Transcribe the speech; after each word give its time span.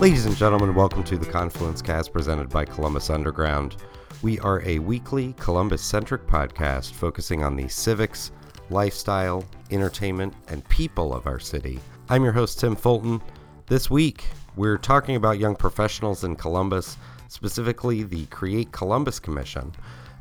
Ladies 0.00 0.26
and 0.26 0.36
gentlemen, 0.36 0.76
welcome 0.76 1.02
to 1.04 1.18
the 1.18 1.26
Confluence 1.28 1.82
Cast 1.82 2.12
presented 2.12 2.48
by 2.48 2.64
Columbus 2.64 3.10
Underground. 3.10 3.78
We 4.22 4.38
are 4.40 4.62
a 4.64 4.78
weekly 4.78 5.34
Columbus 5.40 5.82
centric 5.82 6.28
podcast 6.28 6.92
focusing 6.92 7.42
on 7.42 7.56
the 7.56 7.66
civics, 7.66 8.30
lifestyle, 8.70 9.44
entertainment, 9.72 10.32
and 10.46 10.66
people 10.68 11.12
of 11.12 11.26
our 11.26 11.40
city. 11.40 11.80
I'm 12.10 12.22
your 12.22 12.32
host, 12.32 12.60
Tim 12.60 12.76
Fulton. 12.76 13.20
This 13.66 13.90
week, 13.90 14.24
we're 14.54 14.78
talking 14.78 15.16
about 15.16 15.40
young 15.40 15.56
professionals 15.56 16.22
in 16.22 16.36
Columbus, 16.36 16.96
specifically 17.26 18.04
the 18.04 18.26
Create 18.26 18.70
Columbus 18.70 19.18
Commission. 19.18 19.72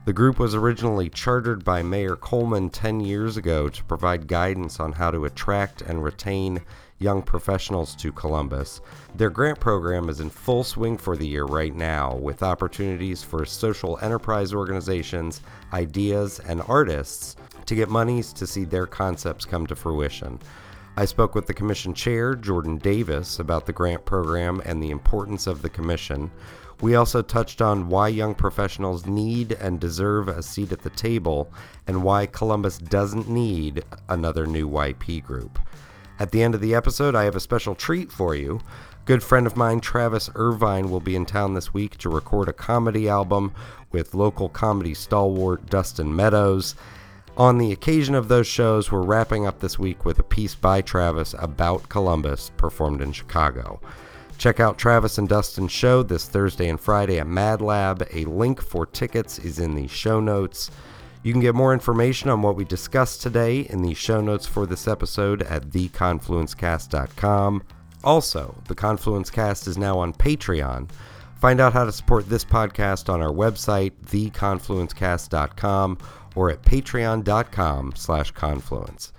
The 0.06 0.14
group 0.14 0.40
was 0.40 0.56
originally 0.56 1.10
chartered 1.10 1.66
by 1.66 1.84
Mayor 1.84 2.16
Coleman 2.16 2.70
10 2.70 3.02
years 3.02 3.36
ago 3.36 3.68
to 3.68 3.84
provide 3.84 4.28
guidance 4.28 4.80
on 4.80 4.94
how 4.94 5.12
to 5.12 5.26
attract 5.26 5.82
and 5.82 6.02
retain 6.02 6.62
young 7.00 7.22
professionals 7.22 7.96
to 7.96 8.12
Columbus. 8.14 8.80
Their 9.16 9.30
grant 9.30 9.60
program 9.60 10.08
is 10.08 10.22
in 10.22 10.30
full 10.30 10.64
swing 10.64 10.98
for 10.98 11.18
the 11.18 11.28
year 11.28 11.44
right 11.44 11.76
now, 11.76 12.16
with 12.16 12.44
opportunities 12.44 13.24
for 13.24 13.46
social 13.46 14.00
enterprise 14.02 14.54
organizations, 14.54 15.42
ideas, 15.74 16.40
and 16.40 16.62
artists 16.68 17.36
to 17.66 17.76
get 17.76 17.90
monies 17.90 18.32
to 18.34 18.48
see 18.48 18.64
their 18.64 18.88
concepts 18.88 19.46
come 19.46 19.68
to 19.68 19.76
fruition. 19.76 20.40
I 20.98 21.06
spoke 21.06 21.36
with 21.36 21.46
the 21.46 21.54
commission 21.54 21.94
chair, 21.94 22.36
Jordan 22.36 22.78
Davis, 22.78 23.40
about 23.40 23.66
the 23.66 23.74
grant 23.74 24.06
program 24.06 24.62
and 24.66 24.82
the 24.82 24.92
importance 24.92 25.46
of 25.46 25.62
the 25.62 25.70
commission. 25.70 26.32
We 26.82 26.96
also 26.96 27.22
touched 27.22 27.62
on 27.62 27.90
why 27.90 28.08
young 28.08 28.36
professionals 28.36 29.06
need 29.06 29.52
and 29.52 29.82
deserve 29.82 30.30
a 30.30 30.42
seat 30.42 30.72
at 30.72 30.80
the 30.82 30.90
table 30.90 31.52
and 31.88 32.04
why 32.04 32.26
Columbus 32.26 32.78
doesn't 32.78 33.28
need 33.28 33.84
another 34.08 34.46
new 34.48 34.70
YP 34.70 35.24
group. 35.24 35.60
At 36.20 36.32
the 36.32 36.42
end 36.42 36.56
of 36.56 36.62
the 36.62 36.76
episode, 36.76 37.16
I 37.16 37.26
have 37.26 37.36
a 37.36 37.42
special 37.42 37.76
treat 37.76 38.12
for 38.12 38.34
you. 38.34 38.62
Good 39.04 39.24
friend 39.24 39.46
of 39.46 39.58
mine, 39.58 39.82
Travis 39.82 40.30
Irvine, 40.36 40.90
will 40.90 41.00
be 41.00 41.16
in 41.16 41.26
town 41.26 41.54
this 41.54 41.74
week 41.74 41.98
to 41.98 42.10
record 42.10 42.48
a 42.48 42.54
comedy 42.54 43.10
album 43.10 43.54
with 43.92 44.14
local 44.14 44.48
comedy 44.48 44.94
stalwart 44.94 45.70
Dustin 45.70 46.16
Meadows. 46.16 46.76
On 47.36 47.58
the 47.58 47.72
occasion 47.72 48.16
of 48.16 48.28
those 48.28 48.48
shows, 48.48 48.92
we're 48.92 49.02
wrapping 49.02 49.46
up 49.46 49.60
this 49.60 49.80
week 49.80 50.06
with 50.06 50.20
a 50.20 50.24
piece 50.24 50.56
by 50.56 50.82
Travis 50.82 51.34
about 51.40 51.90
Columbus 51.90 52.52
performed 52.58 53.02
in 53.02 53.12
Chicago. 53.12 53.82
Check 54.40 54.60
out 54.62 54.78
Travis 54.78 55.18
and 55.18 55.28
Dustin's 55.28 55.72
show 55.74 56.02
this 56.02 56.26
Thursday 56.26 56.70
and 56.70 56.80
Friday 56.80 57.20
at 57.20 57.28
Mad 57.28 57.62
Lab. 57.62 58.08
A 58.14 58.24
link 58.24 58.62
for 58.62 58.86
tickets 58.86 59.38
is 59.38 59.60
in 59.60 59.76
the 59.76 59.88
show 59.88 60.22
notes. 60.22 60.72
You 61.24 61.34
can 61.34 61.42
get 61.42 61.56
more 61.56 61.74
information 61.74 62.30
on 62.30 62.42
what 62.42 62.56
we 62.56 62.64
discussed 62.64 63.22
today 63.22 63.60
in 63.70 63.82
the 63.82 63.94
show 63.94 64.22
notes 64.22 64.46
for 64.46 64.66
this 64.66 64.88
episode 64.88 65.44
at 65.44 65.72
theconfluencecast.com. 65.72 67.64
Also, 68.06 68.56
the 68.70 68.76
Confluence 68.76 69.30
Cast 69.30 69.68
is 69.68 69.78
now 69.78 70.00
on 70.00 70.14
Patreon. 70.14 70.90
Find 71.42 71.60
out 71.60 71.74
how 71.74 71.84
to 71.84 71.92
support 71.92 72.30
this 72.30 72.46
podcast 72.46 73.10
on 73.10 73.22
our 73.22 73.34
website, 73.34 73.92
theconfluencecast.com, 74.06 75.98
or 76.36 76.50
at 76.50 76.62
patreon.com 76.62 77.92
slash 77.98 78.32
confluence. 78.32 79.12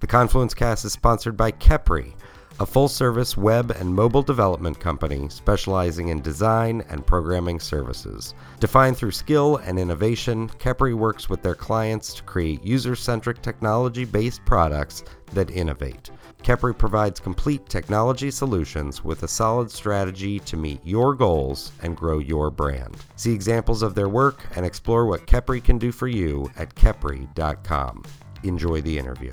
The 0.00 0.08
Confluence 0.08 0.54
Cast 0.54 0.84
is 0.84 0.92
sponsored 0.92 1.36
by 1.36 1.52
Kepri, 1.52 2.14
a 2.60 2.66
full 2.66 2.88
service 2.88 3.36
web 3.36 3.70
and 3.72 3.94
mobile 3.94 4.22
development 4.22 4.78
company 4.78 5.28
specializing 5.28 6.08
in 6.08 6.20
design 6.20 6.84
and 6.88 7.06
programming 7.06 7.58
services. 7.58 8.34
Defined 8.60 8.96
through 8.96 9.10
skill 9.10 9.56
and 9.56 9.78
innovation, 9.78 10.48
Kepri 10.48 10.94
works 10.94 11.28
with 11.28 11.42
their 11.42 11.54
clients 11.54 12.14
to 12.14 12.22
create 12.22 12.64
user 12.64 12.94
centric 12.94 13.42
technology 13.42 14.04
based 14.04 14.44
products 14.44 15.04
that 15.32 15.50
innovate. 15.50 16.10
Kepri 16.42 16.76
provides 16.76 17.20
complete 17.20 17.66
technology 17.68 18.30
solutions 18.30 19.02
with 19.02 19.22
a 19.22 19.28
solid 19.28 19.70
strategy 19.70 20.38
to 20.40 20.56
meet 20.58 20.80
your 20.84 21.14
goals 21.14 21.72
and 21.82 21.96
grow 21.96 22.18
your 22.18 22.50
brand. 22.50 22.96
See 23.16 23.32
examples 23.32 23.82
of 23.82 23.94
their 23.94 24.10
work 24.10 24.44
and 24.54 24.66
explore 24.66 25.06
what 25.06 25.26
Kepri 25.26 25.64
can 25.64 25.78
do 25.78 25.90
for 25.90 26.06
you 26.06 26.50
at 26.56 26.74
kepri.com. 26.74 28.04
Enjoy 28.42 28.82
the 28.82 28.98
interview. 28.98 29.32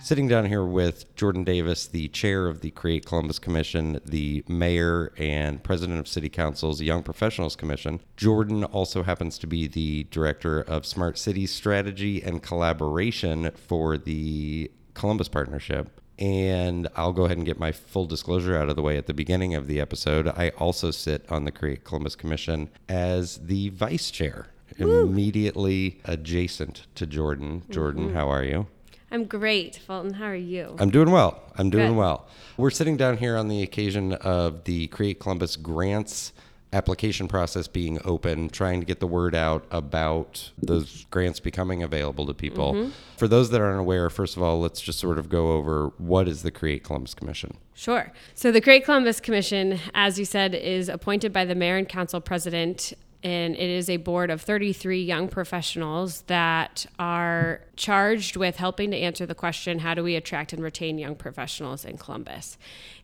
Sitting 0.00 0.28
down 0.28 0.46
here 0.46 0.64
with 0.64 1.14
Jordan 1.16 1.44
Davis, 1.44 1.86
the 1.86 2.08
chair 2.08 2.46
of 2.46 2.60
the 2.60 2.70
Create 2.70 3.04
Columbus 3.04 3.38
Commission, 3.38 4.00
the 4.06 4.42
mayor 4.48 5.12
and 5.18 5.62
president 5.62 5.98
of 5.98 6.08
City 6.08 6.28
Council's 6.30 6.80
Young 6.80 7.02
Professionals 7.02 7.56
Commission. 7.56 8.00
Jordan 8.16 8.64
also 8.64 9.02
happens 9.02 9.38
to 9.38 9.46
be 9.46 9.66
the 9.66 10.04
director 10.04 10.62
of 10.62 10.86
Smart 10.86 11.18
Cities 11.18 11.52
Strategy 11.52 12.22
and 12.22 12.42
Collaboration 12.42 13.50
for 13.50 13.98
the 13.98 14.70
Columbus 14.94 15.28
Partnership. 15.28 16.00
And 16.18 16.88
I'll 16.96 17.12
go 17.12 17.26
ahead 17.26 17.36
and 17.36 17.46
get 17.46 17.58
my 17.58 17.72
full 17.72 18.06
disclosure 18.06 18.56
out 18.56 18.70
of 18.70 18.76
the 18.76 18.82
way 18.82 18.96
at 18.96 19.08
the 19.08 19.14
beginning 19.14 19.54
of 19.54 19.66
the 19.66 19.78
episode. 19.80 20.28
I 20.28 20.50
also 20.50 20.90
sit 20.90 21.30
on 21.30 21.44
the 21.44 21.52
Create 21.52 21.84
Columbus 21.84 22.16
Commission 22.16 22.70
as 22.88 23.38
the 23.38 23.68
vice 23.70 24.10
chair, 24.10 24.46
Woo. 24.78 25.02
immediately 25.06 26.00
adjacent 26.04 26.86
to 26.94 27.06
Jordan. 27.06 27.64
Jordan, 27.68 28.06
mm-hmm. 28.06 28.16
how 28.16 28.28
are 28.28 28.44
you? 28.44 28.68
I'm 29.10 29.24
great, 29.24 29.76
Fulton. 29.76 30.14
How 30.14 30.26
are 30.26 30.34
you? 30.34 30.76
I'm 30.78 30.90
doing 30.90 31.10
well. 31.10 31.42
I'm 31.56 31.70
doing 31.70 31.88
Good. 31.88 31.96
well. 31.96 32.26
We're 32.56 32.70
sitting 32.70 32.96
down 32.96 33.16
here 33.16 33.36
on 33.36 33.48
the 33.48 33.62
occasion 33.62 34.12
of 34.14 34.64
the 34.64 34.88
Create 34.88 35.18
Columbus 35.20 35.56
grants 35.56 36.32
application 36.72 37.28
process 37.28 37.66
being 37.66 37.98
open, 38.04 38.50
trying 38.50 38.80
to 38.80 38.86
get 38.86 39.00
the 39.00 39.06
word 39.06 39.34
out 39.34 39.64
about 39.70 40.50
those 40.58 41.06
grants 41.10 41.40
becoming 41.40 41.82
available 41.82 42.26
to 42.26 42.34
people. 42.34 42.74
Mm-hmm. 42.74 42.90
For 43.16 43.26
those 43.26 43.48
that 43.50 43.60
aren't 43.60 43.80
aware, 43.80 44.10
first 44.10 44.36
of 44.36 44.42
all, 44.42 44.60
let's 44.60 44.80
just 44.80 44.98
sort 44.98 45.18
of 45.18 45.30
go 45.30 45.52
over 45.52 45.92
what 45.96 46.28
is 46.28 46.42
the 46.42 46.50
Create 46.50 46.84
Columbus 46.84 47.14
Commission. 47.14 47.56
Sure. 47.74 48.12
So 48.34 48.52
the 48.52 48.60
Create 48.60 48.84
Columbus 48.84 49.20
Commission, 49.20 49.78
as 49.94 50.18
you 50.18 50.26
said, 50.26 50.54
is 50.54 50.90
appointed 50.90 51.32
by 51.32 51.46
the 51.46 51.54
mayor 51.54 51.76
and 51.76 51.88
council 51.88 52.20
president 52.20 52.92
and 53.22 53.56
it 53.56 53.70
is 53.70 53.90
a 53.90 53.96
board 53.96 54.30
of 54.30 54.40
33 54.40 55.02
young 55.02 55.28
professionals 55.28 56.22
that 56.22 56.86
are 56.98 57.62
charged 57.76 58.36
with 58.36 58.56
helping 58.56 58.90
to 58.92 58.96
answer 58.96 59.26
the 59.26 59.34
question 59.34 59.80
how 59.80 59.94
do 59.94 60.04
we 60.04 60.14
attract 60.14 60.52
and 60.52 60.62
retain 60.62 60.98
young 60.98 61.16
professionals 61.16 61.84
in 61.84 61.98
Columbus? 61.98 62.58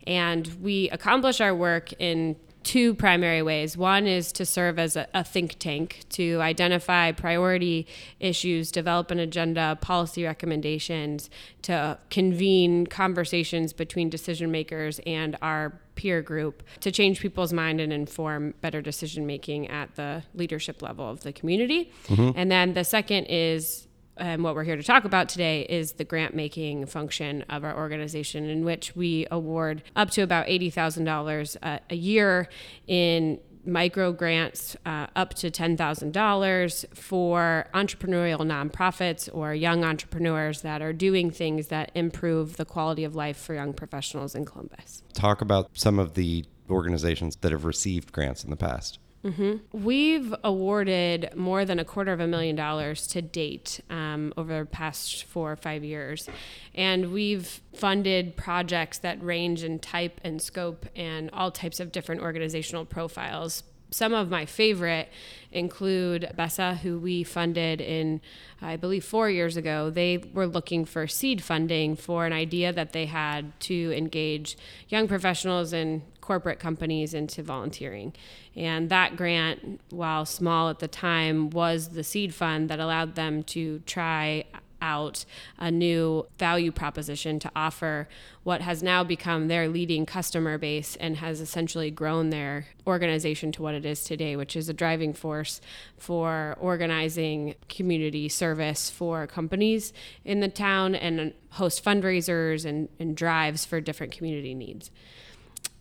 And 0.07 0.57
we 0.61 0.89
accomplish 0.91 1.41
our 1.41 1.55
work 1.55 1.93
in 1.99 2.37
two 2.63 2.95
primary 2.95 3.43
ways. 3.43 3.77
One 3.77 4.07
is 4.07 4.33
to 4.33 4.47
serve 4.47 4.79
as 4.79 4.97
a, 4.97 5.07
a, 5.15 5.23
think 5.23 5.59
tank 5.59 6.05
to 6.11 6.41
identify 6.41 7.13
priority 7.13 7.87
issues, 8.19 8.73
develop 8.73 9.11
an 9.11 9.19
agenda, 9.19 9.79
policy 9.81 10.25
recommendations, 10.25 11.29
to 11.63 11.99
convene 12.11 12.87
conversations 12.87 13.73
between 13.73 14.09
decision 14.09 14.51
makers 14.51 14.99
and 15.07 15.37
our 15.43 15.79
peer 15.95 16.23
group 16.23 16.63
to 16.81 16.91
change 16.91 17.21
people's 17.21 17.53
mind 17.53 17.81
and 17.81 17.93
inform 17.93 18.55
better 18.61 18.81
decision 18.81 19.27
making 19.27 19.69
at 19.69 19.95
the 19.97 20.23
leadership 20.35 20.83
level 20.83 21.09
of 21.09 21.23
the 21.23 21.33
community. 21.33 21.93
Mm-hmm. 22.09 22.39
And 22.39 22.51
then 22.51 22.75
the 22.75 22.85
second 22.85 23.27
is 23.27 23.89
and 24.17 24.45
what 24.45 24.55
we're 24.55 24.65
here 24.65 24.77
to 24.77 24.83
talk 24.83 25.05
about 25.05 25.29
today 25.29 25.63
is 25.63 25.95
the 25.95 26.05
grant 26.05 26.35
making 26.35 26.87
function 26.87 27.43
of 27.49 27.65
our 27.65 27.77
organization, 27.77 28.49
in 28.49 28.65
which 28.65 28.95
we 28.95 29.27
award 29.31 29.83
up 29.97 30.11
to 30.11 30.23
about 30.23 30.47
$80,000 30.47 31.81
a 31.91 31.97
year 31.97 32.49
in 32.87 33.41
micro 33.67 34.13
grants 34.13 34.77
uh, 34.87 35.07
up 35.17 35.35
to 35.35 35.51
$10,000 35.51 36.97
for 36.97 37.67
entrepreneurial 37.75 38.41
nonprofits 38.41 39.29
or 39.33 39.55
young 39.55 39.85
entrepreneurs 39.85 40.63
that 40.63 40.83
are 40.83 40.93
doing 40.93 41.31
things 41.31 41.69
that 41.69 41.91
improve 41.95 42.57
the 42.57 42.65
quality 42.65 43.05
of 43.05 43.15
life 43.15 43.37
for 43.37 43.55
young 43.55 43.73
professionals 43.73 44.35
in 44.35 44.45
Columbus. 44.45 45.03
Talk 45.13 45.41
about 45.41 45.71
some 45.75 45.99
of 45.99 46.15
the 46.15 46.45
organizations 46.71 47.37
that 47.37 47.53
have 47.53 47.65
received 47.65 48.13
grants 48.13 48.45
in 48.45 48.51
the 48.51 48.57
past. 48.57 48.99
Mm-hmm. 49.25 49.85
We've 49.85 50.35
awarded 50.45 51.35
more 51.35 51.65
than 51.65 51.79
a 51.79 51.85
quarter 51.85 52.13
of 52.13 52.21
a 52.21 52.27
million 52.27 52.57
dollars 52.57 53.07
to 53.09 53.23
date 53.23 53.81
um, 53.89 54.35
over 54.37 54.61
the 54.61 54.67
past 54.67 55.25
four 55.25 55.53
or 55.53 55.57
five 55.57 55.83
years. 55.83 56.29
And 56.75 57.11
we've 57.11 57.61
funded 57.75 58.37
projects 58.37 58.99
that 58.99 59.23
range 59.23 59.65
in 59.65 59.79
type 59.79 60.21
and 60.23 60.43
scope 60.43 60.87
and 60.95 61.31
all 61.33 61.51
types 61.51 61.81
of 61.81 61.91
different 61.91 62.21
organizational 62.21 62.85
profiles. 62.85 63.63
Some 63.91 64.13
of 64.13 64.29
my 64.29 64.45
favorite 64.45 65.09
include 65.53 66.33
BESA, 66.37 66.79
who 66.79 66.99
we 66.99 67.23
funded 67.23 67.81
in, 67.81 68.21
I 68.61 68.77
believe, 68.77 69.05
four 69.05 69.31
years 69.31 69.57
ago. 69.57 69.89
They 69.89 70.19
were 70.19 70.49
looking 70.49 70.85
for 70.85 71.07
seed 71.07 71.43
funding 71.43 71.95
for 71.95 72.27
an 72.27 72.33
idea 72.33 72.73
that 72.73 72.93
they 72.93 73.07
had 73.07 73.59
to 73.61 73.97
engage 73.97 74.59
young 74.89 75.07
professionals 75.07 75.73
and 75.73 76.03
corporate 76.25 76.59
companies 76.59 77.13
into 77.13 77.43
volunteering. 77.43 78.15
And 78.57 78.89
that 78.89 79.15
grant, 79.15 79.79
while 79.91 80.25
small 80.25 80.71
at 80.71 80.79
the 80.79 80.89
time, 80.89 81.51
was 81.51 81.91
the 81.91 82.03
seed 82.03 82.33
fund 82.33 82.71
that 82.71 82.81
allowed 82.81 83.15
them 83.15 83.43
to 83.43 83.81
try 83.81 84.47
out 84.81 85.27
a 85.59 85.71
new 85.71 86.27
value 86.39 86.73
proposition 86.73 87.39
to 87.39 87.51
offer 87.55 88.09
what 88.43 88.63
has 88.63 88.83
now 88.83 89.05
become 89.05 89.49
their 89.49 89.69
leading 89.69 90.07
customer 90.07 90.57
base 90.57 90.97
and 90.97 91.19
has 91.19 91.43
essentially 91.43 91.91
grown 91.91 92.31
their 92.31 92.67
organization 92.87 93.53
to 93.53 93.63
what 93.63 93.75
it 93.75 93.85
is 93.85 94.03
today, 94.03 94.35
which 94.35 94.57
is 94.57 94.69
a 94.69 94.75
driving 94.75 95.13
force 95.13 95.61
for 95.99 96.57
organizing 96.59 97.55
community 97.69 98.31
service 98.31 98.89
for 98.89 99.27
companies 99.27 99.93
in 100.25 100.41
the 100.41 100.49
town 100.49 100.95
and 100.95 101.35
host 101.51 101.85
fundraisers 101.85 102.65
and, 102.65 102.89
and 102.99 103.15
drives 103.15 103.67
for 103.67 103.79
different 103.79 104.13
community 104.13 104.55
needs. 104.55 104.91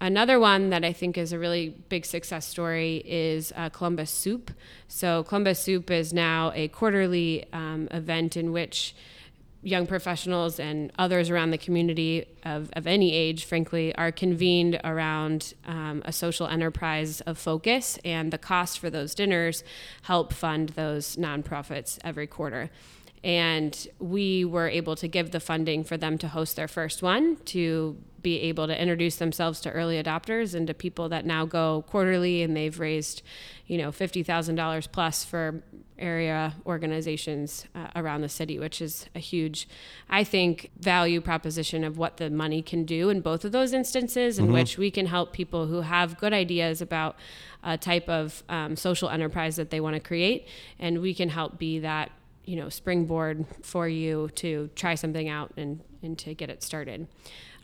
Another 0.01 0.39
one 0.39 0.69
that 0.71 0.83
I 0.83 0.91
think 0.91 1.17
is 1.17 1.31
a 1.31 1.39
really 1.39 1.69
big 1.89 2.05
success 2.05 2.45
story 2.45 3.03
is 3.05 3.53
uh, 3.55 3.69
Columbus 3.69 4.11
Soup. 4.11 4.51
So, 4.87 5.23
Columbus 5.23 5.59
Soup 5.59 5.89
is 5.89 6.13
now 6.13 6.51
a 6.55 6.67
quarterly 6.67 7.45
um, 7.53 7.87
event 7.91 8.35
in 8.35 8.51
which 8.51 8.95
young 9.63 9.87
professionals 9.87 10.59
and 10.59 10.91
others 10.99 11.29
around 11.29 11.51
the 11.51 11.57
community 11.57 12.25
of, 12.43 12.69
of 12.73 12.85
any 12.85 13.13
age, 13.13 13.45
frankly, 13.45 13.95
are 13.95 14.11
convened 14.11 14.79
around 14.83 15.53
um, 15.65 16.01
a 16.05 16.11
social 16.11 16.47
enterprise 16.47 17.21
of 17.21 17.37
focus, 17.37 17.97
and 18.03 18.33
the 18.33 18.37
cost 18.37 18.79
for 18.79 18.89
those 18.89 19.15
dinners 19.15 19.63
help 20.03 20.33
fund 20.33 20.69
those 20.69 21.15
nonprofits 21.15 21.97
every 22.03 22.27
quarter 22.27 22.69
and 23.23 23.87
we 23.99 24.43
were 24.43 24.67
able 24.67 24.95
to 24.97 25.07
give 25.07 25.31
the 25.31 25.39
funding 25.39 25.83
for 25.83 25.95
them 25.95 26.17
to 26.17 26.27
host 26.27 26.55
their 26.55 26.67
first 26.67 27.01
one 27.01 27.37
to 27.45 27.97
be 28.21 28.39
able 28.41 28.67
to 28.67 28.81
introduce 28.81 29.17
themselves 29.17 29.59
to 29.61 29.71
early 29.71 30.01
adopters 30.01 30.55
and 30.55 30.67
to 30.67 30.73
people 30.73 31.09
that 31.09 31.25
now 31.25 31.45
go 31.45 31.83
quarterly 31.87 32.41
and 32.41 32.55
they've 32.55 32.79
raised 32.79 33.21
you 33.67 33.77
know 33.77 33.91
$50000 33.91 34.91
plus 34.91 35.23
for 35.23 35.61
area 35.99 36.55
organizations 36.65 37.65
uh, 37.75 37.87
around 37.95 38.21
the 38.21 38.29
city 38.29 38.57
which 38.57 38.81
is 38.81 39.07
a 39.13 39.19
huge 39.19 39.67
i 40.09 40.23
think 40.23 40.71
value 40.79 41.21
proposition 41.21 41.83
of 41.83 41.97
what 41.97 42.17
the 42.17 42.29
money 42.29 42.61
can 42.61 42.83
do 42.83 43.09
in 43.09 43.21
both 43.21 43.45
of 43.45 43.51
those 43.51 43.73
instances 43.73 44.39
in 44.39 44.45
mm-hmm. 44.45 44.55
which 44.55 44.77
we 44.77 44.89
can 44.89 45.05
help 45.05 45.33
people 45.33 45.67
who 45.67 45.81
have 45.81 46.17
good 46.17 46.33
ideas 46.33 46.81
about 46.81 47.15
a 47.63 47.77
type 47.77 48.09
of 48.09 48.43
um, 48.49 48.75
social 48.75 49.09
enterprise 49.09 49.55
that 49.55 49.69
they 49.69 49.79
want 49.79 49.93
to 49.93 49.99
create 49.99 50.47
and 50.79 50.99
we 50.99 51.13
can 51.13 51.29
help 51.29 51.57
be 51.57 51.79
that 51.79 52.11
you 52.45 52.55
know 52.55 52.69
springboard 52.69 53.45
for 53.61 53.87
you 53.87 54.29
to 54.35 54.69
try 54.75 54.95
something 54.95 55.29
out 55.29 55.51
and, 55.57 55.81
and 56.01 56.17
to 56.19 56.33
get 56.33 56.49
it 56.49 56.63
started. 56.63 57.07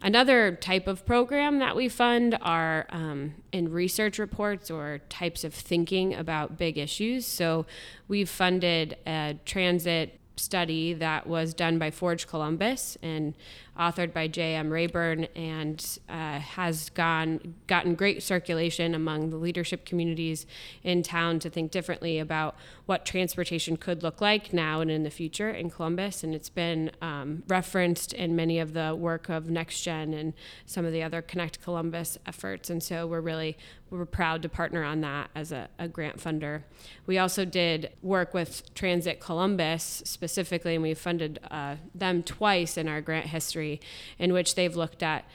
Another 0.01 0.55
type 0.55 0.87
of 0.87 1.05
program 1.05 1.59
that 1.59 1.75
we 1.75 1.89
fund 1.89 2.37
are 2.41 2.85
um, 2.89 3.33
in 3.51 3.69
research 3.69 4.17
reports 4.17 4.71
or 4.71 5.01
types 5.09 5.43
of 5.43 5.53
thinking 5.53 6.13
about 6.13 6.57
big 6.57 6.77
issues. 6.77 7.25
So 7.25 7.65
we've 8.07 8.29
funded 8.29 8.95
a 9.05 9.37
transit 9.45 10.17
study 10.37 10.93
that 10.93 11.27
was 11.27 11.53
done 11.53 11.77
by 11.77 11.91
Forge 11.91 12.27
Columbus 12.27 12.97
and 13.01 13.33
authored 13.79 14.13
by 14.13 14.27
J.M. 14.27 14.69
Rayburn 14.69 15.25
and 15.35 15.99
uh, 16.09 16.39
has 16.39 16.89
gone 16.89 17.55
gotten 17.67 17.95
great 17.95 18.21
circulation 18.21 18.93
among 18.93 19.29
the 19.29 19.37
leadership 19.37 19.85
communities 19.85 20.45
in 20.83 21.01
town 21.01 21.39
to 21.39 21.49
think 21.49 21.71
differently 21.71 22.19
about 22.19 22.55
what 22.85 23.05
transportation 23.05 23.77
could 23.77 24.03
look 24.03 24.19
like 24.19 24.51
now 24.51 24.81
and 24.81 24.91
in 24.91 25.03
the 25.03 25.09
future 25.09 25.49
in 25.49 25.69
Columbus. 25.69 26.23
And 26.23 26.35
it's 26.35 26.49
been 26.49 26.91
um, 27.01 27.43
referenced 27.47 28.11
in 28.13 28.35
many 28.35 28.59
of 28.59 28.73
the 28.73 28.93
work 28.95 29.29
of 29.29 29.45
NextGen 29.45 30.19
and 30.19 30.33
some 30.65 30.85
of 30.85 30.91
the 30.91 31.01
other 31.01 31.21
Connect 31.21 31.61
Columbus 31.61 32.17
efforts. 32.25 32.69
And 32.69 32.83
so 32.83 33.07
we're 33.07 33.21
really 33.21 33.57
we're 33.89 34.05
proud 34.05 34.41
to 34.43 34.49
partner 34.49 34.83
on 34.83 35.01
that 35.01 35.29
as 35.35 35.51
a, 35.51 35.69
a 35.77 35.87
grant 35.87 36.17
funder. 36.17 36.63
We 37.05 37.17
also 37.17 37.45
did 37.45 37.91
work 38.01 38.33
with 38.33 38.73
Transit 38.73 39.19
Columbus 39.19 40.01
specifically, 40.05 40.75
and 40.75 40.83
we 40.83 40.93
funded 40.93 41.39
uh, 41.49 41.75
them 41.95 42.23
twice 42.23 42.77
in 42.77 42.87
our 42.87 43.01
grant 43.01 43.27
history, 43.27 43.81
in 44.17 44.33
which 44.33 44.55
they've 44.55 44.75
looked 44.75 45.03
at 45.03 45.25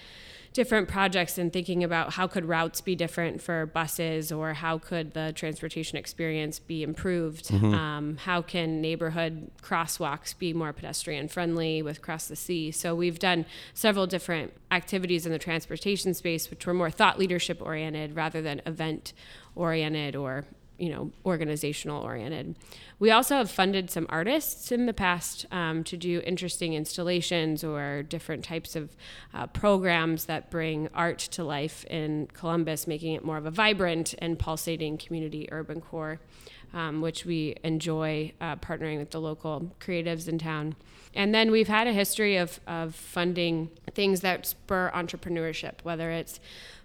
different 0.55 0.89
projects 0.89 1.37
and 1.37 1.53
thinking 1.53 1.83
about 1.83 2.13
how 2.13 2.29
could 2.29 2.45
routes 2.45 2.81
be 2.81 2.95
different 2.95 3.43
for 3.43 3.67
buses 3.67 4.31
or 4.31 4.55
how 4.55 4.79
could 4.79 5.13
the 5.13 5.33
transportation 5.35 5.99
experience 5.99 6.61
be 6.61 6.85
improved 6.85 7.49
mm-hmm. 7.49 7.75
um, 7.75 8.17
how 8.19 8.41
can 8.41 8.81
neighborhood 8.81 9.51
crosswalks 9.63 10.39
be 10.39 10.53
more 10.53 10.73
pedestrian 10.73 11.27
friendly 11.27 11.83
with 11.83 12.01
cross 12.01 12.29
the 12.29 12.37
sea 12.37 12.71
so 12.71 12.95
we've 12.95 13.19
done 13.19 13.45
several 13.75 14.07
different 14.07 14.53
activities 14.71 15.27
in 15.27 15.33
the 15.33 15.41
transportation 15.41 16.15
space 16.15 16.49
which 16.49 16.65
were 16.67 16.75
more 16.75 16.91
thought 16.91 17.19
leadership 17.19 17.61
oriented 17.61 18.15
rather 18.15 18.41
than 18.41 18.63
event 18.65 19.13
oriented 19.57 20.15
or 20.15 20.45
you 20.79 20.91
know 20.91 21.11
organizational 21.25 22.03
oriented. 22.03 22.57
We 22.99 23.11
also 23.11 23.37
have 23.37 23.51
funded 23.51 23.91
some 23.91 24.07
artists 24.09 24.73
in 24.73 24.87
the 24.87 24.93
past 24.93 25.47
um, 25.51 25.85
to 25.85 25.97
do 25.97 26.21
interesting 26.25 26.75
installations 26.75 27.63
or 27.65 28.03
different 28.03 28.45
types 28.45 28.77
of 28.77 28.97
uh, 29.33 29.47
programs 29.49 30.27
that 30.27 30.51
bring 30.51 30.89
art 30.95 31.19
to 31.19 31.45
life 31.45 31.85
in 31.87 32.29
columbus 32.33 32.87
making 32.87 33.15
it 33.15 33.25
more 33.25 33.37
of 33.37 33.47
a 33.47 33.51
vibrant 33.51 34.15
and 34.19 34.39
pulsating 34.39 34.97
community 34.97 35.49
urban 35.51 35.81
core 35.81 36.21
um, 36.75 37.01
which 37.01 37.25
we 37.25 37.55
enjoy 37.63 38.33
uh, 38.41 38.57
partnering 38.57 38.99
with 38.99 39.13
the 39.13 39.21
local 39.21 39.71
creatives 39.81 40.29
in 40.29 40.39
town. 40.39 40.75
And 41.15 41.33
then 41.33 41.53
we've 41.53 41.69
had 41.69 41.87
a 41.87 41.93
history 41.93 42.37
of, 42.37 42.59
of 42.67 42.95
funding 42.95 43.71
things 43.93 44.21
that 44.21 44.45
spur 44.45 44.91
entrepreneurship 44.93 45.75
whether 45.85 46.11
it's 46.11 46.41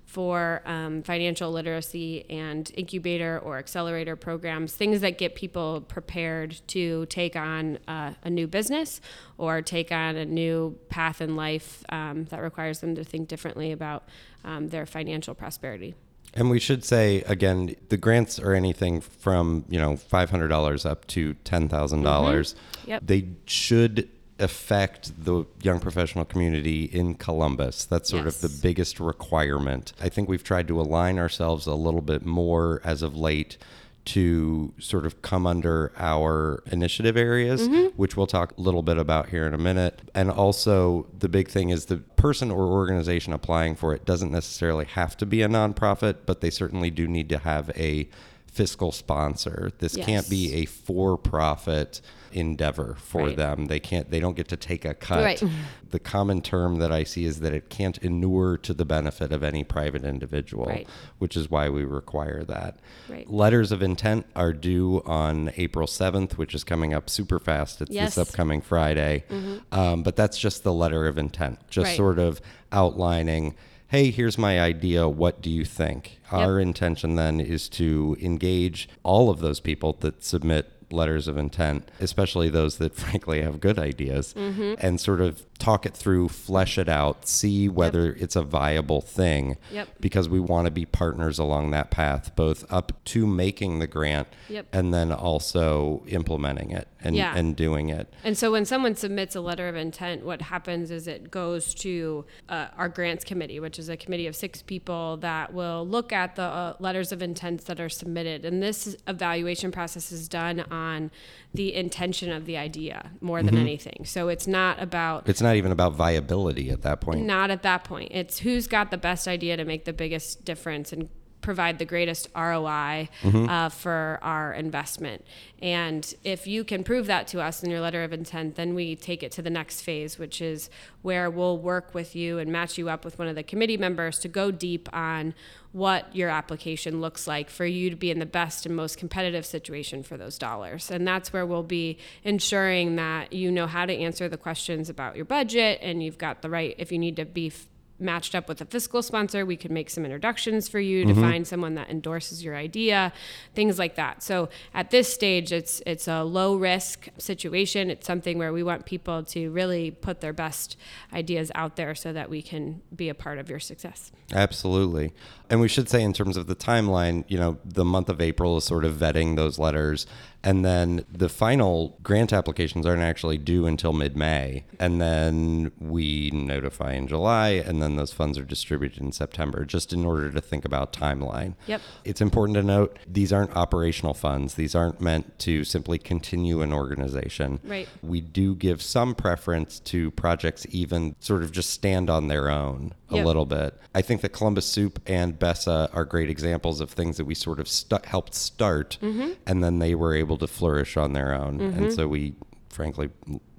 for 0.09 0.63
um, 0.65 1.03
financial 1.03 1.51
literacy 1.51 2.27
and 2.31 2.71
incubator 2.75 3.37
or 3.43 3.59
accelerator 3.59 4.15
programs, 4.15 4.73
things 4.73 5.01
that 5.01 5.19
get 5.19 5.35
people 5.35 5.81
prepared 5.81 6.59
to 6.65 7.05
take 7.05 7.35
on 7.35 7.77
uh, 7.87 8.11
a 8.23 8.29
new 8.29 8.47
business 8.47 9.01
or 9.37 9.61
take 9.61 9.91
on 9.91 10.15
a 10.15 10.25
new 10.25 10.75
path 10.89 11.21
in 11.21 11.35
life 11.35 11.83
um, 11.89 12.25
that 12.25 12.41
requires 12.41 12.79
them 12.79 12.95
to 12.95 13.03
think 13.03 13.27
differently 13.27 13.71
about 13.71 14.03
um, 14.43 14.69
their 14.69 14.87
financial 14.87 15.35
prosperity. 15.35 15.93
And 16.33 16.49
we 16.49 16.59
should 16.59 16.83
say 16.83 17.21
again, 17.27 17.75
the 17.89 17.97
grants 17.97 18.39
are 18.39 18.53
anything 18.53 19.01
from 19.01 19.65
you 19.69 19.79
know 19.79 19.95
five 19.95 20.31
hundred 20.31 20.47
dollars 20.47 20.87
up 20.87 21.05
to 21.07 21.35
ten 21.43 21.69
thousand 21.69 21.99
mm-hmm. 21.99 22.05
dollars. 22.05 22.55
Yep. 22.87 23.03
They 23.05 23.29
should 23.45 24.09
affect 24.39 25.25
the 25.25 25.45
young 25.61 25.79
professional 25.79 26.25
community 26.25 26.85
in 26.85 27.15
Columbus. 27.15 27.85
That's 27.85 28.09
sort 28.09 28.25
yes. 28.25 28.43
of 28.43 28.51
the 28.51 28.61
biggest 28.61 28.99
requirement. 28.99 29.93
I 30.01 30.09
think 30.09 30.29
we've 30.29 30.43
tried 30.43 30.67
to 30.69 30.79
align 30.79 31.19
ourselves 31.19 31.67
a 31.67 31.75
little 31.75 32.01
bit 32.01 32.25
more 32.25 32.81
as 32.83 33.01
of 33.01 33.15
late 33.15 33.57
to 34.05 34.73
sort 34.79 35.05
of 35.05 35.21
come 35.21 35.45
under 35.45 35.91
our 35.97 36.63
initiative 36.71 37.15
areas, 37.15 37.67
mm-hmm. 37.67 37.95
which 37.95 38.17
we'll 38.17 38.25
talk 38.25 38.57
a 38.57 38.61
little 38.61 38.81
bit 38.81 38.97
about 38.97 39.29
here 39.29 39.45
in 39.45 39.53
a 39.53 39.57
minute. 39.57 40.01
And 40.15 40.31
also, 40.31 41.05
the 41.17 41.29
big 41.29 41.47
thing 41.47 41.69
is 41.69 41.85
the 41.85 41.97
person 41.97 42.49
or 42.49 42.65
organization 42.65 43.33
applying 43.33 43.75
for 43.75 43.93
it 43.93 44.05
doesn't 44.05 44.31
necessarily 44.31 44.85
have 44.85 45.15
to 45.17 45.25
be 45.25 45.41
a 45.43 45.47
nonprofit, 45.47 46.19
but 46.25 46.41
they 46.41 46.49
certainly 46.49 46.89
do 46.89 47.07
need 47.07 47.29
to 47.29 47.37
have 47.37 47.69
a 47.77 48.09
fiscal 48.49 48.91
sponsor. 48.91 49.71
This 49.79 49.95
yes. 49.95 50.05
can't 50.05 50.29
be 50.29 50.53
a 50.55 50.65
for 50.65 51.17
profit 51.17 52.01
endeavor 52.31 52.95
for 52.99 53.27
right. 53.27 53.37
them. 53.37 53.65
They 53.65 53.79
can't 53.79 54.09
they 54.09 54.19
don't 54.19 54.35
get 54.35 54.47
to 54.49 54.57
take 54.57 54.85
a 54.85 54.93
cut. 54.93 55.23
Right. 55.23 55.43
The 55.89 55.99
common 55.99 56.41
term 56.41 56.77
that 56.77 56.91
I 56.91 57.03
see 57.03 57.25
is 57.25 57.39
that 57.39 57.53
it 57.53 57.69
can't 57.69 57.97
inure 57.99 58.57
to 58.57 58.73
the 58.73 58.85
benefit 58.85 59.31
of 59.31 59.41
any 59.41 59.63
private 59.63 60.03
individual, 60.03 60.65
right. 60.65 60.87
which 61.17 61.35
is 61.35 61.49
why 61.49 61.69
we 61.69 61.83
require 61.83 62.43
that. 62.43 62.79
Letters 63.25 63.71
of 63.71 63.81
intent 63.81 64.27
are 64.35 64.53
due 64.53 65.01
on 65.05 65.51
April 65.57 65.87
7th, 65.87 66.33
which 66.33 66.53
is 66.53 66.63
coming 66.63 66.93
up 66.93 67.09
super 67.09 67.39
fast. 67.39 67.81
It's 67.81 67.91
yes. 67.91 68.15
this 68.15 68.29
upcoming 68.29 68.61
Friday. 68.61 69.23
Mm-hmm. 69.29 69.57
Um, 69.71 70.03
but 70.03 70.15
that's 70.15 70.37
just 70.37 70.63
the 70.63 70.73
letter 70.73 71.07
of 71.07 71.17
intent, 71.17 71.59
just 71.69 71.95
sort 71.95 72.19
of 72.19 72.39
outlining 72.71 73.55
hey, 73.89 74.11
here's 74.11 74.37
my 74.37 74.59
idea. 74.59 75.07
What 75.07 75.41
do 75.41 75.49
you 75.49 75.65
think? 75.65 76.19
Yep. 76.31 76.41
Our 76.41 76.59
intention 76.59 77.15
then 77.15 77.39
is 77.39 77.67
to 77.69 78.15
engage 78.21 78.87
all 79.03 79.29
of 79.29 79.39
those 79.39 79.59
people 79.59 79.97
that 80.01 80.23
submit 80.23 80.71
letters 80.91 81.27
of 81.27 81.37
intent, 81.37 81.89
especially 81.99 82.49
those 82.49 82.77
that 82.77 82.95
frankly 82.95 83.41
have 83.41 83.59
good 83.59 83.79
ideas, 83.79 84.33
mm-hmm. 84.33 84.75
and 84.79 84.99
sort 84.99 85.21
of 85.21 85.45
talk 85.57 85.85
it 85.85 85.95
through, 85.95 86.29
flesh 86.29 86.77
it 86.77 86.89
out, 86.89 87.27
see 87.27 87.67
whether 87.67 88.07
yep. 88.07 88.17
it's 88.19 88.35
a 88.35 88.41
viable 88.41 89.01
thing. 89.01 89.57
Yep. 89.71 89.89
Because 89.99 90.29
we 90.29 90.39
want 90.39 90.65
to 90.65 90.71
be 90.71 90.85
partners 90.85 91.39
along 91.39 91.71
that 91.71 91.91
path, 91.91 92.35
both 92.35 92.71
up 92.71 92.93
to 93.05 93.25
making 93.27 93.79
the 93.79 93.87
grant 93.87 94.27
yep. 94.47 94.67
and 94.71 94.93
then 94.93 95.11
also 95.11 96.03
implementing 96.07 96.71
it 96.71 96.87
and, 97.01 97.15
yeah. 97.15 97.35
and 97.35 97.55
doing 97.55 97.89
it. 97.89 98.11
And 98.23 98.37
so 98.37 98.51
when 98.51 98.65
someone 98.65 98.95
submits 98.95 99.35
a 99.35 99.41
letter 99.41 99.67
of 99.67 99.75
intent, 99.75 100.25
what 100.25 100.41
happens 100.41 100.91
is 100.91 101.07
it 101.07 101.31
goes 101.31 101.73
to 101.75 102.25
uh, 102.49 102.67
our 102.77 102.89
grants 102.89 103.23
committee, 103.23 103.59
which 103.59 103.79
is 103.79 103.89
a 103.89 103.97
committee 103.97 104.27
of 104.27 104.35
six 104.35 104.61
people 104.61 105.17
that 105.17 105.53
will 105.53 105.87
look 105.87 106.11
at 106.11 106.35
the 106.35 106.43
uh, 106.43 106.73
letters 106.79 107.11
of 107.11 107.21
intents 107.21 107.65
that 107.65 107.79
are 107.79 107.89
submitted. 107.89 108.45
And 108.45 108.61
this 108.61 108.95
evaluation 109.07 109.71
process 109.71 110.11
is 110.11 110.27
done 110.27 110.61
on 110.71 111.11
the 111.53 111.73
intention 111.73 112.31
of 112.31 112.45
the 112.45 112.57
idea 112.57 113.11
more 113.21 113.41
than 113.41 113.55
mm-hmm. 113.55 113.61
anything. 113.61 114.05
So 114.05 114.27
it's 114.27 114.47
not 114.47 114.81
about 114.81 115.27
It's 115.27 115.41
not 115.41 115.55
even 115.55 115.71
about 115.71 115.93
viability 115.93 116.69
at 116.69 116.81
that 116.83 117.01
point. 117.01 117.25
Not 117.25 117.49
at 117.49 117.63
that 117.63 117.83
point. 117.83 118.11
It's 118.13 118.39
who's 118.39 118.67
got 118.67 118.91
the 118.91 118.97
best 118.97 119.27
idea 119.27 119.57
to 119.57 119.65
make 119.65 119.85
the 119.85 119.93
biggest 119.93 120.45
difference 120.45 120.91
and 120.93 121.09
provide 121.41 121.79
the 121.79 121.85
greatest 121.85 122.27
ROI 122.35 123.09
uh, 123.23 123.69
for 123.69 124.19
our 124.21 124.53
investment. 124.53 125.25
And 125.61 126.13
if 126.23 126.47
you 126.47 126.63
can 126.63 126.83
prove 126.83 127.07
that 127.07 127.27
to 127.29 127.41
us 127.41 127.63
in 127.63 127.69
your 127.69 127.81
letter 127.81 128.03
of 128.03 128.13
intent, 128.13 128.55
then 128.55 128.75
we 128.75 128.95
take 128.95 129.23
it 129.23 129.31
to 129.33 129.41
the 129.41 129.49
next 129.49 129.81
phase, 129.81 130.17
which 130.17 130.41
is 130.41 130.69
where 131.01 131.29
we'll 131.29 131.57
work 131.57 131.93
with 131.93 132.15
you 132.15 132.39
and 132.39 132.51
match 132.51 132.77
you 132.77 132.89
up 132.89 133.05
with 133.05 133.17
one 133.17 133.27
of 133.27 133.35
the 133.35 133.43
committee 133.43 133.77
members 133.77 134.19
to 134.19 134.27
go 134.27 134.51
deep 134.51 134.89
on 134.93 135.33
what 135.71 136.13
your 136.15 136.29
application 136.29 136.99
looks 136.99 137.27
like 137.27 137.49
for 137.49 137.65
you 137.65 137.89
to 137.89 137.95
be 137.95 138.09
in 138.09 138.19
the 138.19 138.25
best 138.25 138.65
and 138.65 138.75
most 138.75 138.97
competitive 138.97 139.45
situation 139.45 140.01
for 140.01 140.17
those 140.17 140.37
dollars. 140.37 140.89
And 140.89 141.07
that's 141.07 141.31
where 141.31 141.45
we'll 141.45 141.63
be 141.63 141.97
ensuring 142.23 142.95
that 142.95 143.33
you 143.33 143.51
know 143.51 143.67
how 143.67 143.85
to 143.85 143.93
answer 143.93 144.27
the 144.27 144.37
questions 144.37 144.89
about 144.89 145.15
your 145.15 145.25
budget 145.25 145.79
and 145.81 146.01
you've 146.01 146.17
got 146.17 146.41
the 146.41 146.49
right, 146.49 146.73
if 146.77 146.91
you 146.91 146.97
need 146.97 147.15
to 147.17 147.25
be 147.25 147.51
matched 147.99 148.35
up 148.35 148.47
with 148.47 148.61
a 148.61 148.65
fiscal 148.65 149.01
sponsor, 149.01 149.45
we 149.45 149.57
could 149.57 149.71
make 149.71 149.89
some 149.89 150.05
introductions 150.05 150.67
for 150.67 150.79
you 150.79 151.05
to 151.05 151.11
mm-hmm. 151.11 151.21
find 151.21 151.47
someone 151.47 151.75
that 151.75 151.89
endorses 151.89 152.43
your 152.43 152.55
idea, 152.55 153.11
things 153.53 153.77
like 153.77 153.95
that. 153.95 154.23
So 154.23 154.49
at 154.73 154.91
this 154.91 155.13
stage, 155.13 155.51
it's 155.51 155.81
it's 155.85 156.07
a 156.07 156.23
low 156.23 156.55
risk 156.55 157.09
situation. 157.17 157.89
It's 157.89 158.07
something 158.07 158.37
where 158.37 158.53
we 158.53 158.63
want 158.63 158.85
people 158.85 159.23
to 159.23 159.49
really 159.51 159.91
put 159.91 160.21
their 160.21 160.33
best 160.33 160.77
ideas 161.13 161.51
out 161.55 161.75
there 161.75 161.95
so 161.95 162.13
that 162.13 162.29
we 162.29 162.41
can 162.41 162.81
be 162.95 163.09
a 163.09 163.15
part 163.15 163.37
of 163.37 163.49
your 163.49 163.59
success. 163.59 164.11
Absolutely. 164.33 165.13
And 165.49 165.59
we 165.59 165.67
should 165.67 165.89
say, 165.89 166.03
in 166.03 166.13
terms 166.13 166.37
of 166.37 166.47
the 166.47 166.55
timeline, 166.55 167.25
you 167.27 167.37
know, 167.37 167.57
the 167.65 167.85
month 167.85 168.09
of 168.09 168.21
April 168.21 168.57
is 168.57 168.63
sort 168.63 168.85
of 168.85 168.93
vetting 168.93 169.35
those 169.35 169.57
letters. 169.57 170.05
And 170.43 170.63
then 170.63 171.03
the 171.11 171.27
final 171.29 171.97
grant 172.01 172.31
applications 172.31 172.85
aren't 172.85 173.01
actually 173.01 173.37
due 173.37 173.65
until 173.65 173.91
mid 173.91 174.15
May. 174.15 174.63
And 174.79 175.01
then 175.01 175.71
we 175.79 176.31
notify 176.31 176.93
in 176.93 177.07
July, 177.07 177.49
and 177.49 177.81
then 177.81 177.97
those 177.97 178.13
funds 178.13 178.37
are 178.37 178.45
distributed 178.45 179.01
in 179.01 179.11
September, 179.11 179.65
just 179.65 179.91
in 179.91 180.05
order 180.05 180.31
to 180.31 180.39
think 180.39 180.63
about 180.63 180.93
timeline. 180.93 181.55
Yep. 181.67 181.81
It's 182.05 182.21
important 182.21 182.55
to 182.55 182.63
note 182.63 182.97
these 183.05 183.33
aren't 183.33 183.55
operational 183.55 184.13
funds, 184.13 184.53
these 184.53 184.75
aren't 184.75 185.01
meant 185.01 185.37
to 185.39 185.63
simply 185.65 185.97
continue 185.97 186.61
an 186.61 186.71
organization. 186.71 187.59
Right. 187.65 187.89
We 188.01 188.21
do 188.21 188.55
give 188.55 188.81
some 188.81 189.15
preference 189.15 189.79
to 189.81 190.11
projects, 190.11 190.65
even 190.69 191.15
sort 191.19 191.43
of 191.43 191.51
just 191.51 191.69
stand 191.71 192.09
on 192.09 192.27
their 192.27 192.49
own 192.49 192.93
a 193.11 193.15
Yep. 193.15 193.25
little 193.25 193.45
bit. 193.47 193.73
I 193.95 194.01
think 194.03 194.21
that 194.21 194.29
Columbus 194.29 194.67
Soup 194.67 194.99
and 195.07 195.37
BESA 195.39 195.89
are 195.93 196.05
great 196.05 196.29
examples 196.29 196.79
of 196.79 196.91
things 196.91 197.17
that 197.17 197.25
we 197.25 197.33
sort 197.33 197.59
of 197.59 197.67
stu- 197.67 197.97
helped 198.05 198.35
start 198.35 198.97
Mm-hmm. 199.01 199.29
and 199.47 199.63
then 199.63 199.79
they 199.79 199.95
were 199.95 200.13
able 200.15 200.28
to 200.37 200.47
flourish 200.47 200.97
on 200.97 201.13
their 201.13 201.33
own. 201.33 201.59
And 201.59 201.73
mm-hmm. 201.73 201.89
so 201.91 202.07
we, 202.07 202.35
frankly, 202.69 203.09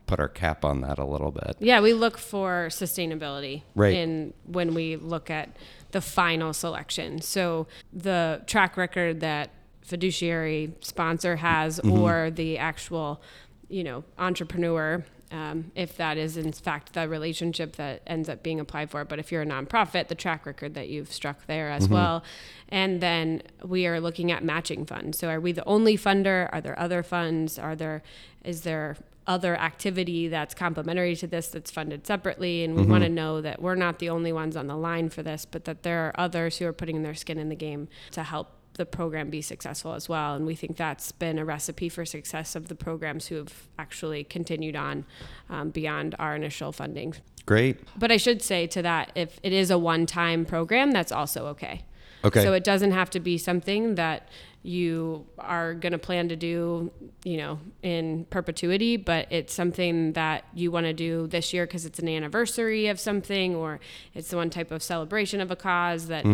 put 0.06 0.18
our 0.18 0.28
cap 0.28 0.64
on 0.64 0.80
that 0.80 0.98
a 0.98 1.04
little 1.04 1.30
bit. 1.30 1.56
Yeah, 1.60 1.80
we 1.80 1.92
look 1.92 2.18
for 2.18 2.66
sustainability 2.70 3.62
Right. 3.74 3.94
in 3.94 4.34
when 4.44 4.74
we 4.74 4.96
look 4.96 5.30
at 5.30 5.56
the 5.92 6.00
final 6.00 6.52
selection. 6.52 7.20
So 7.20 7.68
the 7.92 8.42
track 8.46 8.76
record 8.76 9.20
that 9.20 9.50
fiduciary 9.82 10.72
sponsor 10.80 11.36
has 11.36 11.78
mm-hmm. 11.78 11.92
or 11.92 12.30
the 12.30 12.58
actual, 12.58 13.22
you 13.68 13.84
know, 13.84 14.04
entrepreneur 14.18 15.04
um, 15.30 15.70
if 15.75 15.96
that 15.96 16.16
is 16.16 16.37
in 16.37 16.52
fact 16.52 16.92
the 16.92 17.08
relationship 17.08 17.76
that 17.76 18.02
ends 18.06 18.28
up 18.28 18.42
being 18.42 18.60
applied 18.60 18.90
for. 18.90 19.04
But 19.04 19.18
if 19.18 19.30
you're 19.30 19.42
a 19.42 19.46
nonprofit, 19.46 20.08
the 20.08 20.14
track 20.14 20.46
record 20.46 20.75
that 20.75 20.88
you've 20.88 21.12
struck 21.12 21.46
there 21.46 21.70
as 21.70 21.88
well. 21.88 22.25
And 22.68 23.00
then 23.00 23.42
we 23.64 23.87
are 23.87 24.00
looking 24.00 24.30
at 24.30 24.44
matching 24.44 24.87
funds. 24.87 25.18
So 25.18 25.28
are 25.28 25.40
we 25.40 25.52
the 25.52 25.64
only 25.64 25.96
funder? 25.96 26.49
Are 26.52 26.60
there 26.60 26.78
other 26.78 27.02
funds? 27.02 27.58
Are 27.58 27.76
there 27.76 28.02
is 28.44 28.62
there 28.62 28.96
other 29.26 29.54
activity 29.56 30.28
that's 30.28 30.54
complementary 30.54 31.14
to 31.14 31.26
this 31.26 31.49
that's 31.49 31.70
funded 31.70 32.06
separately 32.06 32.64
and 32.64 32.75
we 32.75 32.82
want 32.82 33.04
to 33.04 33.08
know 33.08 33.40
that 33.40 33.62
we're 33.62 33.76
not 33.76 34.00
the 34.00 34.08
only 34.08 34.32
ones 34.32 34.56
on 34.56 34.66
the 34.66 34.76
line 34.76 35.08
for 35.08 35.22
this 35.22 35.44
but 35.44 35.66
that 35.66 35.84
there 35.84 36.06
are 36.06 36.14
others 36.18 36.56
who 36.56 36.66
are 36.66 36.72
putting 36.72 37.02
their 37.02 37.14
skin 37.14 37.38
in 37.38 37.49
the 37.49 37.54
game 37.54 37.87
to 38.10 38.25
help 38.25 38.49
the 38.74 38.86
program 38.86 39.30
be 39.30 39.42
successful 39.42 39.94
as 39.94 40.08
well 40.08 40.34
and 40.34 40.46
we 40.46 40.54
think 40.54 40.76
that's 40.76 41.12
been 41.12 41.38
a 41.38 41.44
recipe 41.44 41.88
for 41.88 42.04
success 42.04 42.54
of 42.56 42.68
the 42.68 42.74
programs 42.74 43.26
who 43.26 43.36
have 43.36 43.68
actually 43.78 44.24
continued 44.24 44.76
on 44.76 45.04
um, 45.48 45.70
beyond 45.70 46.14
our 46.18 46.34
initial 46.36 46.72
funding 46.72 47.14
Great. 47.46 47.78
but 47.98 48.10
i 48.12 48.16
should 48.16 48.42
say 48.42 48.66
to 48.66 48.80
that 48.82 49.10
if 49.14 49.38
it 49.42 49.52
is 49.52 49.70
a 49.70 49.78
one-time 49.78 50.44
program 50.44 50.92
that's 50.92 51.12
also 51.12 51.46
okay 51.46 51.84
Okay. 52.22 52.42
so 52.42 52.52
it 52.52 52.64
doesn't 52.64 52.90
have 52.92 53.08
to 53.10 53.20
be 53.20 53.38
something 53.38 53.94
that 53.94 54.28
you 54.62 55.26
are 55.38 55.72
going 55.72 55.92
to 55.92 55.98
plan 55.98 56.28
to 56.28 56.36
do, 56.36 56.90
you 57.24 57.38
know, 57.38 57.58
in 57.82 58.26
perpetuity, 58.26 58.98
but 58.98 59.26
it's 59.30 59.54
something 59.54 60.12
that 60.12 60.44
you 60.52 60.70
want 60.70 60.84
to 60.84 60.92
do 60.92 61.26
this 61.28 61.54
year 61.54 61.66
because 61.66 61.86
it's 61.86 61.98
an 61.98 62.08
anniversary 62.08 62.86
of 62.88 63.00
something 63.00 63.56
or 63.56 63.80
it's 64.12 64.28
the 64.28 64.36
one 64.36 64.50
type 64.50 64.70
of 64.70 64.82
celebration 64.82 65.40
of 65.40 65.50
a 65.50 65.56
cause 65.56 66.08
that 66.08 66.26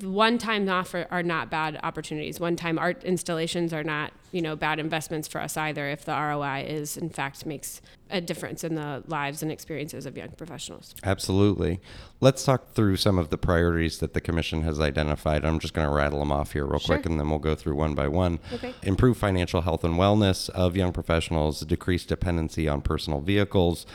one 0.00 0.38
time 0.38 0.68
off 0.68 0.94
are, 0.94 1.06
are 1.10 1.22
not 1.22 1.50
bad 1.50 1.78
opportunities. 1.82 2.38
One 2.40 2.56
time 2.56 2.78
art 2.78 3.02
installations 3.04 3.72
are 3.72 3.84
not, 3.84 4.12
you 4.32 4.42
know, 4.42 4.56
bad 4.56 4.78
investments 4.78 5.26
for 5.28 5.40
us 5.40 5.56
either 5.56 5.88
if 5.88 6.04
the 6.04 6.12
ROI 6.12 6.66
is 6.68 6.96
in 6.96 7.08
fact 7.08 7.46
makes 7.46 7.80
a 8.10 8.20
difference 8.20 8.62
in 8.62 8.74
the 8.74 9.02
lives 9.06 9.42
and 9.42 9.50
experiences 9.50 10.06
of 10.06 10.16
young 10.16 10.30
professionals. 10.30 10.94
Absolutely. 11.02 11.80
Let's 12.20 12.44
talk 12.44 12.72
through 12.72 12.96
some 12.96 13.18
of 13.18 13.30
the 13.30 13.38
priorities 13.38 13.98
that 13.98 14.14
the 14.14 14.20
Commission 14.20 14.62
has 14.62 14.78
identified. 14.80 15.44
I'm 15.44 15.58
just 15.58 15.74
going 15.74 15.88
to 15.88 15.94
rattle 15.94 16.20
them 16.20 16.32
off 16.32 16.52
here 16.52 16.64
real 16.66 16.78
Sure. 16.78 16.96
quick 16.96 17.06
and 17.06 17.18
then 17.18 17.28
we'll 17.30 17.38
go 17.38 17.54
through 17.54 17.74
one 17.76 17.94
by 17.94 18.08
one. 18.08 18.38
Okay. 18.52 18.74
Improve 18.82 19.16
financial 19.16 19.62
health 19.62 19.82
and 19.82 19.94
wellness 19.94 20.50
of 20.50 20.76
young 20.76 20.92
professionals, 20.92 21.60
decrease 21.60 22.04
dependency 22.04 22.68
on 22.68 22.80
personal 22.80 23.20
vehicles, 23.20 23.86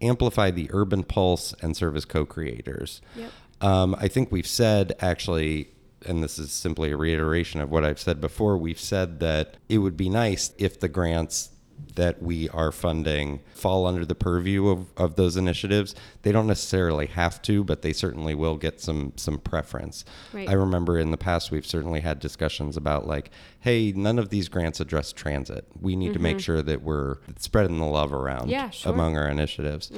amplify 0.00 0.50
the 0.50 0.68
urban 0.72 1.04
pulse, 1.04 1.54
and 1.60 1.76
serve 1.76 1.96
as 1.96 2.04
co 2.04 2.24
creators. 2.24 3.00
Yep. 3.14 3.30
Um, 3.60 3.94
I 3.98 4.08
think 4.08 4.32
we've 4.32 4.46
said 4.46 4.94
actually, 5.00 5.68
and 6.06 6.22
this 6.22 6.38
is 6.38 6.52
simply 6.52 6.92
a 6.92 6.96
reiteration 6.96 7.60
of 7.60 7.70
what 7.70 7.84
I've 7.84 8.00
said 8.00 8.20
before, 8.20 8.56
we've 8.56 8.80
said 8.80 9.20
that 9.20 9.56
it 9.68 9.78
would 9.78 9.96
be 9.96 10.08
nice 10.08 10.52
if 10.58 10.80
the 10.80 10.88
grants 10.88 11.49
that 11.96 12.22
we 12.22 12.48
are 12.50 12.72
funding 12.72 13.40
fall 13.54 13.86
under 13.86 14.04
the 14.04 14.14
purview 14.14 14.68
of, 14.68 14.86
of 14.96 15.16
those 15.16 15.36
initiatives. 15.36 15.94
They 16.22 16.32
don't 16.32 16.46
necessarily 16.46 17.06
have 17.06 17.40
to, 17.42 17.62
but 17.64 17.82
they 17.82 17.92
certainly 17.92 18.34
will 18.34 18.56
get 18.56 18.80
some 18.80 19.12
some 19.16 19.38
preference. 19.38 20.04
Right. 20.32 20.48
I 20.48 20.52
remember 20.52 20.98
in 20.98 21.10
the 21.10 21.16
past 21.16 21.50
we've 21.50 21.66
certainly 21.66 22.00
had 22.00 22.20
discussions 22.20 22.76
about 22.76 23.06
like, 23.06 23.30
hey, 23.60 23.92
none 23.92 24.18
of 24.18 24.30
these 24.30 24.48
grants 24.48 24.80
address 24.80 25.12
transit. 25.12 25.66
We 25.80 25.96
need 25.96 26.12
to 26.14 26.18
make 26.18 26.40
sure 26.40 26.62
that 26.62 26.82
we're 26.82 27.16
spreading 27.38 27.78
the 27.78 27.86
love 27.86 28.12
around 28.12 28.40
Mm-hmm. 28.40 28.50
Yeah, 28.50 28.70
sure. 28.70 28.92
among 28.92 29.16
our 29.18 29.28
initiatives. 29.28 29.92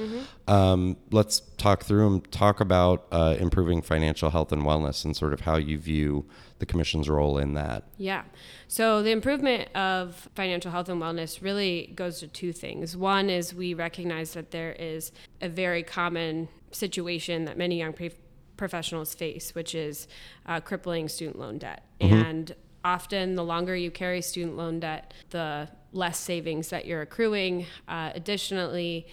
Um, 0.47 0.97
let's 1.11 1.39
talk 1.57 1.83
through 1.83 2.03
them. 2.03 2.21
Talk 2.21 2.59
about 2.59 3.05
uh, 3.11 3.35
improving 3.39 3.81
financial 3.81 4.29
health 4.31 4.51
and 4.51 4.63
wellness, 4.63 5.05
and 5.05 5.15
sort 5.15 5.33
of 5.33 5.41
how 5.41 5.55
you 5.55 5.77
view 5.77 6.25
the 6.63 6.71
commission's 6.71 7.09
role 7.09 7.37
in 7.37 7.55
that. 7.55 7.83
Yeah. 7.97 8.23
So 8.69 9.03
the 9.03 9.11
improvement 9.11 9.67
of 9.75 10.29
financial 10.33 10.71
health 10.71 10.87
and 10.87 11.01
wellness 11.01 11.41
really 11.41 11.91
goes 11.93 12.19
to 12.19 12.27
two 12.27 12.53
things. 12.53 12.95
One 12.95 13.29
is 13.29 13.53
we 13.53 13.73
recognize 13.73 14.33
that 14.33 14.51
there 14.51 14.71
is 14.71 15.11
a 15.41 15.49
very 15.49 15.83
common 15.83 16.47
situation 16.71 17.43
that 17.45 17.57
many 17.57 17.79
young 17.79 17.91
pre- 17.91 18.13
professionals 18.55 19.13
face, 19.13 19.53
which 19.53 19.75
is 19.75 20.07
uh, 20.45 20.61
crippling 20.61 21.09
student 21.09 21.37
loan 21.37 21.57
debt. 21.57 21.83
And 21.99 22.55
often, 22.85 23.35
the 23.35 23.43
longer 23.43 23.75
you 23.75 23.91
carry 23.91 24.21
student 24.21 24.55
loan 24.55 24.79
debt, 24.79 25.13
the 25.31 25.67
less 25.91 26.17
savings 26.17 26.69
that 26.69 26.85
you're 26.85 27.01
accruing. 27.01 27.65
Uh, 27.89 28.11
additionally, 28.15 29.05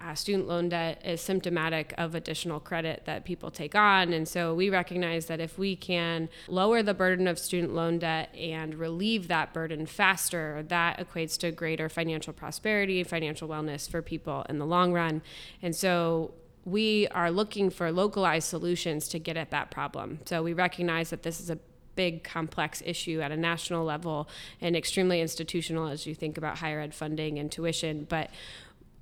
uh, 0.00 0.14
student 0.14 0.46
loan 0.46 0.68
debt 0.68 1.00
is 1.04 1.20
symptomatic 1.20 1.92
of 1.98 2.14
additional 2.14 2.60
credit 2.60 3.02
that 3.06 3.24
people 3.24 3.50
take 3.50 3.74
on. 3.74 4.12
And 4.12 4.28
so 4.28 4.54
we 4.54 4.70
recognize 4.70 5.26
that 5.26 5.40
if 5.40 5.58
we 5.58 5.74
can 5.74 6.28
lower 6.46 6.82
the 6.82 6.94
burden 6.94 7.26
of 7.26 7.38
student 7.38 7.74
loan 7.74 7.98
debt 7.98 8.34
and 8.36 8.74
relieve 8.74 9.28
that 9.28 9.52
burden 9.52 9.86
faster, 9.86 10.64
that 10.68 10.98
equates 10.98 11.36
to 11.38 11.50
greater 11.50 11.88
financial 11.88 12.32
prosperity, 12.32 13.02
financial 13.02 13.48
wellness 13.48 13.90
for 13.90 14.00
people 14.00 14.46
in 14.48 14.58
the 14.58 14.66
long 14.66 14.92
run. 14.92 15.22
And 15.62 15.74
so 15.74 16.32
we 16.64 17.08
are 17.08 17.30
looking 17.30 17.70
for 17.70 17.90
localized 17.90 18.48
solutions 18.48 19.08
to 19.08 19.18
get 19.18 19.36
at 19.36 19.50
that 19.50 19.70
problem. 19.70 20.20
So 20.26 20.42
we 20.42 20.52
recognize 20.52 21.10
that 21.10 21.22
this 21.22 21.40
is 21.40 21.50
a 21.50 21.58
big 21.98 22.22
complex 22.22 22.80
issue 22.86 23.20
at 23.20 23.32
a 23.32 23.36
national 23.36 23.84
level 23.84 24.28
and 24.60 24.76
extremely 24.76 25.20
institutional 25.20 25.88
as 25.88 26.06
you 26.06 26.14
think 26.14 26.38
about 26.38 26.58
higher 26.58 26.78
ed 26.78 26.94
funding 26.94 27.40
and 27.40 27.50
tuition 27.50 28.06
but 28.08 28.30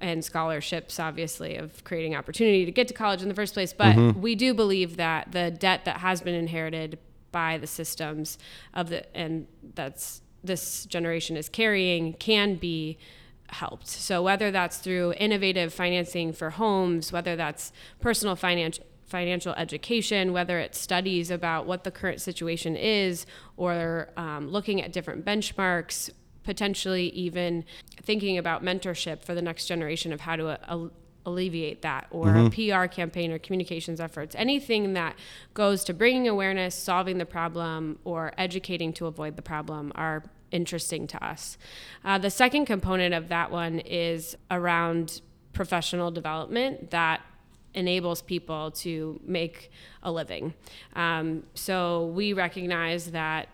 and 0.00 0.24
scholarships 0.24 1.00
obviously 1.00 1.56
of 1.56 1.82
creating 1.84 2.14
opportunity 2.14 2.64
to 2.64 2.72
get 2.72 2.86
to 2.86 2.94
college 2.94 3.22
in 3.22 3.28
the 3.28 3.34
first 3.34 3.54
place 3.54 3.72
but 3.72 3.96
we 4.16 4.34
do 4.34 4.52
believe 4.52 4.96
that 4.96 5.32
the 5.32 5.50
debt 5.50 5.84
that 5.84 5.98
has 5.98 6.20
been 6.20 6.34
inherited 6.34 6.98
by 7.32 7.56
the 7.58 7.66
systems 7.66 8.38
of 8.74 8.88
the 8.88 9.16
and 9.16 9.46
that's 9.74 10.22
this 10.44 10.86
generation 10.86 11.36
is 11.36 11.48
carrying 11.48 12.12
can 12.14 12.54
be 12.54 12.98
helped. 13.48 13.88
So 13.88 14.22
whether 14.22 14.50
that's 14.50 14.78
through 14.78 15.14
innovative 15.18 15.72
financing 15.72 16.32
for 16.32 16.50
homes, 16.50 17.12
whether 17.12 17.36
that's 17.36 17.72
personal 18.00 18.36
finance 18.36 18.80
financial 19.06 19.52
education, 19.54 20.32
whether 20.32 20.58
it's 20.58 20.80
studies 20.80 21.30
about 21.30 21.64
what 21.64 21.84
the 21.84 21.92
current 21.92 22.20
situation 22.20 22.74
is, 22.74 23.24
or 23.56 24.08
um, 24.16 24.48
looking 24.48 24.82
at 24.82 24.92
different 24.92 25.24
benchmarks, 25.24 26.10
potentially 26.46 27.08
even 27.08 27.64
thinking 28.00 28.38
about 28.38 28.62
mentorship 28.62 29.22
for 29.22 29.34
the 29.34 29.42
next 29.42 29.66
generation 29.66 30.12
of 30.12 30.20
how 30.20 30.36
to 30.36 30.46
uh, 30.46 30.88
alleviate 31.26 31.82
that 31.82 32.06
or 32.10 32.36
a 32.36 32.48
PR 32.50 32.86
campaign 32.86 33.32
or 33.32 33.38
communications 33.38 34.00
efforts, 34.00 34.34
anything 34.38 34.94
that 34.94 35.16
goes 35.54 35.82
to 35.82 35.92
bringing 35.92 36.28
awareness, 36.28 36.74
solving 36.74 37.18
the 37.18 37.26
problem, 37.26 37.98
or 38.04 38.32
educating 38.38 38.92
to 38.92 39.06
avoid 39.06 39.34
the 39.34 39.42
problem 39.42 39.92
are 39.96 40.22
interesting 40.52 41.08
to 41.08 41.22
us. 41.22 41.58
Uh, 42.04 42.16
the 42.16 42.30
second 42.30 42.64
component 42.64 43.12
of 43.12 43.28
that 43.28 43.50
one 43.50 43.80
is 43.80 44.36
around 44.52 45.20
professional 45.52 46.12
development 46.12 46.92
that 46.92 47.20
enables 47.74 48.22
people 48.22 48.70
to 48.70 49.20
make 49.24 49.70
a 50.04 50.12
living. 50.12 50.54
Um, 50.94 51.42
so 51.54 52.06
we 52.06 52.32
recognize 52.32 53.10
that 53.10 53.48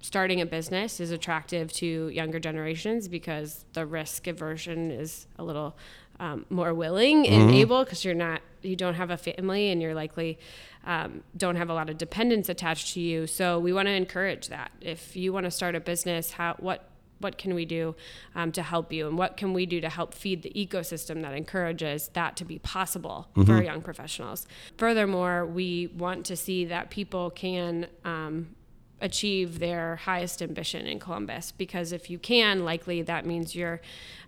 starting 0.00 0.40
a 0.40 0.46
business 0.46 1.00
is 1.00 1.10
attractive 1.10 1.72
to 1.72 2.08
younger 2.08 2.38
generations 2.38 3.08
because 3.08 3.64
the 3.72 3.84
risk 3.84 4.26
aversion 4.26 4.90
is 4.90 5.26
a 5.38 5.44
little 5.44 5.76
um, 6.20 6.46
more 6.50 6.74
willing 6.74 7.28
and 7.28 7.50
able 7.52 7.84
because 7.84 8.04
you're 8.04 8.14
not 8.14 8.40
you 8.62 8.74
don't 8.74 8.94
have 8.94 9.10
a 9.10 9.16
family 9.16 9.70
and 9.70 9.80
you're 9.80 9.94
likely 9.94 10.38
um, 10.84 11.22
don't 11.36 11.56
have 11.56 11.70
a 11.70 11.74
lot 11.74 11.88
of 11.88 11.98
dependents 11.98 12.48
attached 12.48 12.94
to 12.94 13.00
you. 13.00 13.26
So 13.26 13.58
we 13.58 13.72
want 13.72 13.86
to 13.86 13.92
encourage 13.92 14.48
that. 14.48 14.72
If 14.80 15.16
you 15.16 15.32
want 15.32 15.44
to 15.44 15.50
start 15.50 15.74
a 15.74 15.80
business 15.80 16.32
how 16.32 16.56
what 16.58 16.88
what 17.20 17.36
can 17.36 17.54
we 17.54 17.64
do 17.64 17.96
um, 18.36 18.52
to 18.52 18.62
help 18.62 18.92
you? 18.92 19.08
And 19.08 19.18
what 19.18 19.36
can 19.36 19.52
we 19.52 19.66
do 19.66 19.80
to 19.80 19.88
help 19.88 20.14
feed 20.14 20.42
the 20.42 20.50
ecosystem 20.50 21.22
that 21.22 21.34
encourages 21.34 22.10
that 22.12 22.36
to 22.36 22.44
be 22.44 22.60
possible 22.60 23.26
for 23.44 23.60
young 23.60 23.82
professionals? 23.82 24.46
Furthermore 24.76 25.44
we 25.44 25.88
want 25.88 26.26
to 26.26 26.36
see 26.36 26.64
that 26.66 26.90
people 26.90 27.30
can 27.30 27.88
um, 28.04 28.54
achieve 29.00 29.58
their 29.58 29.96
highest 29.96 30.42
ambition 30.42 30.86
in 30.86 30.98
Columbus 30.98 31.52
because 31.52 31.92
if 31.92 32.10
you 32.10 32.18
can, 32.18 32.64
likely 32.64 33.02
that 33.02 33.24
means 33.24 33.54
you're 33.54 33.80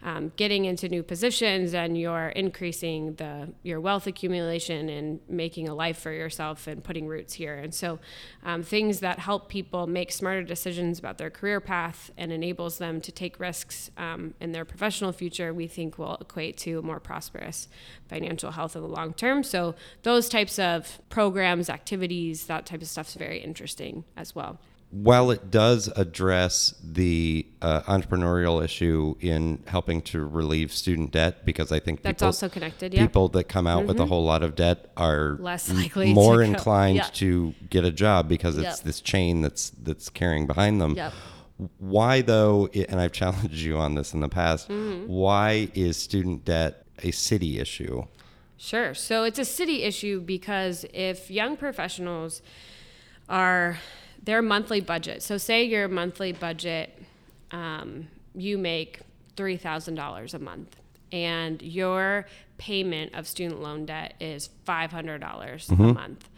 um, 0.02 0.32
getting 0.36 0.64
into 0.64 0.88
new 0.88 1.02
positions 1.02 1.74
and 1.74 1.98
you're 1.98 2.28
increasing 2.28 3.14
the 3.14 3.52
your 3.62 3.80
wealth 3.80 4.06
accumulation 4.06 4.88
and 4.88 5.20
making 5.28 5.68
a 5.68 5.74
life 5.74 5.98
for 5.98 6.12
yourself 6.12 6.66
and 6.66 6.82
putting 6.82 7.06
roots 7.06 7.34
here. 7.34 7.54
And 7.54 7.74
so, 7.74 7.98
um, 8.44 8.62
things 8.62 9.00
that 9.00 9.18
help 9.18 9.48
people 9.48 9.86
make 9.86 10.10
smarter 10.10 10.42
decisions 10.42 10.98
about 10.98 11.18
their 11.18 11.30
career 11.30 11.60
path 11.60 12.10
and 12.16 12.32
enables 12.32 12.78
them 12.78 13.00
to 13.02 13.12
take 13.12 13.38
risks 13.38 13.90
um, 13.98 14.34
in 14.40 14.52
their 14.52 14.64
professional 14.64 15.12
future, 15.12 15.52
we 15.52 15.66
think 15.66 15.98
will 15.98 16.16
equate 16.20 16.56
to 16.58 16.80
more 16.82 17.00
prosperous 17.00 17.68
financial 18.08 18.52
health 18.52 18.74
in 18.74 18.82
the 18.82 18.88
long 18.88 19.12
term. 19.12 19.42
So 19.42 19.74
those 20.02 20.28
types 20.28 20.58
of 20.58 21.00
programs, 21.10 21.68
activities, 21.68 22.46
that 22.46 22.64
type 22.64 22.80
of 22.80 22.88
stuff 22.88 23.08
is 23.08 23.14
very 23.14 23.38
interesting 23.38 24.04
as 24.16 24.34
well 24.34 24.59
while 24.90 25.30
it 25.30 25.52
does 25.52 25.86
address 25.94 26.74
the 26.82 27.46
uh, 27.62 27.80
entrepreneurial 27.82 28.62
issue 28.62 29.14
in 29.20 29.62
helping 29.68 30.02
to 30.02 30.26
relieve 30.26 30.72
student 30.72 31.12
debt, 31.12 31.44
because 31.44 31.70
I 31.70 31.78
think 31.78 32.02
that's 32.02 32.16
people, 32.16 32.26
also 32.26 32.48
connected. 32.48 32.92
Yeah. 32.92 33.02
people 33.02 33.28
that 33.28 33.44
come 33.44 33.68
out 33.68 33.86
with 33.86 34.00
a 34.00 34.06
whole 34.06 34.24
lot 34.24 34.42
of 34.42 34.56
debt 34.56 34.90
are 34.96 35.36
Less 35.38 35.72
likely 35.72 36.12
more 36.12 36.38
to 36.38 36.42
inclined 36.42 36.96
yeah. 36.96 37.08
to 37.14 37.54
get 37.68 37.84
a 37.84 37.92
job 37.92 38.28
because 38.28 38.58
it's 38.58 38.78
Yep. 38.78 38.80
this 38.80 39.00
chain 39.00 39.42
that's 39.42 39.70
that's 39.70 40.08
carrying 40.08 40.48
behind 40.48 40.80
them. 40.80 40.94
Yep. 40.96 41.12
Why 41.78 42.22
though? 42.22 42.68
And 42.88 43.00
I've 43.00 43.12
challenged 43.12 43.58
you 43.58 43.76
on 43.76 43.94
this 43.94 44.12
in 44.12 44.20
the 44.20 44.28
past. 44.28 44.68
Mm-hmm. 44.68 45.06
Why 45.06 45.68
is 45.74 45.96
student 45.98 46.44
debt 46.44 46.84
a 47.02 47.12
city 47.12 47.60
issue? 47.60 48.06
Sure. 48.56 48.92
So 48.92 49.22
it's 49.22 49.38
a 49.38 49.44
city 49.44 49.84
issue 49.84 50.20
because 50.20 50.84
if 50.92 51.30
young 51.30 51.56
professionals 51.56 52.42
are 53.28 53.78
their 54.22 54.42
monthly 54.42 54.80
budget, 54.80 55.22
so 55.22 55.38
say 55.38 55.64
your 55.64 55.88
monthly 55.88 56.32
budget, 56.32 57.02
um, 57.50 58.08
you 58.34 58.58
make 58.58 59.00
three 59.36 59.56
thousand 59.56 59.94
dollars 59.94 60.34
a 60.34 60.38
month, 60.38 60.76
and 61.12 61.60
your 61.62 62.26
payment 62.58 63.14
of 63.14 63.26
student 63.26 63.62
loan 63.62 63.86
debt 63.86 64.14
is 64.20 64.50
five 64.64 64.92
hundred 64.92 65.20
dollars 65.20 65.68
a 65.70 65.72
mm-hmm. 65.72 65.94
month. 65.94 66.28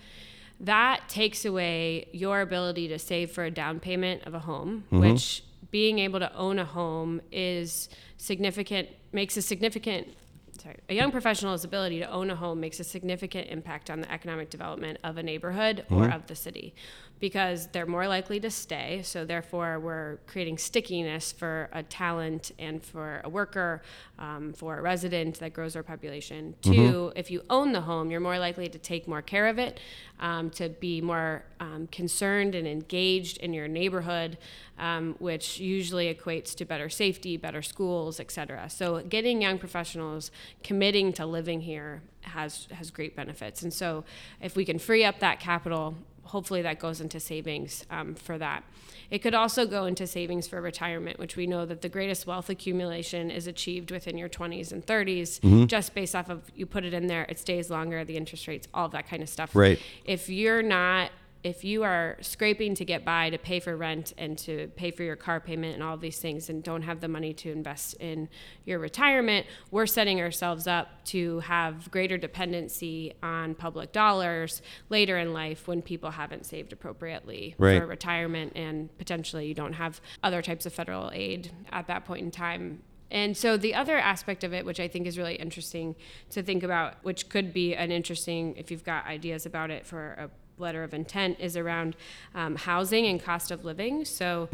That 0.60 1.08
takes 1.08 1.44
away 1.44 2.06
your 2.12 2.40
ability 2.40 2.86
to 2.88 2.98
save 2.98 3.32
for 3.32 3.44
a 3.44 3.50
down 3.50 3.80
payment 3.80 4.22
of 4.24 4.34
a 4.34 4.38
home, 4.38 4.84
mm-hmm. 4.86 5.00
which 5.00 5.42
being 5.72 5.98
able 5.98 6.20
to 6.20 6.32
own 6.36 6.58
a 6.58 6.64
home 6.64 7.20
is 7.32 7.88
significant, 8.16 8.88
makes 9.10 9.36
a 9.36 9.42
significant 9.42 10.14
sorry, 10.62 10.76
a 10.88 10.94
young 10.94 11.10
professional's 11.10 11.64
ability 11.64 11.98
to 11.98 12.10
own 12.10 12.30
a 12.30 12.36
home 12.36 12.60
makes 12.60 12.78
a 12.78 12.84
significant 12.84 13.48
impact 13.48 13.90
on 13.90 14.00
the 14.00 14.12
economic 14.12 14.50
development 14.50 14.98
of 15.02 15.16
a 15.16 15.22
neighborhood 15.22 15.84
or 15.90 16.02
mm-hmm. 16.02 16.12
of 16.12 16.26
the 16.26 16.36
city 16.36 16.74
because 17.22 17.68
they're 17.68 17.86
more 17.86 18.08
likely 18.08 18.40
to 18.40 18.50
stay. 18.50 19.00
So, 19.04 19.24
therefore, 19.24 19.78
we're 19.78 20.16
creating 20.26 20.58
stickiness 20.58 21.30
for 21.30 21.70
a 21.72 21.84
talent 21.84 22.50
and 22.58 22.82
for 22.82 23.20
a 23.22 23.28
worker, 23.28 23.80
um, 24.18 24.52
for 24.52 24.76
a 24.76 24.82
resident 24.82 25.38
that 25.38 25.52
grows 25.52 25.76
our 25.76 25.84
population. 25.84 26.56
Two, 26.62 27.12
if 27.14 27.30
you 27.30 27.44
own 27.48 27.70
the 27.70 27.82
home, 27.82 28.10
you're 28.10 28.18
more 28.18 28.40
likely 28.40 28.68
to 28.68 28.76
take 28.76 29.06
more 29.06 29.22
care 29.22 29.46
of 29.46 29.60
it, 29.60 29.78
um, 30.18 30.50
to 30.50 30.68
be 30.68 31.00
more 31.00 31.44
um, 31.60 31.86
concerned 31.92 32.56
and 32.56 32.66
engaged 32.66 33.36
in 33.36 33.54
your 33.54 33.68
neighborhood, 33.68 34.36
um, 34.80 35.14
which 35.20 35.60
usually 35.60 36.12
equates 36.12 36.56
to 36.56 36.64
better 36.64 36.88
safety, 36.88 37.36
better 37.36 37.62
schools, 37.62 38.18
et 38.18 38.32
cetera. 38.32 38.68
So, 38.68 39.00
getting 39.00 39.42
young 39.42 39.58
professionals 39.60 40.32
committing 40.64 41.12
to 41.12 41.24
living 41.24 41.60
here 41.60 42.02
has 42.22 42.66
has 42.72 42.90
great 42.90 43.14
benefits. 43.14 43.62
And 43.62 43.72
so, 43.72 44.02
if 44.40 44.56
we 44.56 44.64
can 44.64 44.80
free 44.80 45.04
up 45.04 45.20
that 45.20 45.38
capital, 45.38 45.94
hopefully 46.32 46.62
that 46.62 46.78
goes 46.78 46.98
into 46.98 47.20
savings 47.20 47.84
um, 47.90 48.14
for 48.14 48.38
that. 48.38 48.64
It 49.10 49.18
could 49.18 49.34
also 49.34 49.66
go 49.66 49.84
into 49.84 50.06
savings 50.06 50.48
for 50.48 50.62
retirement, 50.62 51.18
which 51.18 51.36
we 51.36 51.46
know 51.46 51.66
that 51.66 51.82
the 51.82 51.90
greatest 51.90 52.26
wealth 52.26 52.48
accumulation 52.48 53.30
is 53.30 53.46
achieved 53.46 53.90
within 53.90 54.16
your 54.16 54.30
20s 54.30 54.72
and 54.72 54.84
30s, 54.86 55.66
just 55.66 55.94
based 55.94 56.16
off 56.16 56.30
of 56.30 56.50
you 56.56 56.64
put 56.64 56.86
it 56.86 56.94
in 56.94 57.06
there, 57.06 57.26
it 57.28 57.38
stays 57.38 57.68
longer, 57.68 58.02
the 58.02 58.16
interest 58.16 58.48
rates, 58.48 58.66
all 58.72 58.86
of 58.86 58.92
that 58.92 59.06
kind 59.06 59.22
of 59.22 59.28
stuff. 59.28 59.54
Right. 59.54 59.78
If 60.06 60.30
you're 60.30 60.62
not 60.62 61.10
if 61.44 61.64
you 61.64 61.82
are 61.82 62.16
scraping 62.20 62.74
to 62.76 62.84
get 62.84 63.04
by 63.04 63.28
to 63.30 63.38
pay 63.38 63.58
for 63.58 63.76
rent 63.76 64.12
and 64.16 64.38
to 64.38 64.68
pay 64.76 64.90
for 64.92 65.02
your 65.02 65.16
car 65.16 65.40
payment 65.40 65.74
and 65.74 65.82
all 65.82 65.96
these 65.96 66.18
things 66.18 66.48
and 66.48 66.62
don't 66.62 66.82
have 66.82 67.00
the 67.00 67.08
money 67.08 67.32
to 67.32 67.50
invest 67.50 67.94
in 67.94 68.28
your 68.64 68.78
retirement, 68.78 69.46
we're 69.70 69.86
setting 69.86 70.20
ourselves 70.20 70.66
up 70.66 71.04
to 71.06 71.40
have 71.40 71.90
greater 71.90 72.16
dependency 72.16 73.12
on 73.22 73.54
public 73.54 73.90
dollars 73.92 74.62
later 74.88 75.18
in 75.18 75.32
life 75.32 75.66
when 75.66 75.82
people 75.82 76.12
haven't 76.12 76.46
saved 76.46 76.72
appropriately 76.72 77.54
Right. 77.58 77.80
for 77.80 77.86
retirement 77.86 78.52
and 78.54 78.96
potentially 78.98 79.46
you 79.46 79.54
don't 79.54 79.72
have 79.74 80.00
other 80.22 80.42
types 80.42 80.64
of 80.64 80.72
federal 80.72 81.10
aid 81.12 81.50
at 81.72 81.88
that 81.88 82.04
point 82.04 82.22
in 82.24 82.30
time 82.30 82.82
and 83.10 83.36
so 83.36 83.58
the 83.58 83.74
other 83.74 83.98
aspect 83.98 84.42
of 84.42 84.54
it, 84.54 84.64
which 84.64 84.80
I 84.80 84.88
think 84.88 85.06
is 85.06 85.18
really 85.18 85.34
interesting 85.34 85.94
to 86.30 86.42
think 86.42 86.62
about, 86.62 86.94
which 87.02 87.28
could 87.28 87.52
be 87.52 87.74
an 87.76 87.92
interesting, 87.92 88.54
if 88.56 88.70
you've 88.70 88.84
got 88.84 89.04
ideas 89.04 89.44
about 89.44 89.70
it 89.70 89.84
for 89.86 90.12
a 90.14 90.30
letter 90.58 90.82
of 90.84 90.94
intent, 90.94 91.38
is 91.40 91.56
around 91.56 91.96
um, 92.34 92.56
housing 92.56 93.06
and 93.06 93.22
cost 93.22 93.50
of 93.50 93.64
living. 93.64 94.04
So 94.04 94.48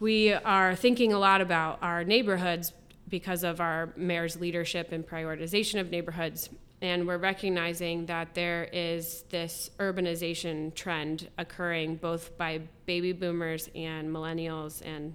we 0.00 0.32
are 0.32 0.74
thinking 0.74 1.12
a 1.12 1.18
lot 1.18 1.40
about 1.40 1.78
our 1.82 2.04
neighborhoods 2.04 2.72
because 3.08 3.42
of 3.42 3.60
our 3.60 3.92
mayor's 3.96 4.40
leadership 4.40 4.92
and 4.92 5.06
prioritization 5.06 5.80
of 5.80 5.90
neighborhoods. 5.90 6.50
And 6.80 7.08
we're 7.08 7.18
recognizing 7.18 8.06
that 8.06 8.34
there 8.34 8.68
is 8.72 9.24
this 9.30 9.70
urbanization 9.78 10.72
trend 10.74 11.28
occurring 11.36 11.96
both 11.96 12.36
by 12.38 12.60
baby 12.86 13.12
boomers 13.12 13.68
and 13.74 14.08
millennials 14.14 14.80
and 14.84 15.14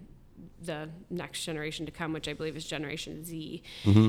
the 0.62 0.90
next 1.10 1.46
generation 1.46 1.86
to 1.86 1.92
come, 1.92 2.12
which 2.12 2.28
I 2.28 2.34
believe 2.34 2.58
is 2.58 2.66
Generation 2.66 3.24
Z. 3.24 3.64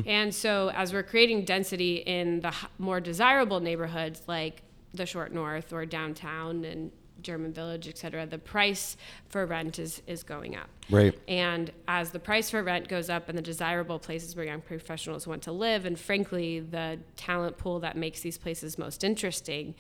And 0.07 0.35
so, 0.35 0.71
as 0.75 0.93
we're 0.93 1.03
creating 1.03 1.45
density 1.45 1.97
in 1.97 2.41
the 2.41 2.53
more 2.79 3.01
desirable 3.01 3.61
neighborhoods 3.61 4.23
like 4.27 4.63
the 4.95 5.07
Short 5.07 5.33
North 5.33 5.73
or 5.73 5.85
downtown 5.85 6.65
and 6.65 6.91
German 7.21 7.53
Village, 7.53 7.89
et 7.89 7.97
cetera, 7.97 8.27
the 8.27 8.39
price 8.39 8.97
for 9.29 9.47
rent 9.47 9.79
is, 9.79 10.03
is 10.07 10.23
going 10.23 10.57
up. 10.57 10.69
Right. 10.91 11.19
And 11.27 11.73
as 11.89 12.11
the 12.11 12.19
price 12.19 12.51
for 12.51 12.63
rent 12.63 12.89
goes 12.89 13.09
up 13.09 13.29
and 13.29 13.39
the 13.39 13.43
desirable 13.43 13.99
places 13.99 14.37
where 14.37 14.45
young 14.45 14.61
professionals 14.61 15.27
want 15.27 15.43
to 15.43 15.53
live, 15.53 15.87
and 15.87 15.99
frankly, 15.99 16.61
the 16.61 16.99
talent 17.17 17.57
pool 17.57 17.81
that 17.81 17.97
makes 17.97 18.21
these 18.21 18.39
places 18.39 18.79
most 18.79 19.05
interesting, 19.05 19.75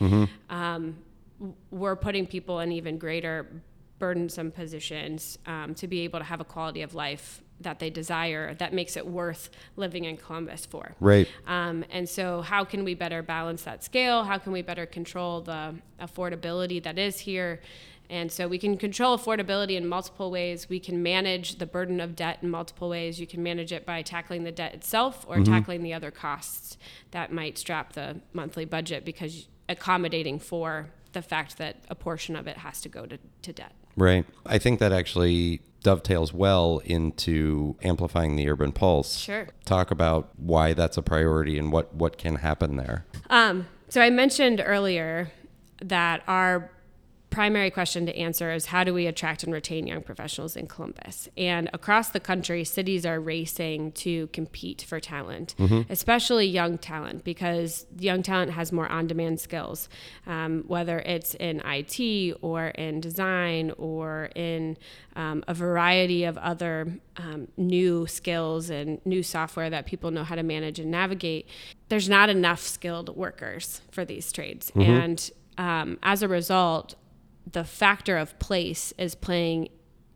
um, 0.50 0.96
we're 1.70 1.96
putting 1.96 2.26
people 2.26 2.60
in 2.60 2.72
even 2.72 2.98
greater 2.98 3.46
burdensome 3.98 4.50
positions 4.50 5.38
um, 5.46 5.74
to 5.74 5.86
be 5.86 6.00
able 6.00 6.18
to 6.18 6.24
have 6.24 6.40
a 6.40 6.44
quality 6.44 6.82
of 6.82 6.94
life 6.94 7.42
that 7.60 7.78
they 7.78 7.90
desire 7.90 8.54
that 8.54 8.72
makes 8.72 8.96
it 8.96 9.06
worth 9.06 9.50
living 9.76 10.04
in 10.04 10.16
Columbus 10.16 10.66
for. 10.66 10.94
Right. 11.00 11.28
Um, 11.46 11.84
and 11.90 12.08
so, 12.08 12.42
how 12.42 12.64
can 12.64 12.84
we 12.84 12.94
better 12.94 13.22
balance 13.22 13.62
that 13.62 13.84
scale? 13.84 14.24
How 14.24 14.38
can 14.38 14.52
we 14.52 14.62
better 14.62 14.86
control 14.86 15.40
the 15.40 15.74
affordability 16.00 16.82
that 16.82 16.98
is 16.98 17.20
here? 17.20 17.60
And 18.10 18.30
so, 18.30 18.48
we 18.48 18.58
can 18.58 18.76
control 18.76 19.16
affordability 19.16 19.76
in 19.76 19.86
multiple 19.86 20.30
ways. 20.30 20.68
We 20.68 20.80
can 20.80 21.02
manage 21.02 21.56
the 21.56 21.66
burden 21.66 22.00
of 22.00 22.16
debt 22.16 22.38
in 22.42 22.50
multiple 22.50 22.88
ways. 22.88 23.20
You 23.20 23.26
can 23.26 23.42
manage 23.42 23.72
it 23.72 23.86
by 23.86 24.02
tackling 24.02 24.44
the 24.44 24.52
debt 24.52 24.74
itself 24.74 25.24
or 25.28 25.42
tackling 25.42 25.82
the 25.82 25.94
other 25.94 26.10
costs 26.10 26.76
that 27.12 27.32
might 27.32 27.56
strap 27.56 27.92
the 27.92 28.20
monthly 28.32 28.64
budget 28.64 29.04
because 29.04 29.48
accommodating 29.68 30.38
for 30.38 30.90
the 31.12 31.22
fact 31.22 31.58
that 31.58 31.76
a 31.88 31.94
portion 31.94 32.36
of 32.36 32.46
it 32.46 32.58
has 32.58 32.80
to 32.82 32.88
go 32.88 33.06
to, 33.06 33.18
to 33.42 33.52
debt. 33.52 33.72
Right. 33.96 34.26
I 34.44 34.58
think 34.58 34.80
that 34.80 34.92
actually 34.92 35.60
dovetails 35.84 36.32
well 36.32 36.80
into 36.84 37.76
amplifying 37.82 38.34
the 38.34 38.50
urban 38.50 38.72
pulse. 38.72 39.18
Sure. 39.18 39.46
Talk 39.64 39.92
about 39.92 40.30
why 40.36 40.72
that's 40.72 40.96
a 40.96 41.02
priority 41.02 41.56
and 41.56 41.70
what, 41.70 41.94
what 41.94 42.18
can 42.18 42.36
happen 42.36 42.76
there. 42.76 43.04
Um, 43.30 43.68
so 43.88 44.00
I 44.00 44.10
mentioned 44.10 44.60
earlier 44.64 45.30
that 45.80 46.24
our 46.26 46.72
primary 47.34 47.70
question 47.70 48.06
to 48.06 48.16
answer 48.16 48.52
is 48.52 48.66
how 48.66 48.84
do 48.84 48.94
we 48.94 49.06
attract 49.06 49.42
and 49.42 49.52
retain 49.52 49.86
young 49.86 50.02
professionals 50.02 50.56
in 50.56 50.66
Columbus? 50.66 51.28
And 51.36 51.68
across 51.72 52.10
the 52.10 52.20
country, 52.20 52.64
cities 52.64 53.04
are 53.04 53.20
racing 53.20 53.92
to 53.92 54.28
compete 54.28 54.82
for 54.82 55.00
talent, 55.00 55.54
mm-hmm. 55.58 55.90
especially 55.90 56.46
young 56.46 56.78
talent, 56.78 57.24
because 57.24 57.86
young 57.98 58.22
talent 58.22 58.52
has 58.52 58.70
more 58.72 58.88
on 58.88 59.06
demand 59.06 59.40
skills, 59.40 59.88
um, 60.26 60.64
whether 60.68 61.00
it's 61.00 61.34
in 61.34 61.60
IT 61.64 62.36
or 62.40 62.68
in 62.68 63.00
design 63.00 63.72
or 63.78 64.30
in 64.36 64.76
um, 65.16 65.42
a 65.48 65.54
variety 65.54 66.24
of 66.24 66.38
other 66.38 66.86
um, 67.16 67.48
new 67.56 68.06
skills 68.06 68.70
and 68.70 69.04
new 69.04 69.22
software 69.22 69.70
that 69.70 69.86
people 69.86 70.10
know 70.10 70.24
how 70.24 70.36
to 70.36 70.42
manage 70.42 70.78
and 70.78 70.90
navigate. 70.90 71.48
There's 71.88 72.08
not 72.08 72.28
enough 72.28 72.60
skilled 72.60 73.14
workers 73.16 73.80
for 73.90 74.04
these 74.04 74.30
trades. 74.32 74.70
Mm-hmm. 74.70 74.80
And 74.80 75.30
um, 75.58 75.98
as 76.02 76.22
a 76.22 76.28
result, 76.28 76.94
the 77.50 77.64
factor 77.64 78.16
of 78.16 78.38
place 78.38 78.92
is 78.98 79.14
playing 79.14 79.68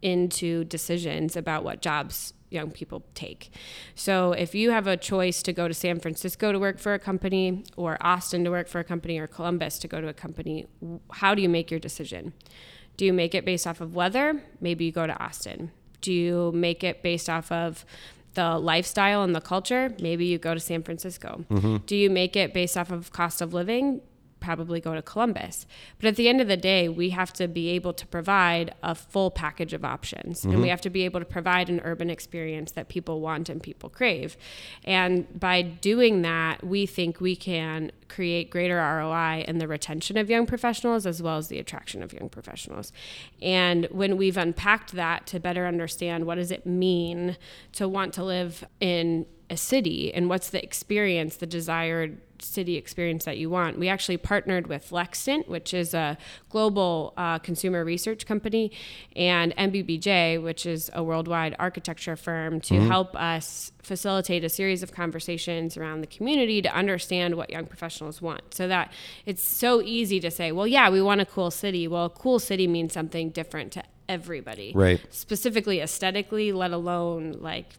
into 0.03 0.65
decisions 0.65 1.37
about 1.37 1.65
what 1.65 1.83
jobs 1.83 2.33
young 2.51 2.71
people 2.71 3.05
take. 3.15 3.51
So 3.95 4.33
if 4.33 4.55
you 4.55 4.71
have 4.71 4.87
a 4.87 4.97
choice 4.97 5.43
to 5.43 5.53
go 5.53 5.69
to 5.69 5.75
San 5.75 6.01
Francisco 6.01 6.53
to 6.53 6.59
work 6.59 6.79
for 6.79 6.95
a 6.95 6.99
company 6.99 7.65
or 7.77 7.99
Austin 8.01 8.45
to 8.45 8.51
work 8.51 8.69
for 8.69 8.79
a 8.79 8.85
company 8.85 9.19
or 9.19 9.27
Columbus 9.27 9.79
to 9.81 9.89
go 9.89 10.01
to 10.01 10.09
a 10.09 10.15
company, 10.15 10.67
how 11.13 11.35
do 11.35 11.43
you 11.43 11.49
make 11.49 11.71
your 11.71 11.81
decision? 11.81 12.33
Do 12.97 13.05
you 13.05 13.13
make 13.13 13.35
it 13.35 13.45
based 13.45 13.67
off 13.67 13.81
of 13.81 13.95
weather? 13.95 14.43
Maybe 14.61 14.87
you 14.87 14.93
go 14.93 15.07
to 15.07 15.23
Austin. 15.23 15.71
Do 16.01 16.13
you 16.13 16.53
make 16.53 16.83
it 16.83 17.03
based 17.03 17.29
off 17.29 17.53
of 17.53 17.85
the 18.35 18.59
lifestyle 18.59 19.23
and 19.23 19.35
the 19.35 19.41
culture? 19.41 19.95
Maybe 20.01 20.27
you 20.27 20.39
go 20.39 20.55
to 20.55 20.61
San 20.61 20.83
Francisco. 20.83 21.45
Mm-hmm. 21.51 21.77
Do 21.87 21.97
you 21.97 22.09
make 22.09 22.35
it 22.37 22.55
based 22.55 22.77
off 22.77 22.91
of 22.91 23.13
cost 23.13 23.41
of 23.41 23.53
living? 23.53 24.01
Probably 24.41 24.81
go 24.81 24.95
to 24.95 25.03
Columbus. 25.03 25.67
But 26.01 26.09
at 26.09 26.17
the 26.17 26.29
end 26.29 26.41
of 26.41 26.49
the 26.49 26.57
day, 26.57 26.89
we 26.89 27.11
have 27.11 27.33
to 27.35 27.49
be 27.49 27.69
able 27.71 27.93
to 27.93 28.07
provide 28.07 28.75
a 28.83 28.95
full 28.95 29.31
package 29.31 29.73
of 29.73 29.85
options. 29.85 30.41
Mm-hmm. 30.41 30.51
And 30.51 30.59
we 30.59 30.65
mm-hmm. 30.65 30.71
have 30.71 30.81
to 30.83 30.91
be 30.91 31.05
able 31.05 31.21
to 31.21 31.27
provide 31.27 31.69
an 31.69 31.81
urban 31.85 32.11
experience 32.11 32.73
that 32.73 32.89
people 32.89 33.21
want 33.21 33.49
and 33.49 33.63
people 33.63 33.89
crave. 33.89 34.37
And 34.85 35.27
by 35.39 35.63
doing 35.63 36.23
that, 36.23 36.65
we 36.65 36.87
think 36.87 37.21
we 37.21 37.37
can 37.37 37.93
create 38.09 38.51
greater 38.51 38.77
ROI 38.77 39.45
in 39.47 39.59
the 39.59 39.69
retention 39.69 40.17
of 40.17 40.31
young 40.31 40.47
professionals 40.47 41.07
as 41.07 41.23
well 41.23 41.37
as 41.37 41.49
the 41.49 41.59
attraction 41.59 42.03
of 42.03 42.13
young 42.13 42.29
professionals. 42.29 42.93
And 43.43 43.87
when 43.91 44.17
we've 44.17 44.37
unpacked 44.37 44.93
that 44.93 45.27
to 45.29 45.41
better 45.41 45.67
understand 45.67 46.27
what 46.27 46.37
does 46.37 46.51
it 46.51 46.67
mean 46.67 47.37
to 47.73 47.89
want 47.89 48.15
to 48.15 48.25
live 48.25 48.65
in 48.81 49.27
a 49.51 49.57
city 49.57 50.13
and 50.13 50.29
what's 50.29 50.51
the 50.51 50.63
experience, 50.63 51.37
the 51.37 51.47
desired 51.47 52.19
city 52.43 52.77
experience 52.77 53.25
that 53.25 53.37
you 53.39 53.51
want. 53.51 53.79
We 53.79 53.89
actually 53.89 54.17
partnered 54.17 54.67
with 54.67 54.91
Lextant, 54.91 55.49
which 55.49 55.75
is 55.75 55.95
a 55.95 56.17
global 56.51 57.15
uh, 57.17 57.39
consumer 57.39 57.85
research 57.85 58.27
company, 58.27 58.71
and 59.17 59.55
NBBJ, 59.57 60.43
which 60.43 60.67
is 60.67 60.91
a 60.95 61.03
worldwide 61.03 61.57
architecture 61.59 62.17
firm, 62.17 62.61
to 62.63 62.75
mm-hmm. 62.75 62.87
help 62.87 63.17
us 63.17 63.73
facilitate 63.83 64.45
a 64.45 64.49
series 64.49 64.83
of 64.83 64.93
conversations 64.93 65.77
around 65.77 66.01
the 66.01 66.07
community 66.07 66.63
to 66.63 66.75
understand 66.75 67.35
what 67.37 67.51
young 67.51 67.67
professionals 67.67 68.21
want. 68.21 68.55
So 68.55 68.69
that 68.69 68.93
it's 69.27 69.43
so 69.43 69.83
easy 69.83 70.21
to 70.21 70.31
say, 70.31 70.53
well, 70.53 70.67
yeah, 70.67 70.91
we 70.91 71.03
want 71.03 71.21
a 71.21 71.27
cool 71.27 71.51
city. 71.51 71.89
Well, 71.89 72.07
a 72.07 72.11
cool 72.11 72.39
city 72.39 72.67
means 72.67 72.93
something 72.93 73.31
different 73.31 73.73
to 73.73 73.83
everybody. 74.09 74.73
Right. 74.75 75.01
Specifically 75.11 75.81
aesthetically, 75.81 76.53
let 76.53 76.73
alone 76.73 77.37
like 77.41 77.75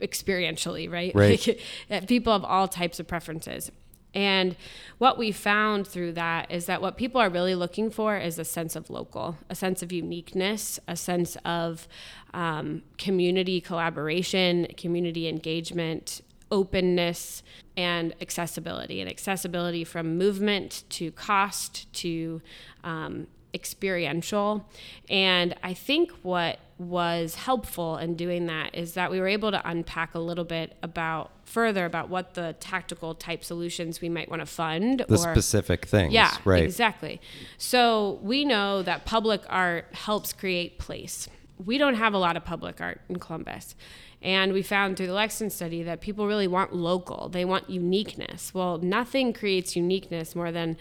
experientially, 0.00 0.90
right? 0.90 1.14
Right. 1.14 1.60
Like, 1.88 2.06
people 2.08 2.32
have 2.32 2.44
all 2.44 2.68
types 2.68 3.00
of 3.00 3.06
preferences. 3.06 3.70
And 4.14 4.56
what 4.98 5.18
we 5.18 5.32
found 5.32 5.86
through 5.86 6.12
that 6.12 6.50
is 6.50 6.66
that 6.66 6.82
what 6.82 6.96
people 6.96 7.20
are 7.20 7.30
really 7.30 7.54
looking 7.54 7.90
for 7.90 8.16
is 8.16 8.38
a 8.38 8.44
sense 8.44 8.74
of 8.74 8.90
local, 8.90 9.36
a 9.48 9.54
sense 9.54 9.82
of 9.82 9.92
uniqueness, 9.92 10.80
a 10.88 10.96
sense 10.96 11.36
of 11.44 11.86
um, 12.34 12.82
community 12.98 13.60
collaboration, 13.60 14.66
community 14.76 15.28
engagement, 15.28 16.22
openness, 16.50 17.42
and 17.76 18.14
accessibility. 18.20 19.00
And 19.00 19.08
accessibility 19.08 19.84
from 19.84 20.18
movement 20.18 20.84
to 20.90 21.12
cost 21.12 21.92
to 21.94 22.42
um, 22.82 23.28
experiential. 23.54 24.66
And 25.08 25.54
I 25.62 25.74
think 25.74 26.10
what 26.22 26.58
was 26.80 27.34
helpful 27.34 27.98
in 27.98 28.14
doing 28.14 28.46
that 28.46 28.74
is 28.74 28.94
that 28.94 29.10
we 29.10 29.20
were 29.20 29.28
able 29.28 29.50
to 29.50 29.68
unpack 29.68 30.14
a 30.14 30.18
little 30.18 30.46
bit 30.46 30.74
about 30.82 31.30
further 31.44 31.84
about 31.84 32.08
what 32.08 32.32
the 32.32 32.56
tactical 32.58 33.14
type 33.14 33.44
solutions 33.44 34.00
we 34.00 34.08
might 34.08 34.30
want 34.30 34.40
to 34.40 34.46
fund 34.46 35.04
the 35.06 35.14
or, 35.14 35.18
specific 35.18 35.84
things 35.84 36.10
yeah 36.10 36.34
right 36.46 36.64
exactly 36.64 37.20
so 37.58 38.18
we 38.22 38.46
know 38.46 38.82
that 38.82 39.04
public 39.04 39.42
art 39.50 39.84
helps 39.92 40.32
create 40.32 40.78
place 40.78 41.28
we 41.62 41.76
don't 41.76 41.96
have 41.96 42.14
a 42.14 42.18
lot 42.18 42.34
of 42.34 42.46
public 42.46 42.80
art 42.80 43.02
in 43.10 43.18
columbus 43.18 43.74
and 44.22 44.54
we 44.54 44.62
found 44.62 44.96
through 44.96 45.06
the 45.06 45.14
Lextant 45.14 45.50
study 45.52 45.82
that 45.82 46.02
people 46.02 46.26
really 46.26 46.46
want 46.46 46.74
local. 46.74 47.30
They 47.30 47.46
want 47.46 47.70
uniqueness. 47.70 48.52
Well, 48.52 48.76
nothing 48.76 49.32
creates 49.32 49.74
uniqueness 49.74 50.36
more 50.36 50.52
than 50.52 50.76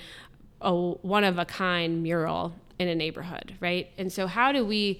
a 0.60 0.76
one 0.76 1.24
of 1.24 1.38
a 1.38 1.46
kind 1.46 2.04
mural 2.04 2.54
in 2.78 2.90
a 2.90 2.96
neighborhood, 2.96 3.56
right? 3.62 3.90
And 3.98 4.12
so, 4.12 4.28
how 4.28 4.52
do 4.52 4.66
we 4.66 5.00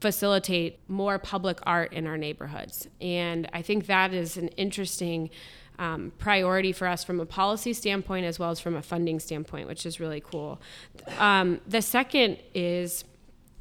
facilitate 0.00 0.78
more 0.88 1.18
public 1.18 1.58
art 1.64 1.92
in 1.92 2.06
our 2.06 2.16
neighborhoods. 2.16 2.88
And 3.00 3.48
I 3.52 3.62
think 3.62 3.86
that 3.86 4.14
is 4.14 4.36
an 4.36 4.48
interesting 4.48 5.30
um, 5.78 6.12
priority 6.18 6.72
for 6.72 6.86
us 6.86 7.04
from 7.04 7.20
a 7.20 7.26
policy 7.26 7.72
standpoint 7.72 8.26
as 8.26 8.38
well 8.38 8.50
as 8.50 8.60
from 8.60 8.74
a 8.74 8.82
funding 8.82 9.20
standpoint, 9.20 9.68
which 9.68 9.86
is 9.86 10.00
really 10.00 10.20
cool. 10.20 10.60
Um, 11.18 11.60
the 11.66 11.82
second 11.82 12.38
is 12.54 13.04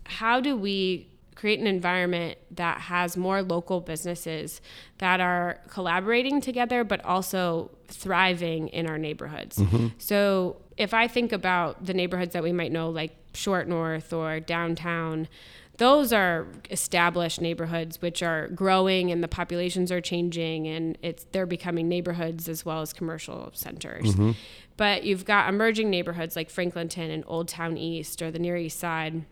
how 0.05 0.39
do 0.39 0.55
we 0.55 1.09
create 1.35 1.59
an 1.59 1.67
environment 1.67 2.37
that 2.49 2.79
has 2.79 3.15
more 3.15 3.43
local 3.43 3.79
businesses 3.79 4.59
that 4.97 5.19
are 5.19 5.59
collaborating 5.69 6.41
together 6.41 6.83
but 6.83 7.03
also 7.05 7.69
thriving 7.87 8.69
in 8.69 8.87
our 8.87 8.97
neighborhoods. 8.97 9.57
Mm-hmm. 9.57 9.87
So 9.99 10.57
if 10.77 10.95
I 10.95 11.07
think 11.07 11.31
about 11.31 11.85
the 11.85 11.93
neighborhoods 11.93 12.33
that 12.33 12.41
we 12.41 12.51
might 12.51 12.71
know, 12.71 12.89
like 12.89 13.15
Short 13.33 13.67
North 13.67 14.13
or 14.13 14.39
downtown, 14.39 15.27
those 15.77 16.11
are 16.11 16.47
established 16.71 17.39
neighborhoods 17.39 18.01
which 18.01 18.23
are 18.23 18.47
growing 18.49 19.11
and 19.11 19.23
the 19.23 19.27
populations 19.27 19.91
are 19.91 20.01
changing 20.01 20.67
and 20.67 20.97
it's 21.01 21.25
they're 21.31 21.45
becoming 21.45 21.87
neighborhoods 21.87 22.49
as 22.49 22.65
well 22.65 22.81
as 22.81 22.93
commercial 22.93 23.51
centers. 23.53 24.13
Mm-hmm. 24.13 24.31
But 24.75 25.03
you've 25.03 25.25
got 25.25 25.49
emerging 25.49 25.89
neighborhoods 25.89 26.35
like 26.35 26.49
Franklinton 26.49 27.09
and 27.09 27.23
Old 27.27 27.47
Town 27.47 27.77
East 27.77 28.21
or 28.21 28.31
the 28.31 28.39
Near 28.39 28.57
East 28.57 28.79
Side 28.79 29.25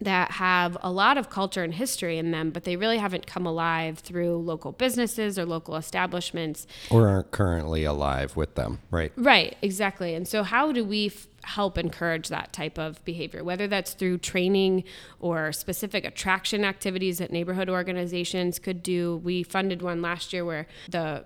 that 0.00 0.32
have 0.32 0.76
a 0.82 0.90
lot 0.90 1.16
of 1.16 1.30
culture 1.30 1.62
and 1.62 1.74
history 1.74 2.18
in 2.18 2.30
them, 2.30 2.50
but 2.50 2.64
they 2.64 2.76
really 2.76 2.98
haven't 2.98 3.26
come 3.26 3.46
alive 3.46 3.98
through 3.98 4.38
local 4.38 4.72
businesses 4.72 5.38
or 5.38 5.46
local 5.46 5.76
establishments. 5.76 6.66
Or 6.90 7.08
aren't 7.08 7.30
currently 7.30 7.84
alive 7.84 8.36
with 8.36 8.54
them, 8.54 8.80
right? 8.90 9.12
Right, 9.16 9.56
exactly. 9.62 10.14
And 10.14 10.28
so, 10.28 10.42
how 10.42 10.72
do 10.72 10.84
we 10.84 11.06
f- 11.06 11.28
help 11.44 11.78
encourage 11.78 12.28
that 12.28 12.52
type 12.52 12.78
of 12.78 13.02
behavior, 13.04 13.42
whether 13.42 13.66
that's 13.66 13.94
through 13.94 14.18
training 14.18 14.84
or 15.20 15.52
specific 15.52 16.04
attraction 16.04 16.64
activities 16.64 17.18
that 17.18 17.32
neighborhood 17.32 17.70
organizations 17.70 18.58
could 18.58 18.82
do? 18.82 19.16
We 19.24 19.42
funded 19.42 19.80
one 19.80 20.02
last 20.02 20.32
year 20.32 20.44
where 20.44 20.66
the 20.90 21.24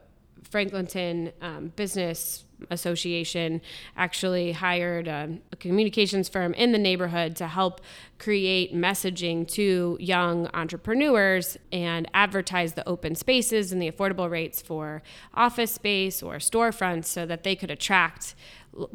Franklinton 0.49 1.33
um, 1.41 1.73
Business 1.77 2.45
Association 2.71 3.61
actually 3.97 4.53
hired 4.53 5.09
a, 5.09 5.39
a, 5.53 5.57
communications 5.57 6.29
firm 6.29 6.55
in 6.55 6.73
the 6.73 6.79
neighborhood 6.79 7.37
to 7.37 7.47
help 7.47 7.81
create 8.19 8.75
messaging 8.75 9.47
to 9.49 9.97
young 10.01 10.49
entrepreneurs 10.55 11.57
and 11.73 12.09
advertise 12.13 12.75
the 12.75 12.87
open 12.89 13.15
spaces 13.15 13.73
and 13.73 13.81
the 13.81 13.91
affordable 13.91 14.31
rates 14.31 14.61
for 14.61 15.03
office 15.35 15.73
space 15.73 16.23
or 16.23 16.37
storefronts 16.37 17.07
so 17.07 17.25
that 17.27 17.45
they 17.45 17.57
could 17.57 17.71
attract 17.71 18.35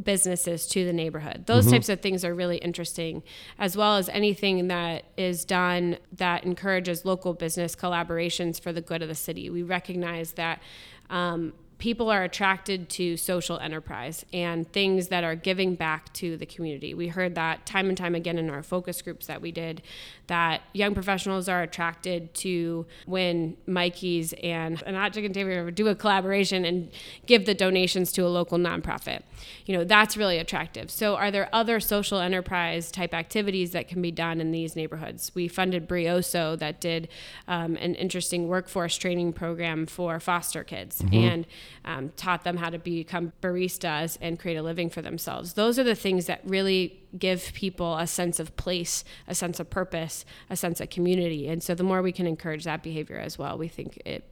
businesses 0.02 0.68
to 0.68 0.86
the 0.86 0.94
neighborhood. 0.94 1.46
Those 1.48 1.66
mm-hmm. 1.66 1.74
types 1.74 1.90
of 1.90 2.02
things 2.02 2.24
are 2.24 2.34
really 2.34 2.58
interesting, 2.58 3.24
as 3.60 3.76
well 3.76 3.98
as 3.98 4.10
anything 4.10 4.68
that 4.70 5.06
is 5.18 5.46
done 5.46 5.98
that 6.14 6.44
encourages 6.46 7.06
local 7.06 7.34
business 7.34 7.76
collaborations 7.76 8.60
for 8.60 8.72
the 8.72 8.82
good 8.82 9.02
of 9.02 9.10
the 9.10 9.16
city. 9.16 9.50
We 9.50 9.64
recognize 9.64 10.34
that 10.34 10.62
um, 11.10 11.54
people 11.78 12.10
are 12.10 12.24
attracted 12.24 12.90
to 12.90 13.18
social 13.18 13.60
enterprise 13.60 14.26
and 14.32 14.72
things 14.72 15.10
that 15.10 15.24
are 15.24 15.36
giving 15.36 15.76
back 15.76 16.12
to 16.14 16.38
the 16.38 16.46
community. 16.46 16.94
We 16.94 17.10
heard 17.10 17.36
that 17.36 17.66
time 17.66 17.90
and 17.90 17.98
time 17.98 18.16
again 18.16 18.38
in 18.38 18.50
our 18.50 18.64
focus 18.64 19.02
groups 19.02 19.28
that 19.28 19.42
we 19.42 19.52
did 19.52 19.82
that 20.28 20.62
young 20.74 20.94
professionals 20.94 21.48
are 21.48 21.62
attracted 21.62 22.34
to 22.34 22.86
when 23.06 23.58
Mikey's 23.68 24.34
and 24.34 24.80
Hot 24.82 25.14
Chicken 25.14 25.34
Takeover 25.34 25.74
do 25.74 25.88
a 25.88 25.96
collaboration 25.96 26.66
and 26.66 26.92
give 27.26 27.46
the 27.46 27.54
donations 27.54 28.12
to 28.14 28.26
a 28.26 28.30
local 28.30 28.58
nonprofit. 28.58 29.22
You 29.66 29.78
know, 29.78 29.84
that's 29.84 30.18
really 30.18 30.38
attractive. 30.38 30.90
So, 30.90 31.16
are 31.16 31.30
there 31.30 31.50
other 31.54 31.80
social 31.80 32.20
enterprise 32.20 32.90
type 32.92 33.14
activities 33.14 33.72
that 33.72 33.88
can 33.88 34.02
be 34.02 34.12
done 34.12 34.42
in 34.42 34.52
these 34.52 34.76
neighborhoods? 34.76 35.32
We 35.36 35.48
funded 35.48 35.88
Brioso 35.88 36.56
that 36.56 36.80
did 36.80 37.08
um, 37.48 37.76
an 37.76 37.96
interesting 37.96 38.48
workforce 38.48 38.98
training 38.98 39.34
program 39.34 39.86
for 39.86 40.20
foster 40.20 40.64
kids 40.64 41.02
mm-hmm. 41.02 41.14
and 41.14 41.48
um, 41.84 42.12
taught 42.16 42.44
them 42.44 42.58
how 42.58 42.70
to 42.70 42.80
become 42.80 43.34
baristas 43.42 44.18
and 44.22 44.40
create 44.40 44.56
a 44.56 44.64
living 44.64 44.90
for 44.90 45.02
themselves. 45.02 45.54
Those 45.54 45.80
are 45.80 45.84
the 45.84 45.96
things 45.96 46.26
that 46.26 46.42
really 46.46 47.00
give 47.18 47.54
people 47.54 47.98
a 47.98 48.08
sense 48.08 48.40
of 48.40 48.56
place, 48.58 49.04
a 49.28 49.36
sense 49.36 49.60
of 49.60 49.70
purpose, 49.70 50.26
a 50.50 50.56
sense 50.56 50.82
of 50.82 50.90
community. 50.90 51.48
And 51.48 51.64
so 51.64 51.76
the 51.76 51.84
more 51.84 52.02
we 52.02 52.12
can 52.12 52.28
encourage 52.28 52.64
that 52.66 52.84
behavior 52.84 53.18
as 53.18 53.38
well, 53.38 53.58
we 53.58 53.68
think 53.68 54.02
it 54.06 54.30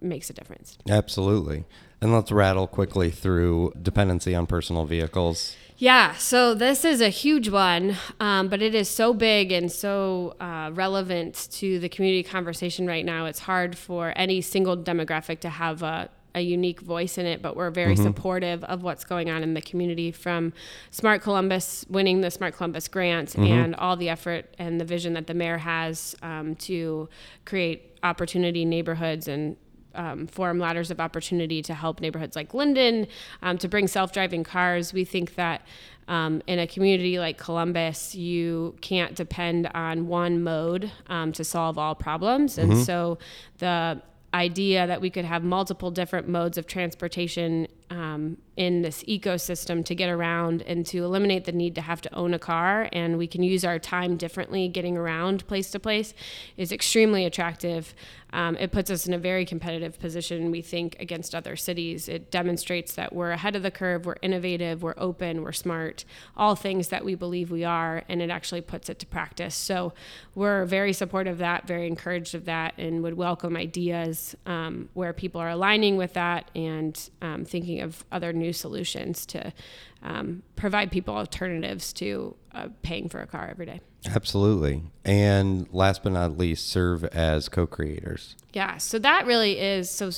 makes 0.00 0.30
a 0.30 0.32
difference. 0.32 0.78
Absolutely. 0.88 1.64
And 2.00 2.12
let's 2.12 2.30
rattle 2.30 2.66
quickly 2.66 3.10
through 3.10 3.72
dependency 3.80 4.34
on 4.34 4.46
personal 4.46 4.84
vehicles. 4.84 5.56
Yeah, 5.76 6.14
so 6.14 6.54
this 6.54 6.84
is 6.84 7.00
a 7.00 7.08
huge 7.08 7.48
one, 7.48 7.96
um, 8.18 8.48
but 8.48 8.62
it 8.62 8.74
is 8.74 8.88
so 8.88 9.12
big 9.14 9.52
and 9.52 9.70
so 9.70 10.34
uh, 10.40 10.70
relevant 10.72 11.48
to 11.52 11.78
the 11.78 11.88
community 11.88 12.22
conversation 12.24 12.86
right 12.86 13.04
now. 13.04 13.26
It's 13.26 13.38
hard 13.38 13.76
for 13.78 14.12
any 14.16 14.40
single 14.40 14.76
demographic 14.76 15.40
to 15.40 15.48
have 15.48 15.82
a 15.82 16.08
a 16.34 16.40
unique 16.40 16.80
voice 16.80 17.18
in 17.18 17.26
it, 17.26 17.42
but 17.42 17.56
we're 17.56 17.70
very 17.70 17.94
mm-hmm. 17.94 18.04
supportive 18.04 18.62
of 18.64 18.82
what's 18.82 19.04
going 19.04 19.30
on 19.30 19.42
in 19.42 19.54
the 19.54 19.62
community 19.62 20.12
from 20.12 20.52
Smart 20.90 21.22
Columbus 21.22 21.84
winning 21.88 22.20
the 22.20 22.30
Smart 22.30 22.54
Columbus 22.56 22.88
grant 22.88 23.30
mm-hmm. 23.30 23.44
and 23.44 23.74
all 23.76 23.96
the 23.96 24.08
effort 24.08 24.54
and 24.58 24.80
the 24.80 24.84
vision 24.84 25.14
that 25.14 25.26
the 25.26 25.34
mayor 25.34 25.58
has 25.58 26.14
um, 26.22 26.54
to 26.56 27.08
create 27.44 27.98
opportunity 28.02 28.64
neighborhoods 28.64 29.28
and 29.28 29.56
um, 29.94 30.26
form 30.26 30.58
ladders 30.58 30.90
of 30.90 31.00
opportunity 31.00 31.60
to 31.62 31.74
help 31.74 32.00
neighborhoods 32.00 32.36
like 32.36 32.54
Linden 32.54 33.06
um, 33.42 33.58
to 33.58 33.68
bring 33.68 33.88
self 33.88 34.12
driving 34.12 34.44
cars. 34.44 34.92
We 34.92 35.04
think 35.04 35.34
that 35.34 35.62
um, 36.06 36.40
in 36.46 36.58
a 36.58 36.66
community 36.66 37.18
like 37.18 37.36
Columbus, 37.36 38.14
you 38.14 38.76
can't 38.80 39.14
depend 39.14 39.68
on 39.74 40.06
one 40.06 40.42
mode 40.42 40.90
um, 41.08 41.32
to 41.32 41.44
solve 41.44 41.78
all 41.78 41.94
problems. 41.94 42.58
And 42.58 42.72
mm-hmm. 42.72 42.82
so 42.82 43.18
the 43.58 44.00
idea 44.34 44.86
that 44.86 45.00
we 45.00 45.10
could 45.10 45.24
have 45.24 45.42
multiple 45.42 45.90
different 45.90 46.28
modes 46.28 46.58
of 46.58 46.66
transportation 46.66 47.66
um, 47.90 48.36
in 48.58 48.82
this 48.82 49.04
ecosystem 49.04 49.84
to 49.84 49.94
get 49.94 50.10
around 50.10 50.62
and 50.62 50.84
to 50.84 51.04
eliminate 51.04 51.44
the 51.44 51.52
need 51.52 51.76
to 51.76 51.80
have 51.80 52.00
to 52.00 52.12
own 52.12 52.34
a 52.34 52.40
car 52.40 52.88
and 52.92 53.16
we 53.16 53.26
can 53.26 53.40
use 53.40 53.64
our 53.64 53.78
time 53.78 54.16
differently 54.16 54.66
getting 54.66 54.96
around 54.96 55.46
place 55.46 55.70
to 55.70 55.78
place 55.78 56.12
is 56.56 56.72
extremely 56.72 57.24
attractive. 57.24 57.94
Um, 58.32 58.56
it 58.56 58.72
puts 58.72 58.90
us 58.90 59.06
in 59.06 59.14
a 59.14 59.18
very 59.18 59.46
competitive 59.46 59.98
position 60.00 60.50
we 60.50 60.60
think 60.60 60.96
against 60.98 61.34
other 61.36 61.54
cities. 61.54 62.08
It 62.08 62.32
demonstrates 62.32 62.94
that 62.96 63.14
we're 63.14 63.30
ahead 63.30 63.54
of 63.54 63.62
the 63.62 63.70
curve 63.70 64.04
we're 64.04 64.16
innovative 64.22 64.82
we're 64.82 64.94
open 64.96 65.42
we're 65.42 65.52
smart 65.52 66.04
all 66.36 66.56
things 66.56 66.88
that 66.88 67.04
we 67.04 67.14
believe 67.14 67.52
we 67.52 67.64
are 67.64 68.02
and 68.08 68.20
it 68.20 68.28
actually 68.28 68.60
puts 68.60 68.90
it 68.90 68.98
to 68.98 69.06
practice. 69.06 69.54
So 69.54 69.92
we're 70.34 70.64
very 70.64 70.92
supportive 70.92 71.28
of 71.28 71.38
that 71.38 71.68
very 71.68 71.86
encouraged 71.86 72.34
of 72.34 72.44
that 72.46 72.74
and 72.76 73.04
would 73.04 73.14
welcome 73.14 73.56
ideas 73.56 74.34
um, 74.46 74.88
where 74.94 75.12
people 75.12 75.40
are 75.40 75.50
aligning 75.50 75.96
with 75.96 76.14
that 76.14 76.50
and 76.56 77.08
um, 77.22 77.44
thinking 77.44 77.68
thinking 77.68 77.82
of 77.82 78.04
other 78.12 78.32
new 78.32 78.47
solutions 78.52 79.26
to 79.26 79.52
um, 80.02 80.42
provide 80.56 80.90
people 80.90 81.14
alternatives 81.14 81.92
to 81.94 82.36
uh, 82.52 82.68
paying 82.82 83.08
for 83.08 83.20
a 83.20 83.26
car 83.26 83.48
every 83.50 83.66
day. 83.66 83.80
Absolutely. 84.06 84.82
And 85.04 85.68
last 85.72 86.02
but 86.02 86.12
not 86.12 86.38
least, 86.38 86.68
serve 86.68 87.04
as 87.04 87.48
co 87.48 87.66
creators. 87.66 88.36
Yeah. 88.52 88.76
So 88.78 88.98
that 88.98 89.26
really 89.26 89.58
is 89.58 89.90
so. 89.90 90.10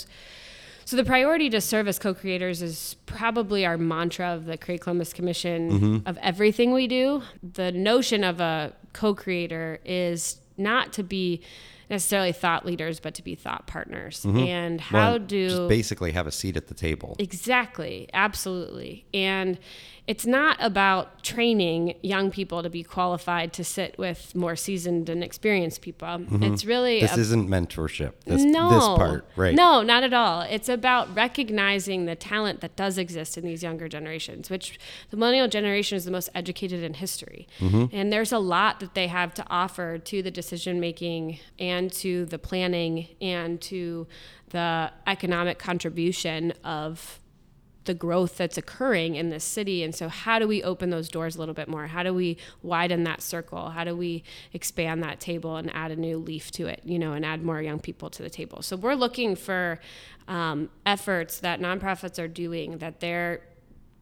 So 0.87 0.97
the 0.97 1.05
priority 1.05 1.49
to 1.51 1.61
serve 1.61 1.87
as 1.87 2.01
co-creators 2.01 2.62
is 2.62 2.97
probably 3.07 3.64
our 3.64 3.79
mantra 3.79 4.35
of 4.35 4.47
the 4.47 4.59
Create 4.59 4.81
Columbus 4.81 5.12
Commission 5.12 5.71
mm-hmm. 5.71 6.09
of 6.09 6.19
everything 6.19 6.73
we 6.73 6.88
do. 6.88 7.23
The 7.45 7.71
notion 7.71 8.25
of 8.25 8.40
a 8.40 8.73
co-creator 8.93 9.79
is 9.85 10.40
not 10.57 10.93
to 10.95 11.05
be 11.05 11.43
necessarily 11.90 12.33
thought 12.33 12.64
leaders, 12.64 13.00
but 13.00 13.14
to 13.14 13.22
be 13.22 13.35
thought 13.35 13.66
partners. 13.66 14.24
Mm-hmm. 14.24 14.38
And 14.38 14.81
how 14.81 15.11
well, 15.11 15.18
do 15.18 15.68
basically 15.68 16.12
have 16.12 16.26
a 16.26 16.33
seat 16.33 16.57
at 16.57 16.68
the 16.68 16.74
table? 16.74 17.16
Exactly, 17.18 18.09
absolutely. 18.14 19.05
And 19.12 19.59
it's 20.11 20.27
not 20.27 20.57
about 20.59 21.23
training 21.23 21.94
young 22.03 22.33
people 22.33 22.64
to 22.64 22.68
be 22.68 22.83
qualified 22.83 23.53
to 23.53 23.62
sit 23.62 23.96
with 23.96 24.35
more 24.35 24.57
seasoned 24.57 25.09
and 25.09 25.23
experienced 25.23 25.83
people. 25.83 26.09
Mm-hmm. 26.09 26.42
It's 26.42 26.64
really 26.64 27.01
this 27.01 27.16
a, 27.16 27.20
isn't 27.20 27.49
mentorship. 27.49 28.14
This, 28.25 28.42
no, 28.42 28.70
this 28.70 28.85
part, 28.85 29.25
right? 29.37 29.55
No, 29.55 29.83
not 29.83 30.03
at 30.03 30.12
all. 30.12 30.40
It's 30.40 30.68
about 30.68 31.14
recognizing 31.14 32.07
the 32.07 32.16
talent 32.16 32.61
that 32.61 32.75
does 32.75 32.99
exist 32.99 33.38
in 33.38 33.44
these 33.44 33.62
younger 33.62 33.88
generations. 33.88 34.51
Which 34.51 34.81
the 35.11 35.16
millennial 35.16 35.46
generation 35.46 35.94
is 35.94 36.07
the 36.07 36.11
most 36.11 36.29
educated 36.35 36.83
in 36.83 36.94
history, 36.94 37.46
mm-hmm. 37.61 37.85
and 37.94 38.12
there's 38.12 38.33
a 38.33 38.40
lot 38.40 38.81
that 38.81 38.94
they 38.94 39.07
have 39.07 39.33
to 39.35 39.46
offer 39.49 39.96
to 39.96 40.23
the 40.25 40.31
decision 40.33 40.81
making 40.81 41.38
and 41.57 41.92
to 41.92 42.25
the 42.25 42.38
planning 42.40 43.07
and 43.20 43.61
to 43.61 44.09
the 44.49 44.90
economic 45.07 45.61
contribution 45.61 46.53
of 46.64 47.20
the 47.85 47.95
growth 47.95 48.37
that's 48.37 48.59
occurring 48.59 49.14
in 49.14 49.31
this 49.31 49.45
city. 49.45 49.83
And 49.83 49.95
so, 49.95 50.09
how 50.09 50.38
do 50.38 50.47
we 50.47 50.62
open 50.62 50.90
those 50.90 51.09
doors 51.09 51.37
a 51.37 51.38
little 51.38 51.55
bit 51.55 51.69
more? 51.69 51.87
How 51.87 52.03
do 52.03 52.12
we 52.12 52.37
widen 52.62 53.05
that 53.05 53.23
circle? 53.23 53.71
How 53.71 53.85
do 53.85 53.97
we 53.97 54.23
expand 54.53 55.03
that 55.03 55.21
table 55.21 55.57
and 55.57 55.75
add 55.75 55.90
a 55.90 55.97
new 55.97 56.19
leaf 56.19 56.51
to 56.53 56.66
it, 56.66 56.83
you 56.85 56.99
know, 56.99 57.12
and 57.12 57.25
add 57.25 57.43
more 57.43 57.61
young 57.62 57.81
people 57.81 58.11
to 58.11 58.23
the 58.23 58.31
table? 58.31 58.62
So, 58.62 58.77
we're 58.77 58.95
looking 58.95 59.35
for 59.35 59.81
um, 60.29 60.71
efforts 60.85 61.40
that 61.40 61.61
nonprofits 61.61 62.23
are 62.23 62.29
doing 62.29 62.79
that 62.79 63.01
they're 63.01 63.40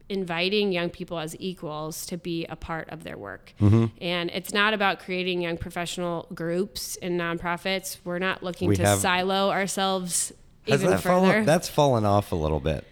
inviting 0.09 0.71
young 0.71 0.89
people 0.89 1.19
as 1.19 1.35
equals 1.39 2.05
to 2.07 2.17
be 2.17 2.43
a 2.47 2.55
part 2.55 2.89
of 2.89 3.03
their 3.03 3.15
work. 3.15 3.53
Mm-hmm. 3.61 3.85
And 4.01 4.31
it's 4.33 4.51
not 4.51 4.73
about 4.73 4.99
creating 4.99 5.41
young 5.41 5.55
professional 5.55 6.27
groups 6.33 6.95
in 6.95 7.15
nonprofits. 7.15 7.97
We're 8.03 8.19
not 8.19 8.41
looking 8.41 8.69
we 8.69 8.75
to 8.77 8.83
have, 8.83 8.99
silo 8.99 9.51
ourselves 9.51 10.33
even 10.65 10.89
that 10.89 11.01
further. 11.01 11.27
Fallen, 11.27 11.45
that's 11.45 11.69
fallen 11.69 12.05
off 12.05 12.31
a 12.31 12.35
little 12.35 12.59
bit 12.59 12.85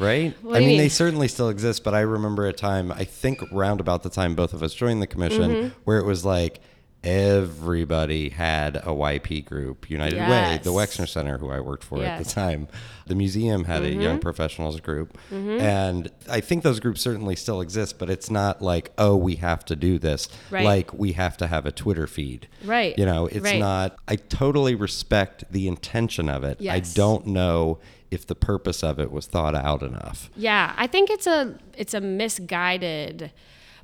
right? 0.00 0.34
I 0.42 0.58
mean, 0.58 0.68
mean, 0.68 0.78
they 0.78 0.88
certainly 0.88 1.28
still 1.28 1.48
exist, 1.48 1.84
but 1.84 1.94
I 1.94 2.00
remember 2.00 2.46
a 2.46 2.52
time, 2.52 2.90
I 2.92 3.04
think 3.04 3.40
round 3.52 3.80
about 3.80 4.02
the 4.02 4.10
time 4.10 4.34
both 4.34 4.52
of 4.52 4.62
us 4.62 4.74
joined 4.74 5.02
the 5.02 5.06
commission, 5.06 5.50
mm-hmm. 5.50 5.68
where 5.84 5.98
it 5.98 6.04
was 6.04 6.24
like 6.24 6.60
everybody 7.02 8.28
had 8.28 8.76
a 8.76 8.88
YP 8.88 9.44
group. 9.44 9.88
United 9.88 10.16
yes. 10.16 10.30
Way, 10.30 10.62
the 10.62 10.70
Wexner 10.70 11.08
Center, 11.08 11.38
who 11.38 11.50
I 11.50 11.60
worked 11.60 11.84
for 11.84 11.98
yes. 11.98 12.20
at 12.20 12.24
the 12.24 12.30
time, 12.30 12.68
the 13.06 13.14
museum 13.14 13.64
had 13.64 13.82
mm-hmm. 13.82 14.00
a 14.00 14.02
young 14.02 14.18
professionals 14.18 14.78
group. 14.80 15.16
Mm-hmm. 15.30 15.60
And 15.60 16.10
I 16.28 16.40
think 16.40 16.62
those 16.62 16.78
groups 16.78 17.00
certainly 17.00 17.36
still 17.36 17.60
exist, 17.60 17.98
but 17.98 18.10
it's 18.10 18.30
not 18.30 18.60
like, 18.60 18.92
oh, 18.98 19.16
we 19.16 19.36
have 19.36 19.64
to 19.66 19.76
do 19.76 19.98
this. 19.98 20.28
Right. 20.50 20.64
Like 20.64 20.92
we 20.92 21.12
have 21.12 21.36
to 21.38 21.46
have 21.46 21.64
a 21.64 21.72
Twitter 21.72 22.06
feed. 22.06 22.48
Right. 22.64 22.98
You 22.98 23.06
know, 23.06 23.26
it's 23.26 23.44
right. 23.44 23.58
not, 23.58 23.96
I 24.06 24.16
totally 24.16 24.74
respect 24.74 25.44
the 25.50 25.68
intention 25.68 26.28
of 26.28 26.44
it. 26.44 26.60
Yes. 26.60 26.74
I 26.74 26.94
don't 26.94 27.26
know 27.28 27.78
if 28.10 28.26
the 28.26 28.34
purpose 28.34 28.82
of 28.82 28.98
it 28.98 29.10
was 29.10 29.26
thought 29.26 29.54
out 29.54 29.82
enough. 29.82 30.30
Yeah, 30.36 30.74
I 30.76 30.86
think 30.86 31.10
it's 31.10 31.26
a 31.26 31.58
it's 31.76 31.94
a 31.94 32.00
misguided 32.00 33.32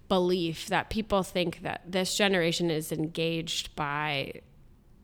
belief 0.09 0.69
that 0.69 0.91
people 0.91 1.23
think 1.23 1.63
that 1.63 1.83
this 1.87 2.17
generation 2.17 2.71
is 2.71 2.93
engaged 2.93 3.75
by 3.77 4.33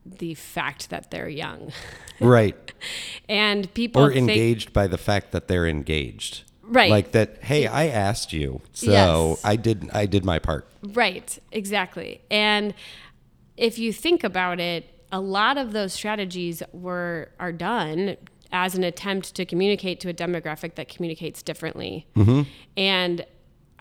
the 0.05 0.35
fact 0.35 0.91
that 0.91 1.11
they're 1.11 1.29
young. 1.29 1.73
Right. 2.21 2.73
and 3.29 3.73
people 3.75 4.01
are 4.01 4.13
engaged 4.13 4.67
think, 4.67 4.75
by 4.75 4.87
the 4.87 4.99
fact 4.99 5.33
that 5.33 5.49
they're 5.49 5.67
engaged. 5.67 6.45
Right. 6.63 6.89
Like 6.89 7.11
that, 7.13 7.43
hey, 7.43 7.67
I 7.67 7.89
asked 7.89 8.33
you. 8.33 8.61
So 8.73 9.31
yes. 9.31 9.45
I 9.45 9.57
did 9.57 9.91
I 9.93 10.07
did 10.07 10.25
my 10.25 10.39
part. 10.39 10.69
Right. 10.85 11.37
Exactly. 11.51 12.21
And 12.31 12.75
if 13.57 13.77
you 13.77 13.93
think 13.93 14.23
about 14.23 14.61
it, 14.61 14.89
a 15.11 15.21
lot 15.21 15.59
of 15.59 15.73
those 15.73 15.93
strategies 15.93 16.63
were 16.73 17.31
are 17.41 17.51
done 17.51 18.17
as 18.53 18.75
an 18.75 18.85
attempt 18.85 19.35
to 19.35 19.45
communicate 19.45 19.99
to 20.01 20.09
a 20.09 20.15
demographic 20.15 20.75
that 20.75 20.88
communicates 20.88 21.43
differently. 21.43 22.07
Mm-hmm. 22.15 22.43
And 22.77 23.27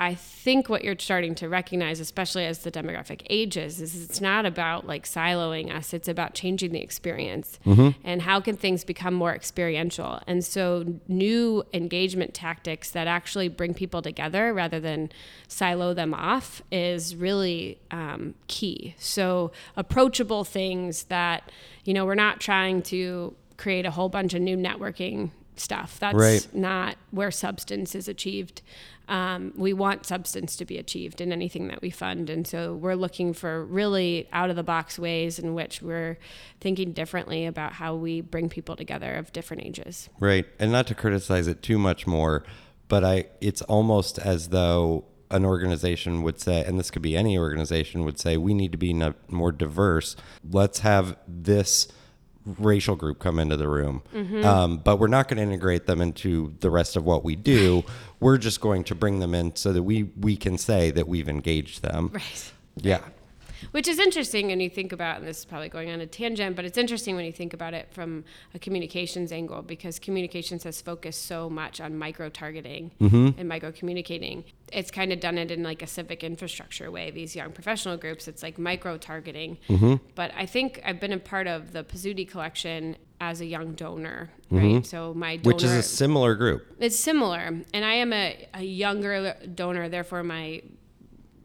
I 0.01 0.15
think 0.15 0.67
what 0.67 0.83
you're 0.83 0.97
starting 0.97 1.35
to 1.35 1.47
recognize, 1.47 1.99
especially 1.99 2.47
as 2.47 2.59
the 2.59 2.71
demographic 2.71 3.21
ages, 3.29 3.79
is 3.79 4.03
it's 4.03 4.19
not 4.19 4.47
about 4.47 4.87
like 4.87 5.05
siloing 5.05 5.71
us. 5.71 5.93
It's 5.93 6.07
about 6.07 6.33
changing 6.33 6.71
the 6.71 6.81
experience 6.81 7.59
mm-hmm. 7.63 7.89
and 8.03 8.23
how 8.23 8.39
can 8.39 8.57
things 8.57 8.83
become 8.83 9.13
more 9.13 9.35
experiential. 9.35 10.19
And 10.25 10.43
so, 10.43 10.99
new 11.07 11.63
engagement 11.71 12.33
tactics 12.33 12.89
that 12.91 13.05
actually 13.05 13.47
bring 13.47 13.75
people 13.75 14.01
together 14.01 14.55
rather 14.55 14.79
than 14.79 15.11
silo 15.47 15.93
them 15.93 16.15
off 16.15 16.63
is 16.71 17.15
really 17.15 17.77
um, 17.91 18.33
key. 18.47 18.95
So, 18.97 19.51
approachable 19.77 20.43
things 20.43 21.03
that, 21.05 21.51
you 21.83 21.93
know, 21.93 22.07
we're 22.07 22.15
not 22.15 22.39
trying 22.39 22.81
to 22.83 23.35
create 23.61 23.85
a 23.85 23.91
whole 23.91 24.09
bunch 24.09 24.33
of 24.33 24.41
new 24.41 24.57
networking 24.57 25.29
stuff. 25.55 25.99
That's 25.99 26.17
Right. 26.17 26.47
not 26.51 26.95
where 27.11 27.29
substance 27.29 27.93
is 27.93 28.07
achieved. 28.07 28.63
Um, 29.07 29.53
we 29.55 29.71
want 29.71 30.05
substance 30.05 30.55
to 30.55 30.65
be 30.65 30.77
achieved 30.77 31.21
in 31.21 31.31
anything 31.31 31.67
that 31.67 31.81
we 31.81 31.91
fund. 31.91 32.29
And 32.29 32.47
so 32.47 32.73
we're 32.73 32.95
looking 32.95 33.33
for 33.33 33.63
really 33.65 34.27
out 34.33 34.49
of 34.49 34.55
the 34.55 34.63
box 34.63 34.97
ways 34.97 35.37
in 35.37 35.53
which 35.53 35.81
we're 35.81 36.17
thinking 36.59 36.91
differently 36.91 37.45
about 37.45 37.73
how 37.73 37.93
we 37.93 38.21
bring 38.21 38.49
people 38.49 38.75
together 38.75 39.13
of 39.13 39.31
different 39.31 39.63
ages. 39.63 40.09
Right. 40.19 40.45
And 40.57 40.71
not 40.71 40.87
to 40.87 40.95
criticize 40.95 41.45
it 41.47 41.61
too 41.61 41.77
much 41.77 42.07
more, 42.07 42.43
but 42.87 43.03
I 43.03 43.25
it's 43.41 43.61
almost 43.63 44.17
as 44.17 44.49
though 44.49 45.05
an 45.29 45.45
organization 45.45 46.23
would 46.23 46.39
say, 46.39 46.63
and 46.65 46.79
this 46.79 46.89
could 46.89 47.01
be 47.03 47.15
any 47.15 47.37
organization 47.37 48.03
would 48.05 48.19
say, 48.19 48.37
we 48.37 48.53
need 48.53 48.71
to 48.71 48.77
be 48.77 48.93
more 49.29 49.51
diverse. 49.51 50.15
Let's 50.49 50.79
have 50.79 51.17
this 51.27 51.87
racial 52.45 52.95
group 52.95 53.19
come 53.19 53.39
into 53.39 53.57
the 53.57 53.67
room, 53.67 54.01
um, 54.43 54.77
but 54.77 54.97
we're 54.97 55.07
not 55.07 55.27
going 55.27 55.37
to 55.37 55.43
integrate 55.43 55.85
them 55.85 56.01
into 56.01 56.53
the 56.59 56.69
rest 56.69 56.95
of 56.95 57.05
what 57.05 57.23
we 57.23 57.35
do. 57.35 57.83
We're 58.19 58.37
just 58.37 58.61
going 58.61 58.83
to 58.85 58.95
bring 58.95 59.19
them 59.19 59.33
in 59.33 59.55
so 59.55 59.73
that 59.73 59.81
we 59.81 60.03
we 60.03 60.35
can 60.37 60.57
say 60.57 60.91
that 60.91 61.07
we've 61.07 61.27
engaged 61.27 61.81
them. 61.81 62.11
Right. 62.13 62.51
Yeah. 62.77 62.99
Which 63.71 63.87
is 63.87 63.99
interesting 63.99 64.47
when 64.47 64.59
you 64.59 64.69
think 64.69 64.91
about, 64.91 65.19
and 65.19 65.27
this 65.27 65.39
is 65.39 65.45
probably 65.45 65.69
going 65.69 65.89
on 65.89 66.01
a 66.01 66.07
tangent, 66.07 66.55
but 66.55 66.65
it's 66.65 66.77
interesting 66.77 67.15
when 67.15 67.25
you 67.25 67.31
think 67.31 67.53
about 67.53 67.73
it 67.73 67.93
from 67.93 68.23
a 68.53 68.59
communications 68.59 69.31
angle 69.31 69.61
because 69.61 69.99
communications 69.99 70.63
has 70.63 70.81
focused 70.81 71.25
so 71.25 71.49
much 71.49 71.79
on 71.79 71.97
micro 71.97 72.29
targeting 72.29 72.91
mm-hmm. 72.99 73.39
and 73.39 73.47
micro 73.47 73.71
communicating. 73.71 74.43
It's 74.71 74.91
kind 74.91 75.11
of 75.11 75.19
done 75.19 75.37
it 75.37 75.51
in 75.51 75.63
like 75.63 75.81
a 75.81 75.87
civic 75.87 76.23
infrastructure 76.23 76.89
way. 76.89 77.11
These 77.11 77.35
young 77.35 77.51
professional 77.51 77.97
groups, 77.97 78.27
it's 78.27 78.41
like 78.41 78.57
micro 78.57 78.97
targeting. 78.97 79.57
Mm-hmm. 79.67 79.95
But 80.15 80.31
I 80.35 80.45
think 80.45 80.81
I've 80.85 80.99
been 80.99 81.13
a 81.13 81.19
part 81.19 81.47
of 81.47 81.73
the 81.73 81.83
Pizzuti 81.83 82.27
collection 82.27 82.95
as 83.19 83.39
a 83.39 83.45
young 83.45 83.73
donor, 83.73 84.31
mm-hmm. 84.51 84.57
right? 84.75 84.85
So 84.85 85.13
my 85.13 85.37
donor, 85.37 85.53
Which 85.53 85.63
is 85.63 85.71
a 85.71 85.83
similar 85.83 86.35
group. 86.35 86.65
it's 86.79 86.99
similar, 86.99 87.39
and 87.73 87.85
I 87.85 87.93
am 87.93 88.11
a, 88.13 88.47
a 88.53 88.63
younger 88.63 89.35
donor, 89.53 89.87
therefore 89.89 90.23
my 90.23 90.63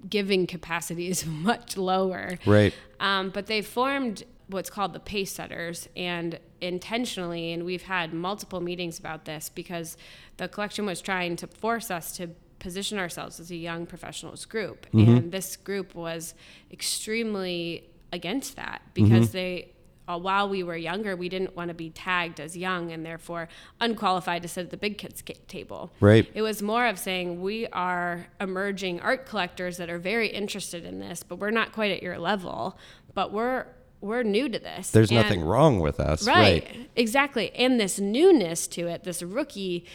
giving 0.09 0.47
capacity 0.47 1.09
is 1.09 1.27
much 1.51 1.77
lower. 1.77 2.39
Right. 2.47 2.75
Um, 3.01 3.31
but 3.31 3.47
they 3.47 3.63
formed 3.63 4.25
what's 4.49 4.71
called 4.71 4.93
the 4.93 5.01
pace 5.01 5.33
setters, 5.33 5.89
and 5.97 6.39
intentionally, 6.61 7.53
and 7.53 7.65
we've 7.65 7.83
had 7.83 8.13
multiple 8.15 8.61
meetings 8.61 8.99
about 8.99 9.25
this 9.25 9.49
because 9.49 9.97
the 10.37 10.49
collection 10.49 10.87
was 10.87 11.01
trying 11.01 11.37
to 11.37 11.47
force 11.47 11.91
us 11.91 12.17
to 12.17 12.29
position 12.59 12.99
ourselves 12.99 13.41
as 13.41 13.51
a 13.51 13.57
young 13.57 13.87
professionals 13.87 14.45
group, 14.45 14.87
and 14.93 15.33
this 15.33 15.57
group 15.57 15.95
was 15.95 16.35
extremely 16.71 17.89
against 18.13 18.57
that 18.57 18.83
because 18.95 19.33
they. 19.33 19.73
Uh, 20.09 20.19
while 20.19 20.49
we 20.49 20.63
were 20.63 20.77
younger, 20.77 21.17
we 21.17 21.29
didn't 21.29 21.57
want 21.57 21.69
to 21.69 21.75
be 21.75 21.91
tagged 21.91 22.39
as 22.41 22.57
young 22.57 22.93
and 22.93 23.05
therefore 23.05 23.49
unqualified 23.81 24.43
to 24.43 24.49
sit 24.49 24.65
at 24.65 24.71
the 24.71 24.77
big 24.77 24.99
kids' 24.99 25.23
table. 25.49 25.91
Right. 26.01 26.31
It 26.35 26.43
was 26.43 26.63
more 26.63 26.87
of 26.87 26.99
saying 26.99 27.41
we 27.41 27.67
are 27.69 28.27
emerging 28.41 29.01
art 29.01 29.27
collectors 29.27 29.77
that 29.79 29.91
are 29.91 29.99
very 29.99 30.29
interested 30.29 30.85
in 30.85 31.01
this, 31.01 31.23
but 31.23 31.37
we're 31.39 31.51
not 31.51 31.73
quite 31.73 31.91
at 31.91 32.03
your 32.03 32.19
level. 32.19 32.79
But 33.15 33.33
we're 33.33 33.67
we're 34.03 34.23
new 34.23 34.49
to 34.49 34.59
this. 34.59 34.91
There's 34.91 35.11
And- 35.11 35.21
nothing 35.21 35.43
wrong 35.43 35.81
with 35.81 35.99
us. 35.99 36.27
Right. 36.27 36.89
Exactly. 36.97 37.51
And 37.55 37.81
this 37.81 37.99
newness 37.99 38.67
to 38.69 38.87
it, 38.89 39.05
this 39.05 39.23
rookie 39.23 39.87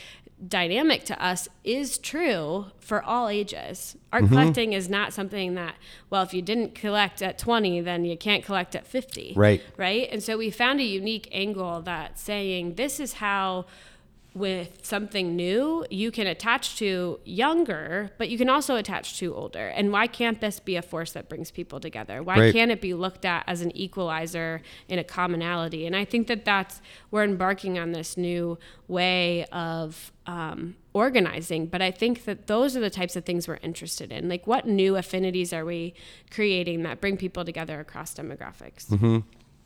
dynamic 0.47 1.03
to 1.05 1.23
us 1.23 1.47
is 1.63 1.97
true 1.97 2.65
for 2.79 3.03
all 3.03 3.27
ages. 3.29 3.95
Art 4.11 4.23
Mm-hmm. 4.23 4.33
collecting 4.33 4.73
is 4.73 4.89
not 4.89 5.13
something 5.13 5.53
that, 5.55 5.75
well, 6.09 6.23
if 6.23 6.33
you 6.33 6.41
didn't 6.41 6.73
collect 6.75 7.21
at 7.21 7.37
20, 7.37 7.81
then 7.81 8.05
you 8.05 8.17
can't 8.17 8.43
collect 8.43 8.75
at 8.75 8.85
50. 8.87 9.33
Right. 9.35 9.61
Right. 9.77 10.09
And 10.11 10.21
so 10.23 10.37
we 10.37 10.49
found 10.49 10.79
a 10.79 10.83
unique 10.83 11.29
angle 11.31 11.81
that 11.83 12.19
saying 12.19 12.75
this 12.75 12.99
is 12.99 13.13
how 13.13 13.65
with 14.33 14.79
something 14.85 15.35
new 15.35 15.85
you 15.89 16.09
can 16.09 16.25
attach 16.25 16.77
to 16.77 17.19
younger 17.25 18.11
but 18.17 18.29
you 18.29 18.37
can 18.37 18.49
also 18.49 18.75
attach 18.77 19.17
to 19.19 19.33
older. 19.35 19.67
And 19.67 19.91
why 19.91 20.07
can't 20.07 20.39
this 20.39 20.59
be 20.59 20.77
a 20.77 20.81
force 20.81 21.11
that 21.11 21.27
brings 21.27 21.51
people 21.51 21.79
together? 21.81 22.23
Why 22.23 22.39
Right. 22.39 22.53
can't 22.53 22.71
it 22.71 22.79
be 22.79 22.93
looked 22.93 23.25
at 23.25 23.43
as 23.47 23.61
an 23.61 23.75
equalizer 23.75 24.61
in 24.87 24.99
a 24.99 25.03
commonality? 25.03 25.85
And 25.85 25.95
i 25.95 26.05
think 26.05 26.27
that 26.27 26.45
that's 26.45 26.81
we're 27.11 27.23
embarking 27.25 27.77
on 27.77 27.91
this 27.91 28.15
new 28.15 28.57
way 28.87 29.45
of 29.51 30.11
um, 30.27 30.75
organizing 30.93 31.65
but 31.65 31.81
i 31.81 31.89
think 31.91 32.25
that 32.25 32.47
those 32.47 32.77
are 32.77 32.79
the 32.79 32.89
types 32.89 33.15
of 33.15 33.25
things 33.25 33.47
we're 33.47 33.59
interested 33.61 34.11
in. 34.11 34.29
Like 34.29 34.47
what 34.47 34.65
new 34.67 34.95
affinities 34.95 35.51
are 35.51 35.65
we 35.65 35.93
creating 36.29 36.83
that 36.83 37.01
bring 37.01 37.17
people 37.17 37.43
together 37.43 37.79
across 37.79 38.13
demographics 38.13 38.85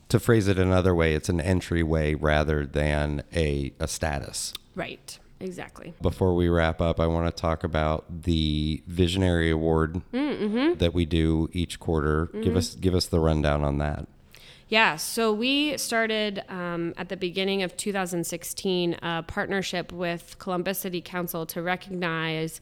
To 0.10 0.20
phrase 0.20 0.48
it 0.48 0.60
another 0.60 0.94
way, 0.94 1.13
it's 1.13 1.30
an 1.30 1.41
entryway 1.41 2.13
rather 2.13 2.65
than 2.65 3.24
a, 3.36 3.74
a 3.80 3.88
status. 3.88 4.54
right 4.76 5.20
exactly 5.41 5.94
Before 6.02 6.34
we 6.34 6.48
wrap 6.48 6.80
up, 6.82 7.00
I 7.00 7.08
want 7.08 7.34
to 7.34 7.41
talk 7.41 7.63
about 7.63 8.24
the 8.24 8.82
Visionary 8.88 9.52
Award 9.52 10.02
that 10.12 10.91
we 10.94 11.06
do 11.06 11.50
each 11.52 11.80
quarter. 11.80 12.28
Give 12.41 12.56
us 12.56 12.76
give 12.76 12.96
us 12.96 13.08
the 13.08 13.20
rundown 13.20 13.63
on 13.63 13.78
that. 13.80 14.08
Yeah, 14.68 14.96
so 14.96 15.32
we 15.32 15.78
started 15.78 16.44
um, 16.50 16.96
at 16.98 17.10
the 17.10 17.18
beginning 17.18 17.62
of 17.62 17.78
2016 17.78 18.96
a 19.02 19.24
partnership 19.24 19.91
with 19.91 20.38
Columbus 20.39 20.80
City 20.80 21.02
Council 21.02 21.46
to 21.48 21.62
recognize 21.62 22.62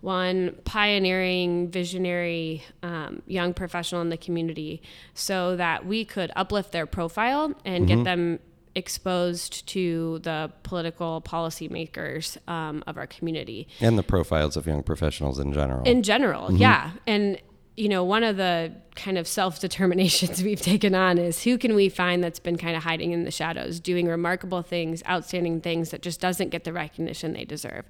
one 0.00 0.56
pioneering, 0.64 1.70
visionary 1.70 2.62
um, 2.82 3.22
young 3.26 3.52
professional 3.52 4.00
in 4.00 4.10
the 4.10 4.16
community 4.16 4.80
so 5.14 5.56
that 5.56 5.86
we 5.86 6.04
could 6.04 6.30
uplift 6.36 6.72
their 6.72 6.86
profile 6.86 7.52
and 7.64 7.88
get 7.88 8.04
them 8.04 8.38
exposed 8.74 9.66
to 9.66 10.20
the 10.20 10.52
political 10.62 11.20
policymakers 11.20 12.38
um, 12.48 12.84
of 12.86 12.96
our 12.96 13.06
community. 13.06 13.66
And 13.80 13.98
the 13.98 14.02
profiles 14.04 14.56
of 14.56 14.66
young 14.66 14.82
professionals 14.82 15.38
in 15.38 15.52
general. 15.52 15.82
in 15.82 16.02
general 16.02 16.52
yeah. 16.52 16.92
And 17.06 17.40
you 17.76 17.88
know 17.88 18.02
one 18.02 18.24
of 18.24 18.36
the 18.36 18.72
kind 18.96 19.16
of 19.16 19.28
self-determinations 19.28 20.42
we've 20.48 20.60
taken 20.60 20.94
on 20.96 21.16
is 21.16 21.44
who 21.44 21.56
can 21.56 21.76
we 21.76 21.88
find 21.88 22.24
that's 22.24 22.40
been 22.40 22.58
kind 22.58 22.76
of 22.76 22.82
hiding 22.82 23.12
in 23.12 23.22
the 23.24 23.30
shadows 23.30 23.78
doing 23.78 24.08
remarkable 24.08 24.62
things 24.62 25.00
outstanding 25.08 25.60
things 25.60 25.90
that 25.90 26.02
just 26.02 26.20
doesn't 26.20 26.48
get 26.48 26.64
the 26.64 26.72
recognition 26.72 27.32
they 27.32 27.44
deserve. 27.44 27.84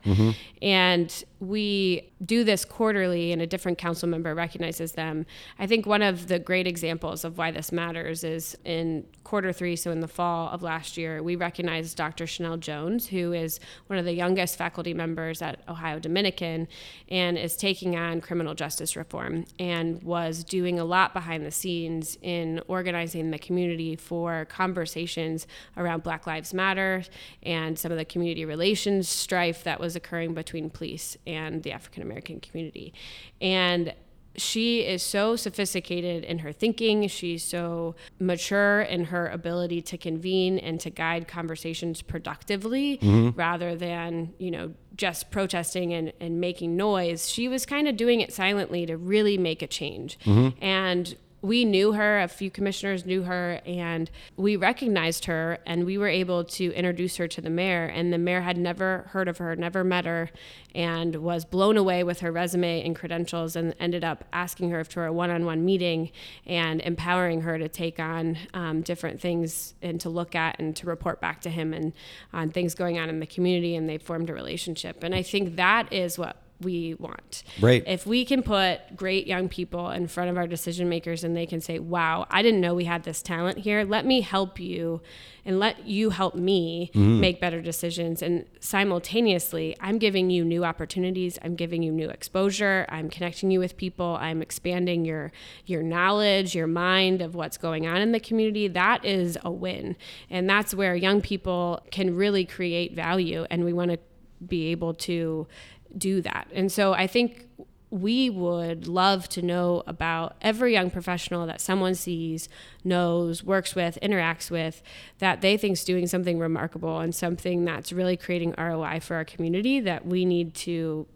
And 0.61 1.25
we 1.41 2.11
do 2.25 2.43
this 2.45 2.65
quarterly 2.65 3.33
and 3.33 3.41
a 3.41 3.47
different 3.47 3.79
council 3.79 4.09
member 4.09 4.35
recognizes 4.35 4.93
them. 4.93 5.25
I 5.59 5.67
think 5.67 5.87
one 5.87 6.03
of 6.03 6.29
the 6.29 6.39
great 6.39 6.67
examples 6.67 7.25
of 7.25 7.39
why 7.39 7.51
this 7.51 7.71
matters 7.71 8.25
is 8.25 8.57
in 8.65 9.05
quarter 9.29 9.53
three 9.53 9.77
so 9.77 9.91
in 9.91 10.01
the 10.01 10.09
fall 10.09 10.49
of 10.49 10.63
last 10.63 10.97
year 10.97 11.23
we 11.23 11.37
recognized 11.37 11.95
dr 11.99 12.27
chanel 12.27 12.57
jones 12.57 13.09
who 13.09 13.35
is 13.35 13.61
one 13.89 13.99
of 13.99 14.07
the 14.07 14.15
youngest 14.15 14.57
faculty 14.57 14.95
members 14.95 15.43
at 15.43 15.61
ohio 15.69 15.99
dominican 15.99 16.67
and 17.11 17.37
is 17.37 17.55
taking 17.55 17.95
on 17.95 18.23
criminal 18.23 18.55
justice 18.55 18.97
reform 18.97 19.45
and 19.59 20.03
was 20.03 20.43
doing 20.45 20.79
a 20.79 20.85
lot 20.85 21.13
behind 21.13 21.45
the 21.45 21.51
scenes 21.51 22.17
in 22.23 22.59
organizing 22.69 23.31
the 23.31 23.39
community 23.39 23.95
for 23.95 24.47
conversations 24.47 25.47
around 25.77 26.03
black 26.03 26.27
lives 26.27 26.55
matter 26.55 27.05
and 27.43 27.79
some 27.79 27.93
of 27.93 27.99
the 27.99 28.07
community 28.07 28.47
relations 28.47 29.11
strife 29.11 29.63
that 29.63 29.79
was 29.79 29.95
occurring 29.95 30.33
between 30.33 30.71
police 30.71 31.19
and 31.29 31.63
the 31.63 31.71
african 31.71 32.03
american 32.03 32.41
community 32.41 32.93
and 33.41 33.95
she 34.39 34.81
is 34.81 35.03
so 35.03 35.37
sophisticated 35.37 36.25
in 36.25 36.39
her 36.39 36.53
thinking. 36.53 37.09
She's 37.09 37.43
so 37.43 37.97
mature 38.19 38.83
in 38.83 39.05
her 39.07 39.29
ability 39.29 39.83
to 39.83 39.99
convene 39.99 40.59
and 40.59 40.81
to 40.81 40.91
guide 40.91 41.29
conversations 41.29 42.03
productively 42.03 42.99
mm-hmm. 42.99 43.37
rather 43.39 43.75
than, 43.75 44.33
you 44.39 44.51
know, 44.51 44.75
just 44.97 45.31
protesting 45.31 45.93
and, 45.93 46.13
and 46.21 46.41
making 46.41 46.77
noise. 46.77 47.29
She 47.29 47.49
was 47.49 47.67
kind 47.67 47.89
of 47.89 47.97
doing 47.97 48.21
it 48.21 48.33
silently 48.33 48.87
to 48.87 48.97
really 48.97 49.39
make 49.39 49.63
a 49.63 49.67
change. 49.67 50.19
Mm-hmm. 50.21 50.63
And 50.63 51.17
we 51.41 51.65
knew 51.65 51.93
her, 51.93 52.21
a 52.21 52.29
few 52.29 52.51
commissioners 52.51 53.07
knew 53.07 53.23
her, 53.23 53.61
and 53.65 54.11
we 54.37 54.57
recognized 54.57 55.27
her, 55.27 55.59
and 55.67 55.87
we 55.87 55.97
were 55.97 56.09
able 56.09 56.43
to 56.45 56.73
introduce 56.75 57.17
her 57.17 57.29
to 57.29 57.41
the 57.41 57.51
mayor. 57.51 57.85
And 57.85 58.13
the 58.13 58.19
mayor 58.19 58.41
had 58.41 58.57
never 58.57 59.09
heard 59.11 59.29
of 59.29 59.39
her, 59.39 59.55
never 59.55 59.85
met 59.85 60.05
her, 60.05 60.31
and 60.75 61.17
was 61.17 61.45
blown 61.45 61.77
away 61.77 62.03
with 62.03 62.21
her 62.21 62.33
resume 62.33 62.85
and 62.85 62.97
credentials, 62.97 63.55
and 63.55 63.75
ended 63.79 64.03
up 64.03 64.25
asking 64.33 64.71
her 64.71 64.83
for 64.83 65.07
a 65.07 65.13
one 65.13 65.31
on 65.31 65.45
one 65.45 65.65
meeting 65.65 66.11
and 66.47 66.81
empowering 66.81 67.43
her 67.43 67.57
to 67.59 67.69
take 67.69 68.01
on 68.01 68.37
um, 68.55 68.83
different 68.83 69.21
things 69.21 69.75
and 69.81 70.01
to 70.01 70.09
look 70.09 70.35
at 70.35 70.59
and 70.59 70.75
to 70.77 70.87
report 70.87 71.21
back 71.21 71.41
to 71.43 71.51
him 71.51 71.73
and 71.73 71.93
on 72.33 72.51
things 72.51 72.75
going 72.75 72.99
on 72.99 73.09
in 73.09 73.21
the 73.21 73.27
community. 73.27 73.77
And 73.77 73.89
they 73.89 73.99
formed 73.99 74.29
a 74.29 74.35
relationship. 74.35 75.05
And 75.05 75.15
I 75.15 75.23
think 75.23 75.57
that 75.57 75.93
is 75.93 76.19
what 76.19 76.37
we 76.61 76.95
want. 76.95 77.45
Right. 77.61 77.85
If 77.87 78.07
we 78.07 78.25
can 78.25 78.43
put 78.43 78.97
great 78.97 79.27
young 79.27 79.49
people 79.49 79.91
in 79.91 80.09
front 80.09 80.29
of 80.31 80.37
our 80.37 80.47
decision 80.47 80.89
makers 80.89 81.23
and 81.23 81.37
they 81.37 81.47
can 81.47 81.61
say, 81.61 81.79
wow, 81.79 82.27
I 82.31 82.43
didn't 82.43 82.61
know 82.61 82.75
we 82.75 82.85
had 82.85 83.05
this 83.05 83.23
talent 83.23 83.59
here. 83.59 83.85
Let 83.85 84.05
me 84.05 84.23
help 84.23 84.59
you 84.59 85.01
and 85.45 85.59
let 85.61 85.87
you 85.87 86.11
help 86.11 86.35
me 86.35 86.91
Mm-hmm. 86.95 87.21
make 87.21 87.41
better 87.41 87.63
decisions. 87.63 88.23
And 88.23 88.45
simultaneously, 88.61 89.77
I'm 89.81 89.99
giving 89.99 90.31
you 90.31 90.45
new 90.45 90.65
opportunities. 90.65 91.39
I'm 91.43 91.55
giving 91.55 91.83
you 91.83 91.93
new 91.93 92.09
exposure. 92.09 92.87
I'm 92.89 93.09
connecting 93.09 93.51
you 93.51 93.61
with 93.61 93.77
people. 93.77 94.17
I'm 94.21 94.43
expanding 94.43 95.05
your 95.05 95.31
your 95.67 95.83
knowledge, 95.83 96.55
your 96.55 96.67
mind 96.67 97.23
of 97.23 97.35
what's 97.35 97.57
going 97.57 97.87
on 97.87 98.01
in 98.01 98.13
the 98.13 98.21
community. 98.21 98.67
That 98.69 99.05
is 99.05 99.39
a 99.45 99.51
win. 99.51 99.97
And 100.31 100.49
that's 100.49 100.75
where 100.75 100.95
young 100.97 101.21
people 101.21 101.83
can 101.91 102.17
really 102.17 102.45
create 102.45 102.95
value. 102.95 103.47
And 103.51 103.65
we 103.65 103.73
want 103.73 103.91
to 103.93 103.99
be 104.47 104.69
able 104.69 104.95
to 104.95 105.47
do 105.97 106.21
that. 106.23 106.49
And 106.53 106.71
so 106.71 106.93
I 106.93 107.07
think 107.07 107.49
we 107.91 108.29
would 108.29 108.87
love 108.87 109.29
to 109.31 109.41
know 109.41 109.83
about 109.87 110.37
every 110.43 110.73
young 110.73 110.91
professional 110.91 111.47
that 111.47 111.61
someone 111.61 111.95
sees, 111.95 112.49
knows, 112.85 113.43
works 113.43 113.75
with, 113.75 113.99
interacts 114.03 114.51
with, 114.51 114.83
that 115.19 115.41
they 115.41 115.57
think 115.57 115.73
is 115.73 115.85
doing 115.85 116.07
something 116.07 116.39
remarkable 116.39 116.99
and 117.01 117.15
something 117.15 117.65
that's 117.65 117.93
really 117.93 118.17
creating 118.17 118.55
ROI 118.59 119.01
for 119.01 119.17
our 119.17 119.25
community 119.25 119.81
that 119.81 120.05
we 120.05 120.25
need 120.25 120.55
to 120.55 121.07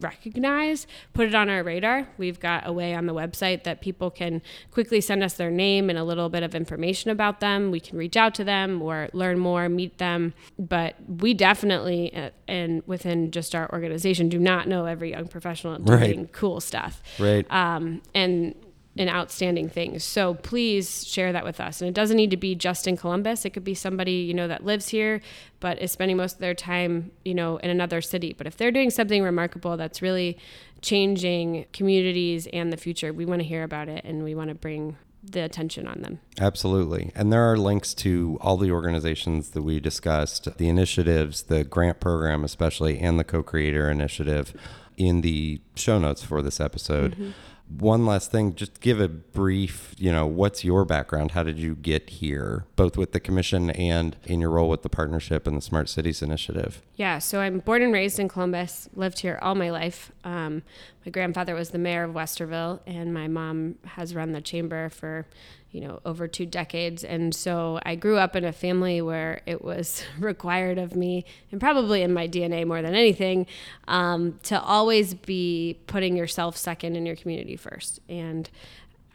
recognize, 0.00 0.86
put 1.12 1.26
it 1.26 1.34
on 1.34 1.48
our 1.48 1.62
radar. 1.62 2.08
We've 2.18 2.40
got 2.40 2.66
a 2.66 2.72
way 2.72 2.94
on 2.94 3.06
the 3.06 3.14
website 3.14 3.64
that 3.64 3.80
people 3.80 4.10
can 4.10 4.42
quickly 4.70 5.00
send 5.00 5.22
us 5.22 5.34
their 5.34 5.50
name 5.50 5.88
and 5.90 5.98
a 5.98 6.04
little 6.04 6.28
bit 6.28 6.42
of 6.42 6.54
information 6.54 7.10
about 7.10 7.40
them. 7.40 7.70
We 7.70 7.80
can 7.80 7.96
reach 7.98 8.16
out 8.16 8.34
to 8.36 8.44
them 8.44 8.82
or 8.82 9.08
learn 9.12 9.38
more, 9.38 9.68
meet 9.68 9.98
them. 9.98 10.34
But 10.58 10.96
we 11.08 11.34
definitely, 11.34 12.14
uh, 12.14 12.30
and 12.48 12.82
within 12.86 13.30
just 13.30 13.54
our 13.54 13.70
organization, 13.72 14.28
do 14.28 14.38
not 14.38 14.68
know 14.68 14.86
every 14.86 15.10
young 15.10 15.28
professional 15.28 15.78
doing 15.78 15.98
Right. 16.20 16.32
cool 16.32 16.60
stuff 16.60 17.02
Right. 17.18 17.46
um, 17.52 18.02
and 18.14 18.54
and 18.96 19.10
outstanding 19.10 19.68
things. 19.68 20.04
So 20.04 20.34
please 20.34 21.06
share 21.06 21.32
that 21.32 21.44
with 21.44 21.60
us. 21.60 21.80
And 21.80 21.88
it 21.88 21.94
doesn't 21.94 22.16
need 22.16 22.30
to 22.30 22.36
be 22.36 22.54
just 22.54 22.86
in 22.86 22.96
Columbus. 22.96 23.44
It 23.44 23.50
could 23.50 23.64
be 23.64 23.74
somebody 23.74 24.12
you 24.12 24.34
know 24.34 24.48
that 24.48 24.64
lives 24.64 24.88
here 24.88 25.20
but 25.60 25.80
is 25.80 25.92
spending 25.92 26.16
most 26.16 26.34
of 26.34 26.38
their 26.40 26.54
time 26.54 27.10
you 27.24 27.34
know 27.34 27.56
in 27.58 27.70
another 27.70 28.00
city. 28.00 28.34
But 28.36 28.46
if 28.46 28.56
they're 28.56 28.72
doing 28.72 28.90
something 28.90 29.22
remarkable 29.22 29.76
that's 29.76 30.00
really 30.00 30.38
changing 30.82 31.66
communities 31.72 32.46
and 32.52 32.72
the 32.72 32.76
future, 32.76 33.12
we 33.12 33.24
want 33.24 33.40
to 33.40 33.48
hear 33.48 33.62
about 33.62 33.88
it 33.88 34.04
and 34.04 34.22
we 34.22 34.34
want 34.34 34.48
to 34.48 34.54
bring 34.54 34.96
the 35.30 35.40
attention 35.40 35.86
on 35.86 36.02
them. 36.02 36.20
Absolutely. 36.38 37.10
And 37.14 37.32
there 37.32 37.50
are 37.50 37.56
links 37.56 37.94
to 37.94 38.38
all 38.40 38.56
the 38.56 38.70
organizations 38.70 39.50
that 39.50 39.62
we 39.62 39.80
discussed, 39.80 40.58
the 40.58 40.68
initiatives, 40.68 41.44
the 41.44 41.64
grant 41.64 42.00
program, 42.00 42.44
especially, 42.44 42.98
and 42.98 43.18
the 43.18 43.24
co 43.24 43.42
creator 43.42 43.90
initiative 43.90 44.54
in 44.96 45.22
the 45.22 45.60
show 45.74 45.98
notes 45.98 46.22
for 46.22 46.42
this 46.42 46.60
episode. 46.60 47.12
Mm-hmm. 47.12 47.30
One 47.66 48.04
last 48.04 48.30
thing, 48.30 48.54
just 48.54 48.80
give 48.80 49.00
a 49.00 49.08
brief, 49.08 49.94
you 49.98 50.12
know, 50.12 50.26
what's 50.26 50.64
your 50.64 50.84
background? 50.84 51.32
How 51.32 51.42
did 51.42 51.58
you 51.58 51.74
get 51.74 52.10
here, 52.10 52.66
both 52.76 52.96
with 52.96 53.12
the 53.12 53.20
commission 53.20 53.70
and 53.70 54.16
in 54.24 54.40
your 54.40 54.50
role 54.50 54.68
with 54.68 54.82
the 54.82 54.90
partnership 54.90 55.46
and 55.46 55.56
the 55.56 55.62
Smart 55.62 55.88
Cities 55.88 56.22
Initiative? 56.22 56.82
Yeah, 56.94 57.18
so 57.18 57.40
I'm 57.40 57.60
born 57.60 57.82
and 57.82 57.92
raised 57.92 58.18
in 58.18 58.28
Columbus, 58.28 58.88
lived 58.94 59.20
here 59.20 59.38
all 59.40 59.54
my 59.54 59.70
life. 59.70 60.12
Um, 60.24 60.62
my 61.04 61.10
grandfather 61.10 61.54
was 61.54 61.70
the 61.70 61.78
mayor 61.78 62.04
of 62.04 62.12
Westerville, 62.12 62.80
and 62.86 63.14
my 63.14 63.28
mom 63.28 63.76
has 63.84 64.14
run 64.14 64.32
the 64.32 64.42
chamber 64.42 64.90
for, 64.90 65.26
you 65.74 65.80
know, 65.80 65.98
over 66.06 66.28
two 66.28 66.46
decades. 66.46 67.02
And 67.02 67.34
so 67.34 67.80
I 67.84 67.96
grew 67.96 68.16
up 68.16 68.36
in 68.36 68.44
a 68.44 68.52
family 68.52 69.02
where 69.02 69.40
it 69.44 69.62
was 69.62 70.04
required 70.20 70.78
of 70.78 70.94
me, 70.94 71.24
and 71.50 71.60
probably 71.60 72.02
in 72.02 72.14
my 72.14 72.28
DNA 72.28 72.64
more 72.64 72.80
than 72.80 72.94
anything, 72.94 73.46
um, 73.88 74.38
to 74.44 74.60
always 74.62 75.14
be 75.14 75.80
putting 75.88 76.16
yourself 76.16 76.56
second 76.56 76.94
in 76.94 77.04
your 77.04 77.16
community 77.16 77.56
first. 77.56 77.98
And 78.08 78.48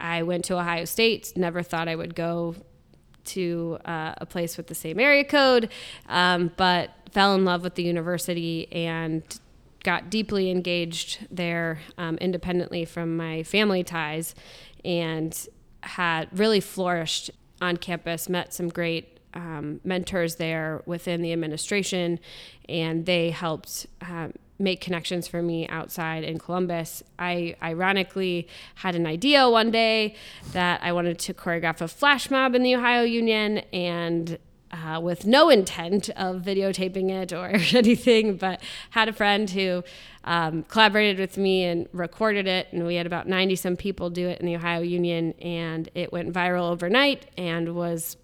I 0.01 0.23
went 0.23 0.43
to 0.45 0.57
Ohio 0.57 0.83
State, 0.83 1.31
never 1.37 1.63
thought 1.63 1.87
I 1.87 1.95
would 1.95 2.13
go 2.13 2.55
to 3.25 3.77
uh, 3.85 4.15
a 4.17 4.25
place 4.25 4.57
with 4.57 4.67
the 4.67 4.75
same 4.75 4.99
area 4.99 5.23
code, 5.23 5.69
um, 6.09 6.51
but 6.57 6.89
fell 7.11 7.35
in 7.35 7.45
love 7.45 7.63
with 7.63 7.75
the 7.75 7.83
university 7.83 8.69
and 8.73 9.23
got 9.85 10.09
deeply 10.09 10.51
engaged 10.51 11.25
there 11.31 11.79
um, 11.97 12.17
independently 12.17 12.83
from 12.83 13.15
my 13.15 13.43
family 13.43 13.81
ties 13.81 14.35
and 14.83 15.47
had 15.81 16.27
really 16.37 16.59
flourished 16.59 17.31
on 17.61 17.77
campus, 17.77 18.29
met 18.29 18.53
some 18.53 18.69
great 18.69 19.19
um, 19.33 19.79
mentors 19.83 20.35
there 20.35 20.81
within 20.85 21.21
the 21.21 21.31
administration, 21.33 22.19
and 22.67 23.05
they 23.05 23.31
helped 23.31 23.85
um, 24.01 24.33
make 24.57 24.81
connections 24.81 25.27
for 25.27 25.41
me 25.41 25.67
outside 25.69 26.23
in 26.23 26.37
Columbus. 26.37 27.01
I 27.17 27.55
ironically 27.63 28.47
had 28.75 28.95
an 28.95 29.07
idea 29.07 29.49
one 29.49 29.71
day 29.71 30.15
that 30.51 30.81
I 30.83 30.91
wanted 30.91 31.17
to 31.19 31.33
choreograph 31.33 31.81
a 31.81 31.87
flash 31.87 32.29
mob 32.29 32.55
in 32.55 32.63
the 32.63 32.75
Ohio 32.75 33.03
Union 33.03 33.59
and 33.71 34.37
uh, 34.71 34.99
with 35.01 35.25
no 35.25 35.49
intent 35.49 36.09
of 36.11 36.41
videotaping 36.41 37.09
it 37.09 37.33
or 37.33 37.47
anything, 37.77 38.37
but 38.37 38.61
had 38.91 39.07
a 39.07 39.13
friend 39.13 39.49
who 39.49 39.83
um, 40.23 40.63
collaborated 40.63 41.19
with 41.19 41.37
me 41.37 41.63
and 41.63 41.87
recorded 41.91 42.47
it. 42.47 42.67
And 42.71 42.85
we 42.85 42.95
had 42.95 43.05
about 43.05 43.27
90 43.27 43.55
some 43.55 43.75
people 43.75 44.09
do 44.09 44.27
it 44.27 44.39
in 44.39 44.45
the 44.45 44.55
Ohio 44.55 44.81
Union, 44.81 45.33
and 45.41 45.89
it 45.95 46.11
went 46.11 46.31
viral 46.33 46.69
overnight 46.71 47.27
and 47.37 47.75
was 47.75 48.17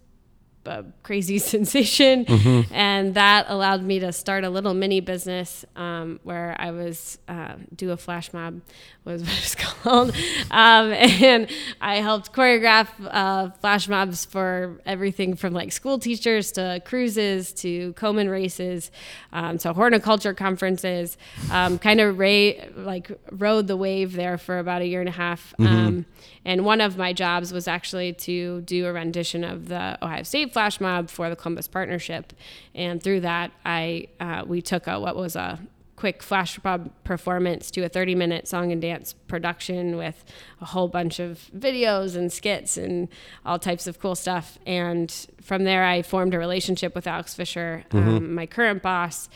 a 0.66 0.84
crazy 1.02 1.38
sensation. 1.52 2.26
And 2.70 3.14
that 3.14 3.46
allowed 3.48 3.82
me 3.82 3.98
to 4.00 4.12
start 4.12 4.44
a 4.44 4.50
little 4.50 4.74
mini 4.74 5.00
business 5.00 5.64
um, 5.76 6.20
where 6.22 6.56
I 6.58 6.70
was 6.70 7.18
uh, 7.28 7.54
do 7.74 7.90
a 7.90 7.96
flash 7.96 8.32
mob 8.32 8.60
was 9.04 9.22
what 9.22 9.38
it's 9.38 9.54
called. 9.54 10.10
Um, 10.50 10.92
and 10.92 11.48
I 11.80 11.96
helped 11.96 12.32
choreograph 12.32 12.88
uh, 13.10 13.50
flash 13.50 13.88
mobs 13.88 14.24
for 14.24 14.80
everything 14.84 15.36
from 15.36 15.52
like 15.52 15.72
school 15.72 15.98
teachers 15.98 16.52
to 16.52 16.82
cruises 16.84 17.52
to 17.54 17.92
Komen 17.94 18.30
races, 18.30 18.90
um, 19.32 19.58
to 19.58 19.72
horticulture 19.72 20.34
conferences. 20.34 21.16
Um, 21.50 21.78
kind 21.78 22.00
of 22.00 22.18
ra- 22.18 22.52
like 22.76 23.10
rode 23.30 23.66
the 23.68 23.76
wave 23.76 24.12
there 24.12 24.38
for 24.38 24.58
about 24.58 24.82
a 24.82 24.86
year 24.86 25.00
and 25.00 25.08
a 25.08 25.12
half. 25.12 25.54
Um, 25.58 26.06
and 26.44 26.64
one 26.64 26.80
of 26.80 26.96
my 26.96 27.12
jobs 27.12 27.52
was 27.52 27.66
actually 27.66 28.12
to 28.12 28.60
do 28.62 28.86
a 28.86 28.92
rendition 28.92 29.44
of 29.44 29.68
the 29.68 29.98
Ohio 30.02 30.22
State 30.22 30.52
flash 30.56 30.80
mob 30.80 31.10
for 31.10 31.28
the 31.28 31.36
Columbus 31.36 31.68
Partnership. 31.68 32.32
And 32.74 33.02
through 33.02 33.20
that, 33.20 33.52
I 33.66 34.08
uh, 34.18 34.42
we 34.46 34.62
took 34.62 34.86
a, 34.86 34.98
what 34.98 35.14
was 35.14 35.36
a 35.36 35.60
quick 35.96 36.22
flash 36.22 36.58
mob 36.64 36.90
performance 37.04 37.70
to 37.72 37.82
a 37.84 37.90
30 37.90 38.14
minute 38.14 38.48
song 38.48 38.72
and 38.72 38.80
dance 38.80 39.12
production 39.12 39.98
with 39.98 40.24
a 40.62 40.64
whole 40.64 40.88
bunch 40.88 41.18
of 41.18 41.50
videos 41.54 42.16
and 42.16 42.32
skits 42.32 42.78
and 42.78 43.08
all 43.44 43.58
types 43.58 43.86
of 43.86 44.00
cool 44.00 44.14
stuff. 44.14 44.58
And 44.64 45.10
from 45.42 45.64
there, 45.64 45.84
I 45.84 46.00
formed 46.00 46.32
a 46.32 46.38
relationship 46.38 46.94
with 46.94 47.06
Alex 47.06 47.34
Fischer, 47.34 47.84
um, 47.92 48.34
my 48.34 48.46
current 48.46 48.82
boss. 48.82 49.28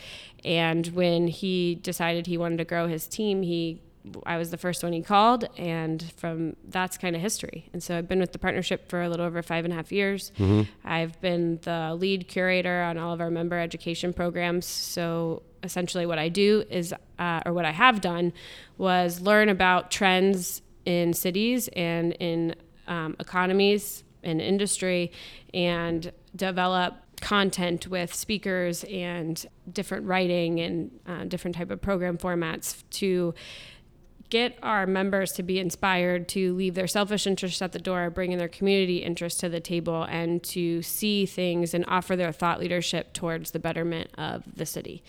And 0.43 0.87
when 0.87 1.27
he 1.27 1.75
decided 1.75 2.25
he 2.25 2.35
wanted 2.35 2.57
to 2.57 2.65
grow 2.65 2.87
his 2.87 3.05
team, 3.07 3.43
he 3.43 3.79
I 4.25 4.37
was 4.37 4.49
the 4.51 4.57
first 4.57 4.83
one 4.83 4.93
he 4.93 5.01
called, 5.01 5.47
and 5.57 6.11
from 6.17 6.55
that's 6.67 6.97
kind 6.97 7.15
of 7.15 7.21
history. 7.21 7.69
And 7.73 7.83
so 7.83 7.97
I've 7.97 8.07
been 8.07 8.19
with 8.19 8.31
the 8.31 8.39
partnership 8.39 8.89
for 8.89 9.01
a 9.01 9.09
little 9.09 9.25
over 9.25 9.41
five 9.41 9.63
and 9.63 9.73
a 9.73 9.75
half 9.75 9.91
years. 9.91 10.31
I've 10.83 11.19
been 11.21 11.59
the 11.61 11.95
lead 11.95 12.27
curator 12.27 12.81
on 12.81 12.97
all 12.97 13.13
of 13.13 13.21
our 13.21 13.29
member 13.29 13.59
education 13.59 14.13
programs. 14.13 14.65
So 14.65 15.43
essentially, 15.63 16.05
what 16.05 16.17
I 16.19 16.29
do 16.29 16.63
is, 16.69 16.93
uh, 17.19 17.41
or 17.45 17.53
what 17.53 17.65
I 17.65 17.71
have 17.71 18.01
done, 18.01 18.33
was 18.77 19.21
learn 19.21 19.49
about 19.49 19.91
trends 19.91 20.61
in 20.85 21.13
cities 21.13 21.67
and 21.69 22.13
in 22.13 22.55
um, 22.87 23.15
economies 23.19 24.03
and 24.23 24.41
industry, 24.41 25.11
and 25.53 26.11
develop 26.35 26.95
content 27.21 27.87
with 27.87 28.13
speakers 28.13 28.83
and 28.85 29.45
different 29.71 30.07
writing 30.07 30.59
and 30.59 30.99
uh, 31.07 31.23
different 31.25 31.55
type 31.55 31.69
of 31.69 31.79
program 31.79 32.17
formats 32.17 32.83
to 32.89 33.33
get 34.31 34.57
our 34.63 34.87
members 34.87 35.33
to 35.33 35.43
be 35.43 35.59
inspired 35.59 36.27
to 36.29 36.53
leave 36.55 36.73
their 36.73 36.87
selfish 36.87 37.27
interests 37.27 37.61
at 37.61 37.73
the 37.73 37.79
door, 37.79 38.09
bring 38.09 38.31
in 38.31 38.39
their 38.39 38.47
community 38.47 38.97
interests 38.99 39.39
to 39.41 39.49
the 39.49 39.59
table, 39.59 40.03
and 40.09 40.41
to 40.41 40.81
see 40.81 41.25
things 41.27 41.73
and 41.75 41.85
offer 41.87 42.15
their 42.15 42.31
thought 42.31 42.59
leadership 42.59 43.13
towards 43.13 43.51
the 43.51 43.59
betterment 43.59 44.09
of 44.17 44.43
the 44.55 44.65
city. 44.65 45.03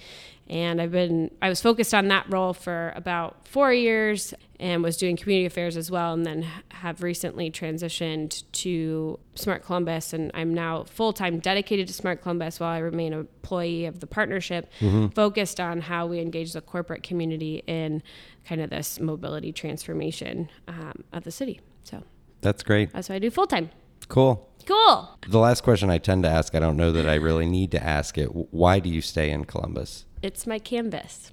And 0.48 0.82
I've 0.82 0.92
been, 0.92 1.30
I 1.40 1.48
was 1.48 1.62
focused 1.62 1.94
on 1.94 2.08
that 2.08 2.26
role 2.30 2.52
for 2.52 2.92
about 2.94 3.46
four 3.48 3.72
years 3.72 4.34
and 4.60 4.82
was 4.82 4.96
doing 4.96 5.16
community 5.16 5.46
affairs 5.46 5.76
as 5.76 5.90
well, 5.90 6.12
and 6.12 6.26
then 6.26 6.46
have 6.68 7.02
recently 7.02 7.50
transitioned 7.50 8.44
to 8.52 9.18
Smart 9.34 9.64
Columbus. 9.64 10.12
And 10.12 10.30
I'm 10.34 10.52
now 10.52 10.84
full 10.84 11.12
time 11.12 11.38
dedicated 11.38 11.88
to 11.88 11.94
Smart 11.94 12.22
Columbus 12.22 12.60
while 12.60 12.70
I 12.70 12.78
remain 12.78 13.12
an 13.12 13.20
employee 13.20 13.86
of 13.86 14.00
the 14.00 14.06
partnership, 14.06 14.70
focused 15.14 15.58
on 15.58 15.80
how 15.80 16.06
we 16.06 16.20
engage 16.20 16.52
the 16.52 16.60
corporate 16.60 17.02
community 17.02 17.62
in 17.66 18.02
kind 18.46 18.60
of 18.60 18.70
this 18.70 19.00
mobility 19.00 19.52
transformation 19.52 20.48
um, 20.68 21.04
of 21.12 21.24
the 21.24 21.30
city. 21.30 21.60
So 21.84 22.02
That's 22.40 22.62
great. 22.62 22.92
that's 22.92 23.08
what 23.08 23.16
I 23.16 23.18
do 23.20 23.30
full 23.30 23.46
time. 23.46 23.70
Cool. 24.08 24.48
Cool. 24.66 25.18
The 25.28 25.38
last 25.38 25.62
question 25.62 25.90
I 25.90 25.98
tend 25.98 26.22
to 26.22 26.28
ask, 26.28 26.54
I 26.54 26.60
don't 26.60 26.76
know 26.76 26.92
that 26.92 27.08
I 27.08 27.14
really 27.14 27.46
need 27.46 27.70
to 27.72 27.82
ask 27.82 28.16
it. 28.16 28.26
Why 28.26 28.78
do 28.78 28.88
you 28.88 29.00
stay 29.00 29.30
in 29.30 29.44
Columbus? 29.44 30.04
It's 30.22 30.46
my 30.46 30.58
canvas. 30.58 31.32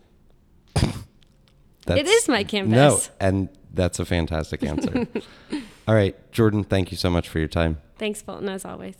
it 0.76 2.07
is 2.07 2.28
my 2.28 2.43
canvas. 2.43 2.72
No, 2.76 2.99
and 3.20 3.49
that's 3.74 3.99
a 3.99 4.05
fantastic 4.05 4.63
answer. 4.63 5.07
All 5.88 5.95
right, 5.95 6.15
Jordan, 6.32 6.63
thank 6.63 6.91
you 6.91 6.97
so 6.97 7.09
much 7.09 7.30
for 7.30 7.39
your 7.39 7.47
time. 7.47 7.80
Thanks, 7.97 8.22
Fulton, 8.22 8.49
as 8.49 8.65
always. 8.65 8.95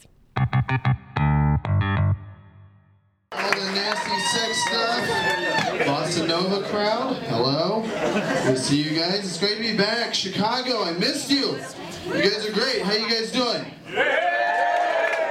All 3.32 3.52
the 3.52 3.72
nasty 3.74 4.20
sex 4.36 4.58
stuff. 4.66 5.08
Bossa 5.86 6.28
Nova 6.28 6.68
crowd, 6.68 7.16
hello. 7.28 7.84
Good 7.84 8.56
to 8.56 8.58
see 8.58 8.82
you 8.82 9.00
guys. 9.00 9.20
It's 9.20 9.38
great 9.38 9.58
to 9.58 9.62
be 9.62 9.78
back. 9.78 10.16
Chicago, 10.16 10.84
I 10.84 10.94
missed 10.94 11.30
you. 11.30 11.58
You 12.08 12.14
guys 12.24 12.44
are 12.48 12.52
great. 12.52 12.82
How 12.82 12.94
you 12.94 13.08
guys 13.08 13.32
doing? 13.32 13.66
Good. 13.86 14.08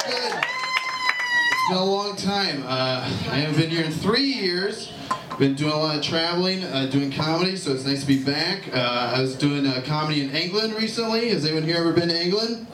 It's 0.06 1.68
been 1.68 1.76
a 1.78 1.84
long 1.84 2.14
time. 2.14 2.62
Uh, 2.64 3.02
I 3.32 3.38
haven't 3.38 3.56
been 3.60 3.70
here 3.70 3.84
in 3.84 3.90
three 3.90 4.32
years. 4.32 4.92
Been 5.40 5.56
doing 5.56 5.72
a 5.72 5.76
lot 5.76 5.96
of 5.96 6.02
traveling, 6.02 6.62
uh, 6.62 6.86
doing 6.86 7.10
comedy, 7.10 7.56
so 7.56 7.72
it's 7.72 7.84
nice 7.84 8.02
to 8.02 8.06
be 8.06 8.22
back. 8.22 8.72
Uh, 8.72 9.14
I 9.16 9.20
was 9.20 9.34
doing 9.34 9.66
uh, 9.66 9.82
comedy 9.84 10.22
in 10.22 10.30
England 10.36 10.74
recently. 10.74 11.30
Has 11.30 11.44
anyone 11.44 11.64
here 11.64 11.78
ever 11.78 11.92
been 11.92 12.08
to 12.08 12.20
England? 12.20 12.68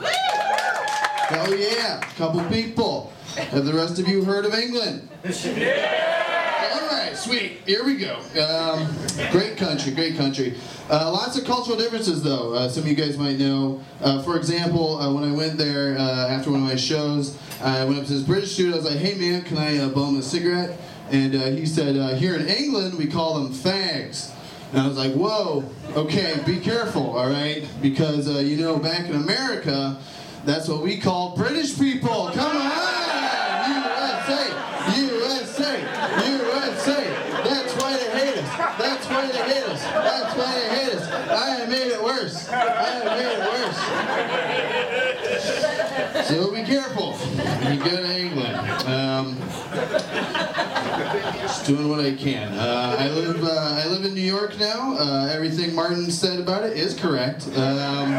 Oh 1.30 1.54
yeah, 1.54 1.98
a 1.98 2.14
couple 2.16 2.44
people. 2.50 2.93
Have 3.36 3.64
the 3.64 3.72
rest 3.74 3.98
of 3.98 4.06
you 4.08 4.24
heard 4.24 4.44
of 4.44 4.54
England? 4.54 5.08
All 5.24 6.88
right, 6.88 7.12
sweet. 7.16 7.62
Here 7.66 7.84
we 7.84 7.96
go. 7.96 8.16
Um, 8.40 8.86
great 9.32 9.56
country, 9.56 9.92
great 9.92 10.16
country. 10.16 10.54
Uh, 10.88 11.10
lots 11.10 11.36
of 11.36 11.44
cultural 11.44 11.76
differences, 11.76 12.22
though. 12.22 12.54
Uh, 12.54 12.68
some 12.68 12.84
of 12.84 12.88
you 12.88 12.94
guys 12.94 13.18
might 13.18 13.38
know. 13.38 13.80
Uh, 14.00 14.22
for 14.22 14.36
example, 14.36 14.98
uh, 14.98 15.12
when 15.12 15.24
I 15.24 15.32
went 15.34 15.58
there 15.58 15.98
uh, 15.98 16.28
after 16.28 16.50
one 16.52 16.60
of 16.62 16.66
my 16.66 16.76
shows, 16.76 17.36
I 17.60 17.84
went 17.84 17.98
up 17.98 18.06
to 18.06 18.12
this 18.12 18.22
British 18.22 18.56
dude. 18.56 18.72
I 18.72 18.76
was 18.76 18.84
like, 18.84 18.98
"Hey, 18.98 19.14
man, 19.14 19.42
can 19.42 19.58
I 19.58 19.78
uh, 19.78 19.88
bum 19.88 20.16
a 20.18 20.22
cigarette?" 20.22 20.78
And 21.10 21.34
uh, 21.34 21.46
he 21.46 21.66
said, 21.66 21.96
uh, 21.96 22.14
"Here 22.14 22.36
in 22.36 22.46
England, 22.46 22.96
we 22.96 23.06
call 23.06 23.34
them 23.42 23.52
fags." 23.52 24.30
And 24.72 24.80
I 24.82 24.86
was 24.86 24.96
like, 24.96 25.12
"Whoa, 25.14 25.64
okay, 25.96 26.40
be 26.46 26.58
careful, 26.58 27.16
all 27.16 27.28
right? 27.30 27.66
Because 27.82 28.28
uh, 28.28 28.38
you 28.38 28.56
know, 28.56 28.78
back 28.78 29.08
in 29.08 29.16
America, 29.16 29.98
that's 30.44 30.68
what 30.68 30.82
we 30.82 30.98
call 30.98 31.34
British 31.36 31.78
people. 31.78 32.30
Come 32.34 32.56
on, 32.56 32.70
USA, 33.70 34.50
USA, 35.00 35.80
USA. 36.28 37.04
That's 37.44 37.74
why 37.80 37.96
they 37.96 38.10
hate 38.18 38.36
us. 38.38 38.48
That's 38.78 39.06
why 39.08 39.26
they 39.26 39.54
hate 39.54 39.64
us. 39.64 39.82
That's 39.82 40.36
why 40.36 40.52
they 40.54 40.68
hate 40.76 40.94
us. 40.94 41.04
I 41.30 41.50
have 41.56 41.68
made 41.68 41.90
it 41.92 42.02
worse. 42.02 42.48
I 42.48 42.52
have 42.56 43.04
made 43.18 43.32
it 43.32 43.40
worse. 46.18 46.28
So 46.28 46.50
be 46.50 46.62
careful 46.62 47.12
when 47.14 47.78
you 47.78 47.84
go 47.84 47.96
to 47.96 48.18
England. 48.18 48.43
Just 50.94 51.66
doing 51.66 51.88
what 51.88 52.00
I 52.00 52.14
can. 52.14 52.52
Uh, 52.52 52.96
I 52.98 53.08
live. 53.08 53.42
Uh, 53.42 53.82
I 53.84 53.86
live 53.88 54.04
in 54.04 54.14
New 54.14 54.20
York 54.20 54.58
now. 54.58 54.96
Uh, 54.96 55.28
everything 55.32 55.74
Martin 55.74 56.10
said 56.10 56.38
about 56.38 56.62
it 56.64 56.76
is 56.76 56.94
correct. 56.94 57.48
Um, 57.56 58.12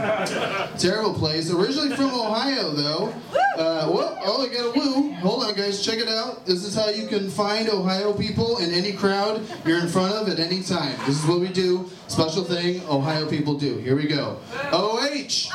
terrible 0.77 1.13
place. 1.13 1.49
Originally 1.51 1.95
from 1.95 2.13
Ohio, 2.13 2.71
though. 2.71 3.13
Uh, 3.57 3.87
whoa, 3.87 4.17
oh, 4.25 4.45
I 4.45 4.53
got 4.53 4.75
a 4.75 4.79
woo. 4.79 5.13
Hold 5.13 5.43
on, 5.45 5.53
guys. 5.55 5.83
Check 5.85 5.99
it 5.99 6.09
out. 6.09 6.45
This 6.45 6.65
is 6.65 6.75
how 6.75 6.89
you 6.89 7.07
can 7.07 7.29
find 7.29 7.69
Ohio 7.69 8.11
people 8.13 8.57
in 8.57 8.71
any 8.73 8.91
crowd 8.91 9.41
you're 9.65 9.79
in 9.79 9.87
front 9.87 10.13
of 10.13 10.27
at 10.27 10.39
any 10.39 10.61
time. 10.61 10.97
This 11.05 11.23
is 11.23 11.25
what 11.25 11.39
we 11.39 11.47
do. 11.47 11.89
Special 12.07 12.43
thing 12.43 12.81
Ohio 12.89 13.25
people 13.29 13.53
do. 13.57 13.77
Here 13.77 13.95
we 13.95 14.07
go. 14.07 14.39
OH. 14.73 15.49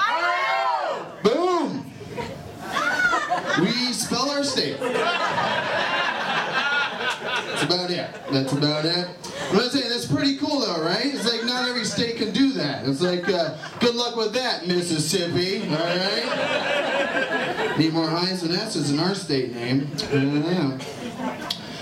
Boom. 1.22 1.84
We 3.60 3.92
spell 3.92 4.30
our 4.30 4.42
state. 4.44 4.78
That's 7.60 7.74
about 7.74 7.90
it. 7.90 8.10
That's 8.32 8.52
about 8.52 8.84
it. 8.86 9.08
But 9.52 9.64
I'm 9.64 9.70
saying 9.70 9.90
that's 9.90 10.06
pretty 10.06 10.38
cool 10.38 10.60
though, 10.60 10.82
right? 10.82 11.04
It's 11.04 11.30
like 11.30 11.44
not 11.44 11.68
every 11.68 11.84
state 11.84 12.16
can 12.16 12.32
do 12.32 12.52
that. 12.52 12.88
It's 12.88 13.02
like, 13.02 13.28
uh, 13.28 13.54
good 13.80 13.94
luck 13.94 14.16
with 14.16 14.32
that, 14.32 14.66
Mississippi. 14.66 15.68
All 15.68 15.76
right. 15.76 17.76
Need 17.78 17.92
more 17.92 18.08
I's 18.08 18.42
and 18.42 18.54
S's 18.54 18.90
in 18.90 18.98
our 18.98 19.14
state 19.14 19.54
name. 19.54 19.88
Yeah. 20.10 20.78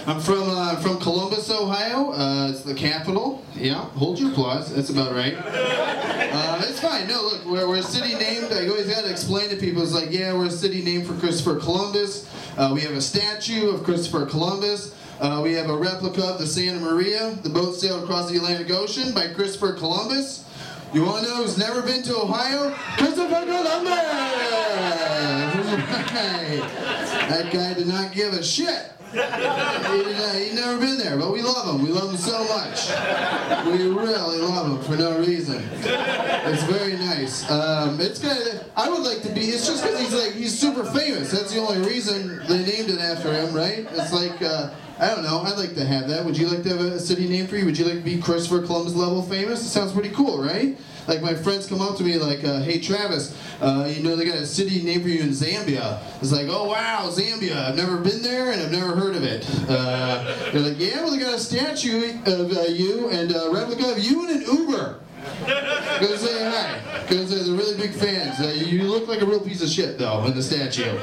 I'm 0.07 0.21
from 0.21 0.45
uh, 0.49 0.77
from 0.77 0.99
Columbus, 0.99 1.51
Ohio. 1.51 2.13
Uh, 2.13 2.49
it's 2.51 2.63
the 2.63 2.75
capital. 2.75 3.45
Yeah, 3.55 3.75
hold 3.75 4.19
your 4.19 4.31
applause. 4.31 4.75
That's 4.75 4.89
about 4.89 5.13
right. 5.13 5.35
Uh, 5.37 6.63
it's 6.65 6.81
fine. 6.81 7.07
No, 7.07 7.23
look, 7.23 7.45
we're, 7.45 7.69
we're 7.69 7.77
a 7.77 7.83
city 7.83 8.15
named. 8.15 8.51
I 8.53 8.67
always 8.69 8.89
got 8.89 9.05
to 9.05 9.11
explain 9.11 9.51
to 9.51 9.57
people. 9.57 9.83
It's 9.83 9.93
like, 9.93 10.11
yeah, 10.11 10.33
we're 10.33 10.47
a 10.47 10.51
city 10.51 10.83
named 10.83 11.07
for 11.07 11.13
Christopher 11.15 11.57
Columbus. 11.57 12.27
Uh, 12.57 12.71
we 12.73 12.81
have 12.81 12.93
a 12.93 13.03
statue 13.03 13.69
of 13.69 13.85
Christopher 13.85 14.25
Columbus. 14.25 14.95
Uh, 15.21 15.41
we 15.43 15.53
have 15.53 15.69
a 15.69 15.77
replica 15.77 16.23
of 16.23 16.39
the 16.39 16.47
Santa 16.47 16.79
Maria. 16.79 17.33
The 17.43 17.49
boat 17.49 17.75
sailed 17.75 18.05
across 18.05 18.31
the 18.31 18.37
Atlantic 18.37 18.71
Ocean 18.71 19.13
by 19.13 19.27
Christopher 19.27 19.73
Columbus. 19.73 20.45
You 20.95 21.05
want 21.05 21.25
to 21.25 21.29
know 21.29 21.37
who's 21.43 21.59
never 21.59 21.83
been 21.83 22.03
to 22.05 22.17
Ohio? 22.17 22.71
Christopher 22.97 23.45
Columbus! 23.45 23.91
That 27.29 27.51
guy 27.53 27.75
did 27.75 27.89
not 27.89 28.13
give 28.13 28.33
a 28.33 28.45
shit. 28.45 28.93
He, 29.11 29.19
he 29.19 30.55
never 30.55 30.79
been 30.79 30.99
there, 30.99 31.19
but 31.19 31.33
we 31.33 31.43
love 31.43 31.75
him. 31.75 31.85
We 31.85 31.91
love 31.91 32.11
him 32.11 32.17
so 32.17 32.45
much. 32.45 32.89
We 33.67 33.89
really 33.89 34.39
love 34.39 34.67
him 34.67 34.83
for 34.85 34.97
no 34.97 35.19
reason. 35.19 35.69
It's 35.83 36.63
very 36.65 36.97
nice. 36.97 37.51
Um, 37.51 38.01
it's 38.01 38.21
kind 38.21 38.39
of. 38.39 38.65
I 38.77 38.89
would 38.89 39.03
like 39.03 39.23
to 39.23 39.31
be. 39.31 39.41
It's 39.41 39.67
just 39.67 39.83
because 39.83 40.01
he's 40.01 40.15
like 40.15 40.33
he's 40.33 40.57
super 40.59 40.85
famous. 40.85 41.33
That's 41.33 41.53
the 41.53 41.59
only 41.59 41.87
reason 41.87 42.41
they 42.47 42.65
named 42.65 42.91
it 42.91 43.01
after 43.01 43.33
him, 43.33 43.53
right? 43.53 43.87
It's 43.91 44.13
like. 44.13 44.41
Uh, 44.41 44.71
I 45.01 45.15
don't 45.15 45.23
know. 45.23 45.43
I'd 45.43 45.57
like 45.57 45.75
to 45.77 45.85
have 45.85 46.09
that. 46.09 46.25
Would 46.25 46.37
you 46.37 46.49
like 46.49 46.65
to 46.65 46.71
have 46.71 46.81
a 46.81 46.99
city 46.99 47.29
name 47.29 47.47
for 47.47 47.57
you? 47.57 47.65
Would 47.67 47.79
you 47.79 47.85
like 47.85 47.99
to 47.99 48.01
be 48.01 48.21
Christopher 48.21 48.63
Columbus 48.67 48.95
level 48.95 49.23
famous? 49.23 49.65
It 49.65 49.69
sounds 49.69 49.93
pretty 49.93 50.11
cool, 50.11 50.43
right? 50.43 50.77
Like 51.07 51.23
my 51.23 51.35
friends 51.35 51.67
come 51.69 51.81
up 51.81 51.97
to 51.99 52.03
me 52.03 52.19
like, 52.19 52.45
uh, 52.45 52.61
"Hey 52.61 52.81
Travis, 52.81 53.35
uh, 53.63 53.91
you 53.95 54.03
know 54.03 54.17
they 54.17 54.25
got 54.25 54.37
a 54.37 54.47
city 54.47 54.83
named 54.83 55.05
for 55.05 55.09
you 55.09 55.21
in 55.21 55.31
Zambia." 55.31 56.01
It's 56.21 56.33
like, 56.33 56.49
"Oh 56.51 56.65
wow, 56.69 57.09
Zambia! 57.11 57.57
I've 57.57 57.77
never 57.77 57.97
been 57.99 58.23
there 58.23 58.51
and 58.51 58.61
I've 58.61 58.73
never 58.73 58.95
heard 58.97 59.15
of 59.15 59.23
it." 59.23 59.49
Uh, 59.69 60.51
they're 60.53 60.61
like, 60.61 60.79
"Yeah, 60.79 61.03
well 61.03 61.13
they 61.13 61.19
got 61.19 61.35
a 61.35 61.39
statue 61.39 62.19
of 62.27 62.53
uh, 62.57 62.63
you 62.63 63.09
and 63.09 63.31
a 63.31 63.51
replica 63.51 63.91
of 63.93 63.99
you 64.01 64.29
in 64.29 64.37
an 64.37 64.43
Uber." 64.43 65.01
Go 66.01 66.17
say 66.17 66.45
hi, 66.51 66.81
because 67.09 67.31
they're 67.31 67.55
really 67.57 67.77
big 67.77 67.93
fans. 67.93 68.41
Uh, 68.41 68.55
you 68.55 68.85
look 68.85 69.09
like 69.09 69.21
a 69.21 69.27
real 69.27 69.41
piece 69.41 69.63
of 69.63 69.69
shit 69.69 69.99
though 69.99 70.25
in 70.27 70.35
the 70.35 70.43
statue. 70.43 70.97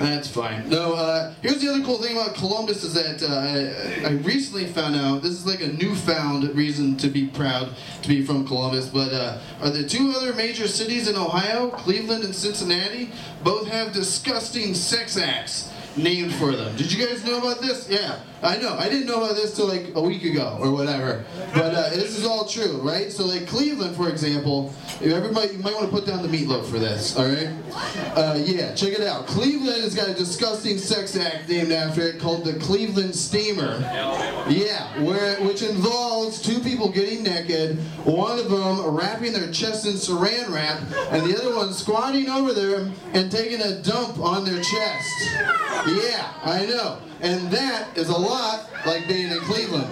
That's 0.00 0.28
fine. 0.28 0.68
No, 0.68 0.94
uh, 0.94 1.32
here's 1.40 1.60
the 1.60 1.68
other 1.70 1.84
cool 1.84 1.98
thing 2.02 2.16
about 2.16 2.34
Columbus 2.34 2.82
is 2.82 2.94
that 2.94 3.22
uh, 3.22 4.06
I, 4.06 4.10
I 4.10 4.12
recently 4.22 4.66
found 4.66 4.96
out 4.96 5.22
this 5.22 5.32
is 5.32 5.46
like 5.46 5.60
a 5.60 5.68
newfound 5.68 6.54
reason 6.56 6.96
to 6.98 7.08
be 7.08 7.26
proud 7.26 7.70
to 8.02 8.08
be 8.08 8.24
from 8.24 8.46
Columbus. 8.46 8.88
But 8.88 9.12
uh, 9.12 9.38
are 9.60 9.70
the 9.70 9.86
two 9.88 10.12
other 10.16 10.34
major 10.34 10.66
cities 10.66 11.08
in 11.08 11.16
Ohio, 11.16 11.70
Cleveland 11.70 12.24
and 12.24 12.34
Cincinnati, 12.34 13.10
both 13.42 13.68
have 13.68 13.92
disgusting 13.92 14.74
sex 14.74 15.16
acts 15.16 15.70
named 15.96 16.34
for 16.34 16.52
them. 16.52 16.74
Did 16.76 16.92
you 16.92 17.06
guys 17.06 17.24
know 17.24 17.38
about 17.38 17.60
this? 17.60 17.88
Yeah, 17.88 18.18
I 18.44 18.58
know. 18.58 18.76
I 18.76 18.90
didn't 18.90 19.06
know 19.06 19.24
about 19.24 19.36
this 19.36 19.56
till 19.56 19.66
like 19.66 19.92
a 19.94 20.02
week 20.02 20.22
ago 20.24 20.58
or 20.60 20.70
whatever. 20.70 21.24
But 21.54 21.74
uh, 21.74 21.90
this 21.90 22.18
is 22.18 22.26
all 22.26 22.44
true, 22.44 22.78
right? 22.82 23.10
So 23.10 23.24
like 23.24 23.46
Cleveland, 23.46 23.96
for 23.96 24.10
example, 24.10 24.74
everybody 25.00 25.54
you 25.54 25.58
might 25.60 25.72
want 25.74 25.86
to 25.86 25.90
put 25.90 26.04
down 26.06 26.22
the 26.22 26.28
meatloaf 26.28 26.66
for 26.66 26.78
this. 26.78 27.16
All 27.16 27.26
right? 27.26 27.48
Uh, 28.14 28.38
yeah, 28.44 28.74
check 28.74 28.92
it 28.92 29.00
out. 29.00 29.26
Cleveland 29.26 29.82
has 29.82 29.94
got 29.94 30.08
a 30.08 30.14
disgusting 30.14 30.76
sex 30.76 31.16
act 31.16 31.48
named 31.48 31.72
after 31.72 32.02
it 32.02 32.20
called 32.20 32.44
the 32.44 32.54
Cleveland 32.58 33.14
Steamer. 33.14 33.78
Yeah, 34.48 35.02
where 35.02 35.36
which 35.40 35.62
involves 35.62 36.42
two 36.42 36.60
people 36.60 36.90
getting 36.90 37.22
naked, 37.22 37.78
one 38.04 38.38
of 38.38 38.50
them 38.50 38.94
wrapping 38.94 39.32
their 39.32 39.50
chest 39.52 39.86
in 39.86 39.94
saran 39.94 40.52
wrap, 40.52 40.80
and 41.12 41.24
the 41.24 41.34
other 41.40 41.56
one 41.56 41.72
squatting 41.72 42.28
over 42.28 42.52
them 42.52 42.92
and 43.14 43.32
taking 43.32 43.62
a 43.62 43.80
dump 43.80 44.18
on 44.18 44.44
their 44.44 44.62
chest. 44.62 45.08
Yeah, 45.86 46.30
I 46.44 46.66
know. 46.68 46.98
And 47.24 47.50
that 47.50 47.96
is 47.96 48.10
a 48.10 48.16
lot 48.18 48.68
like 48.84 49.08
being 49.08 49.30
in 49.32 49.38
Cleveland. 49.40 49.88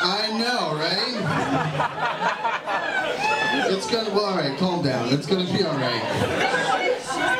I 0.00 0.28
know, 0.38 0.76
right? 0.78 1.16
It's 3.72 3.90
gonna, 3.90 4.10
well, 4.10 4.26
all 4.26 4.36
right, 4.36 4.56
calm 4.56 4.84
down. 4.84 5.12
It's 5.12 5.26
gonna 5.26 5.42
be 5.52 5.64
all 5.64 5.76
right. 5.76 6.02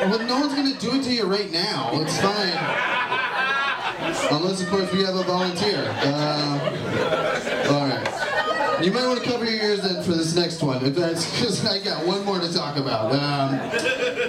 Well, 0.09 0.19
no 0.19 0.41
one's 0.41 0.53
gonna 0.53 0.77
do 0.77 0.95
it 0.95 1.03
to 1.03 1.13
you 1.13 1.23
right 1.23 1.49
now. 1.53 1.91
It's 1.93 2.19
fine. 2.19 2.59
Unless, 4.29 4.61
of 4.61 4.69
course, 4.69 4.91
we 4.91 5.05
have 5.05 5.15
a 5.15 5.23
volunteer. 5.23 5.87
Uh, 6.03 6.59
all 7.69 7.87
right. 7.87 8.24
You 8.85 8.91
might 8.91 9.07
want 9.07 9.23
to 9.23 9.27
cover 9.27 9.45
your 9.45 9.63
ears 9.63 9.81
then 9.81 10.03
for 10.03 10.11
this 10.11 10.35
next 10.35 10.61
one, 10.61 10.85
if 10.85 10.93
that's 10.93 11.25
because 11.31 11.65
I 11.65 11.83
got 11.83 12.05
one 12.05 12.23
more 12.23 12.39
to 12.39 12.53
talk 12.53 12.77
about. 12.77 13.11
Um, 13.13 13.57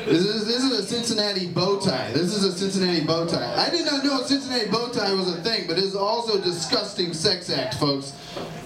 this, 0.07 0.25
is, 0.25 0.47
this 0.47 0.65
is 0.65 0.79
a 0.79 0.83
Cincinnati 0.83 1.47
bow 1.49 1.79
tie. 1.79 2.11
This 2.13 2.35
is 2.35 2.43
a 2.43 2.53
Cincinnati 2.57 3.05
bow 3.05 3.27
tie. 3.27 3.55
I 3.55 3.69
did 3.69 3.85
not 3.85 4.03
know 4.03 4.23
a 4.23 4.25
Cincinnati 4.25 4.71
bow 4.71 4.89
tie 4.89 5.13
was 5.13 5.29
a 5.29 5.43
thing, 5.43 5.67
but 5.67 5.77
it 5.77 5.85
is 5.85 5.95
also 5.95 6.39
a 6.39 6.41
disgusting 6.41 7.13
sex 7.13 7.51
act, 7.51 7.75
folks. 7.75 8.15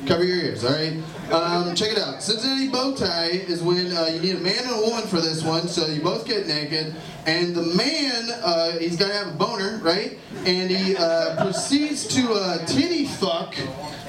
Cover 0.06 0.22
your 0.22 0.36
ears, 0.36 0.64
all 0.64 0.70
right? 0.70 0.92
Um, 1.32 1.74
check 1.74 1.90
it 1.90 1.98
out. 1.98 2.22
Cincinnati 2.22 2.68
bow 2.68 2.94
tie 2.94 3.42
is 3.48 3.60
when 3.60 3.90
uh, 3.90 4.06
you 4.14 4.20
need 4.20 4.36
a 4.36 4.40
man 4.40 4.62
and 4.62 4.70
a 4.70 4.88
woman 4.88 5.08
for 5.08 5.20
this 5.20 5.42
one, 5.42 5.66
so 5.66 5.88
you 5.88 6.00
both 6.00 6.24
get 6.24 6.46
naked, 6.46 6.94
and 7.26 7.52
the 7.52 7.62
man, 7.62 8.30
uh, 8.44 8.78
he's 8.78 8.96
got 8.96 9.08
to 9.08 9.14
have 9.14 9.34
a 9.34 9.36
boner, 9.36 9.80
right? 9.82 10.16
And 10.44 10.70
he 10.70 10.96
uh, 10.96 11.42
proceeds 11.42 12.06
to 12.14 12.32
uh, 12.32 12.64
titty 12.66 13.06
fuck 13.06 13.56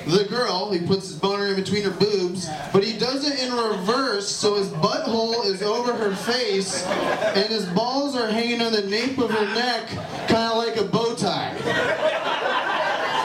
the 0.08 0.26
girl. 0.30 0.72
He 0.72 0.80
puts 0.86 1.08
his 1.08 1.18
boner 1.18 1.47
in 1.47 1.56
between 1.56 1.84
her 1.84 1.91
boobs, 1.91 2.47
but 2.74 2.84
he 2.84 2.97
does 2.97 3.26
it 3.28 3.39
in 3.39 3.54
reverse, 3.54 4.28
so 4.28 4.56
his 4.56 4.70
butthole 4.70 5.45
is 5.45 5.62
over 5.62 5.93
her 5.93 6.16
face, 6.16 6.84
and 6.86 7.47
his 7.47 7.66
balls 7.68 8.16
are 8.16 8.28
hanging 8.28 8.62
on 8.62 8.72
the 8.72 8.84
nape 8.84 9.18
of 9.18 9.30
her 9.32 9.45
neck, 9.54 9.88
kind 10.28 10.52
of 10.52 10.58
like 10.58 10.78
a 10.78 10.84
bow 10.84 11.16
tie. 11.16 11.56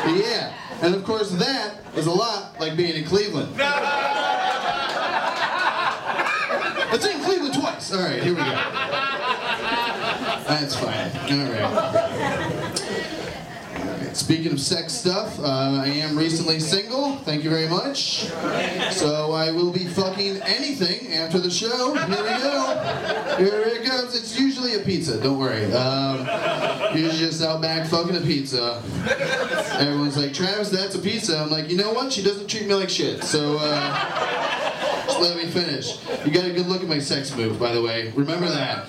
Yeah. 0.06 0.52
And 0.82 0.94
of 0.94 1.04
course, 1.04 1.30
that 1.30 1.80
is 1.96 2.06
a 2.06 2.12
lot 2.12 2.60
like 2.60 2.76
being 2.76 2.94
in 2.94 3.04
Cleveland. 3.04 3.48
It's 6.92 7.04
in 7.04 7.20
Cleveland 7.22 7.54
twice. 7.54 7.92
All 7.92 8.00
right, 8.00 8.22
here 8.22 8.32
we 8.32 8.38
go. 8.38 8.44
That's 10.46 10.76
fine. 10.76 11.10
All 11.30 11.46
right. 11.50 12.52
Speaking 14.16 14.52
of 14.52 14.60
sex 14.60 14.94
stuff, 14.94 15.38
uh, 15.38 15.82
I 15.84 15.88
am 15.88 16.16
recently 16.16 16.58
single. 16.58 17.16
Thank 17.18 17.44
you 17.44 17.50
very 17.50 17.68
much. 17.68 18.24
So 18.90 19.32
I 19.32 19.50
will 19.52 19.70
be 19.70 19.84
fucking 19.84 20.40
anything 20.42 21.12
after 21.12 21.38
the 21.38 21.50
show. 21.50 21.94
Here 21.94 22.06
we 22.08 22.14
go. 22.14 23.36
Here 23.38 23.60
it 23.60 23.84
comes. 23.84 24.16
It's 24.16 24.40
usually 24.40 24.74
a 24.74 24.78
pizza. 24.80 25.20
Don't 25.20 25.38
worry. 25.38 25.70
Um, 25.72 26.26
usually 26.96 27.18
just 27.18 27.42
out 27.42 27.60
back 27.60 27.86
fucking 27.88 28.16
a 28.16 28.20
pizza. 28.20 28.82
Everyone's 29.78 30.16
like, 30.16 30.32
Travis, 30.32 30.70
that's 30.70 30.94
a 30.94 30.98
pizza. 30.98 31.38
I'm 31.38 31.50
like, 31.50 31.68
you 31.68 31.76
know 31.76 31.92
what? 31.92 32.10
She 32.10 32.22
doesn't 32.22 32.48
treat 32.48 32.66
me 32.66 32.74
like 32.74 32.88
shit. 32.88 33.22
So. 33.22 33.58
Uh, 33.60 34.46
just 35.06 35.20
let 35.20 35.36
me 35.36 35.46
finish. 35.46 35.98
You 36.24 36.32
got 36.32 36.46
a 36.46 36.52
good 36.52 36.66
look 36.66 36.82
at 36.82 36.88
my 36.88 36.98
sex 36.98 37.36
move, 37.36 37.60
by 37.60 37.72
the 37.72 37.82
way. 37.82 38.12
Remember 38.16 38.48
that. 38.48 38.88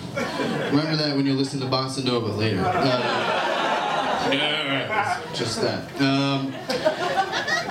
Remember 0.72 0.96
that 0.96 1.16
when 1.16 1.26
you're 1.26 1.36
listening 1.36 1.70
to 1.70 1.76
Bossa 1.76 2.04
Nova 2.04 2.28
later. 2.28 2.64
Uh, 2.66 4.57
just 5.34 5.62
that. 5.62 5.90
Um, 6.02 6.52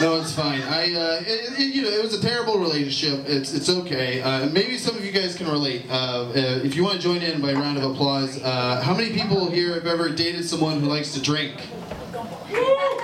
no, 0.01 0.21
it's 0.21 0.33
fine. 0.33 0.62
I, 0.62 0.95
uh, 0.95 1.21
it, 1.21 1.59
it, 1.59 1.75
you 1.75 1.83
know, 1.83 1.89
it 1.89 2.03
was 2.03 2.14
a 2.14 2.21
terrible 2.21 2.59
relationship. 2.59 3.25
It's, 3.27 3.55
it's 3.55 3.69
okay. 3.69 4.21
Uh, 4.23 4.47
maybe 4.51 4.77
some 4.77 4.97
of 4.97 5.05
you 5.05 5.12
guys 5.12 5.35
can 5.35 5.49
relate. 5.49 5.87
Uh, 5.89 6.33
if 6.35 6.75
you 6.75 6.85
want 6.85 6.97
to 6.97 7.03
join 7.03 7.23
in 7.23 7.41
by 7.41 7.53
round 7.53 7.79
of 7.79 7.85
applause, 7.85 8.43
uh, 8.43 8.83
how 8.83 8.95
many 8.95 9.12
people 9.12 9.51
here 9.51 9.75
have 9.75 9.87
ever 9.87 10.09
dated 10.11 10.45
someone 10.45 10.81
who 10.81 10.87
likes 10.87 11.12
to 11.14 11.21
drink? 11.23 11.55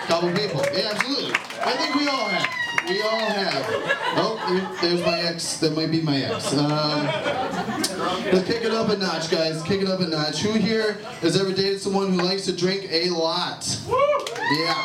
Couple 0.06 0.32
people. 0.32 0.62
Yeah, 0.72 0.90
absolutely. 0.92 1.34
I 1.60 1.72
think 1.76 1.94
we 1.94 2.06
all 2.08 2.28
have. 2.28 2.88
We 2.88 3.00
all 3.02 3.20
have. 3.20 3.64
Oh, 4.16 4.78
there's 4.82 5.00
my 5.04 5.20
ex. 5.20 5.58
That 5.58 5.74
might 5.74 5.90
be 5.90 6.02
my 6.02 6.22
ex. 6.22 6.52
Um, 6.52 7.06
let's 8.32 8.46
kick 8.46 8.62
it 8.64 8.72
up 8.72 8.88
a 8.88 8.96
notch, 8.96 9.30
guys. 9.30 9.62
Kick 9.62 9.82
it 9.82 9.88
up 9.88 10.00
a 10.00 10.06
notch. 10.06 10.40
Who 10.40 10.52
here 10.52 10.94
has 11.20 11.40
ever 11.40 11.52
dated 11.52 11.80
someone 11.80 12.12
who 12.12 12.22
likes 12.22 12.44
to 12.46 12.52
drink 12.56 12.88
a 12.90 13.10
lot? 13.10 13.66
Yeah. 13.88 14.84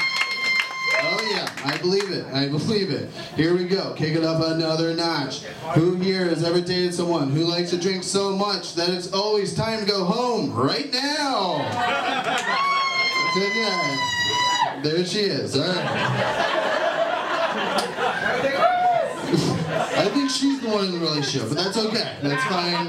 Oh 0.99 1.29
yeah, 1.31 1.49
I 1.65 1.77
believe 1.81 2.11
it. 2.11 2.25
I 2.33 2.47
believe 2.47 2.91
it. 2.91 3.09
Here 3.35 3.55
we 3.55 3.65
go. 3.65 3.93
Kick 3.93 4.15
it 4.15 4.23
up 4.23 4.41
another 4.41 4.93
notch. 4.93 5.43
Who 5.75 5.95
here 5.95 6.25
has 6.25 6.43
ever 6.43 6.61
dated 6.61 6.93
someone 6.93 7.31
who 7.31 7.43
likes 7.43 7.71
to 7.71 7.77
drink 7.77 8.03
so 8.03 8.35
much 8.35 8.75
that 8.75 8.89
it's 8.89 9.11
always 9.11 9.53
time 9.53 9.79
to 9.79 9.85
go 9.85 10.05
home 10.05 10.53
right 10.53 10.91
now? 10.93 12.63
There 14.83 15.05
she 15.05 15.19
is. 15.21 15.55
All 15.55 15.67
right. 15.67 15.85
I 19.99 20.09
think 20.13 20.29
she's 20.29 20.61
the 20.61 20.69
one 20.69 20.85
in 20.85 20.91
the 20.91 20.99
relationship, 20.99 21.49
but 21.49 21.57
that's 21.57 21.77
okay. 21.77 22.15
That's 22.21 22.43
fine. 22.45 22.87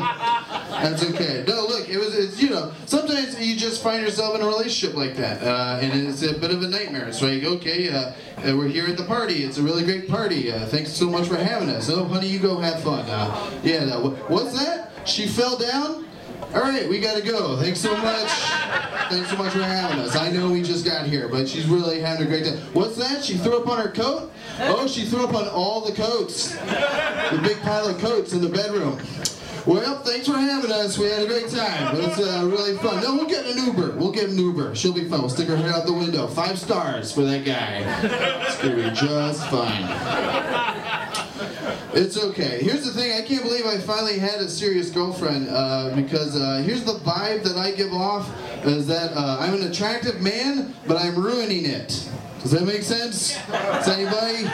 That's 0.82 1.02
okay. 1.04 1.44
No, 1.48 1.66
look, 1.66 1.88
it 1.88 1.98
was, 1.98 2.14
it's, 2.14 2.40
you 2.40 2.50
know, 2.50 2.72
sometimes 2.86 3.40
you 3.40 3.56
just 3.56 3.82
find 3.82 4.02
yourself 4.04 4.34
in 4.36 4.42
a 4.42 4.46
relationship 4.46 4.96
like 4.96 5.16
that, 5.16 5.42
uh, 5.42 5.78
and 5.80 6.08
it's 6.08 6.22
a 6.22 6.38
bit 6.38 6.50
of 6.50 6.62
a 6.62 6.68
nightmare. 6.68 7.12
So 7.12 7.26
you 7.26 7.40
go, 7.40 7.52
okay, 7.54 7.88
uh, 7.88 8.12
uh, 8.46 8.56
we're 8.56 8.68
here 8.68 8.86
at 8.86 8.96
the 8.96 9.04
party. 9.04 9.42
It's 9.42 9.58
a 9.58 9.62
really 9.62 9.84
great 9.84 10.08
party. 10.08 10.52
Uh, 10.52 10.66
thanks 10.66 10.92
so 10.92 11.08
much 11.08 11.26
for 11.26 11.36
having 11.36 11.70
us. 11.70 11.88
Oh, 11.90 12.04
honey, 12.04 12.28
you 12.28 12.38
go 12.38 12.58
have 12.58 12.82
fun. 12.82 13.08
Uh, 13.08 13.50
yeah, 13.64 13.96
what's 13.98 14.52
that? 14.58 14.90
She 15.08 15.26
fell 15.26 15.56
down? 15.56 16.04
All 16.54 16.62
right, 16.62 16.88
we 16.88 16.98
gotta 16.98 17.20
go. 17.20 17.60
Thanks 17.60 17.78
so 17.78 17.94
much. 17.98 18.28
Thanks 19.10 19.30
so 19.30 19.36
much 19.36 19.52
for 19.52 19.62
having 19.62 19.98
us. 19.98 20.16
I 20.16 20.30
know 20.30 20.50
we 20.50 20.62
just 20.62 20.84
got 20.84 21.06
here, 21.06 21.28
but 21.28 21.46
she's 21.48 21.66
really 21.66 22.00
having 22.00 22.26
a 22.26 22.28
great 22.28 22.44
time. 22.46 22.56
What's 22.72 22.96
that? 22.96 23.22
She 23.22 23.34
threw 23.34 23.58
up 23.60 23.68
on 23.68 23.78
her 23.78 23.90
coat? 23.90 24.32
Oh, 24.60 24.88
she 24.88 25.04
threw 25.04 25.24
up 25.24 25.34
on 25.34 25.46
all 25.48 25.82
the 25.82 25.92
coats. 25.92 26.54
The 26.54 27.40
big 27.42 27.60
pile 27.60 27.86
of 27.88 27.98
coats 27.98 28.32
in 28.32 28.40
the 28.40 28.48
bedroom. 28.48 28.98
Well, 29.66 29.98
thanks 30.02 30.26
for 30.26 30.38
having 30.38 30.72
us. 30.72 30.96
We 30.96 31.06
had 31.06 31.22
a 31.22 31.26
great 31.26 31.50
time. 31.50 31.94
It 31.94 32.08
was 32.08 32.18
uh, 32.18 32.46
really 32.46 32.78
fun. 32.78 33.02
No, 33.02 33.16
we'll 33.16 33.26
get 33.28 33.44
an 33.44 33.66
Uber. 33.66 33.96
We'll 33.96 34.12
get 34.12 34.30
an 34.30 34.38
Uber. 34.38 34.74
She'll 34.74 34.94
be 34.94 35.06
fun. 35.06 35.20
We'll 35.20 35.28
stick 35.28 35.48
her 35.48 35.56
head 35.56 35.70
out 35.70 35.84
the 35.84 35.92
window. 35.92 36.26
Five 36.26 36.58
stars 36.58 37.12
for 37.12 37.20
that 37.22 37.44
guy. 37.44 37.84
It's 38.46 38.56
gonna 38.62 38.76
be 38.76 38.90
just 38.96 39.46
fine. 39.50 40.77
It's 41.94 42.22
okay. 42.22 42.62
Here's 42.62 42.84
the 42.84 42.92
thing. 42.92 43.12
I 43.12 43.22
can't 43.22 43.42
believe 43.42 43.64
I 43.64 43.78
finally 43.78 44.18
had 44.18 44.40
a 44.40 44.48
serious 44.48 44.90
girlfriend 44.90 45.48
uh, 45.48 45.94
because 45.96 46.36
uh, 46.36 46.62
here's 46.64 46.84
the 46.84 46.94
vibe 46.94 47.42
that 47.44 47.56
I 47.56 47.72
give 47.72 47.92
off 47.92 48.30
is 48.64 48.86
that 48.88 49.12
uh, 49.12 49.38
I'm 49.40 49.54
an 49.54 49.62
attractive 49.70 50.20
man, 50.20 50.74
but 50.86 50.98
I'm 50.98 51.16
ruining 51.16 51.64
it. 51.64 52.08
Does 52.42 52.50
that 52.52 52.64
make 52.64 52.82
sense? 52.82 53.36
Does 53.46 53.88
anybody? 53.88 54.44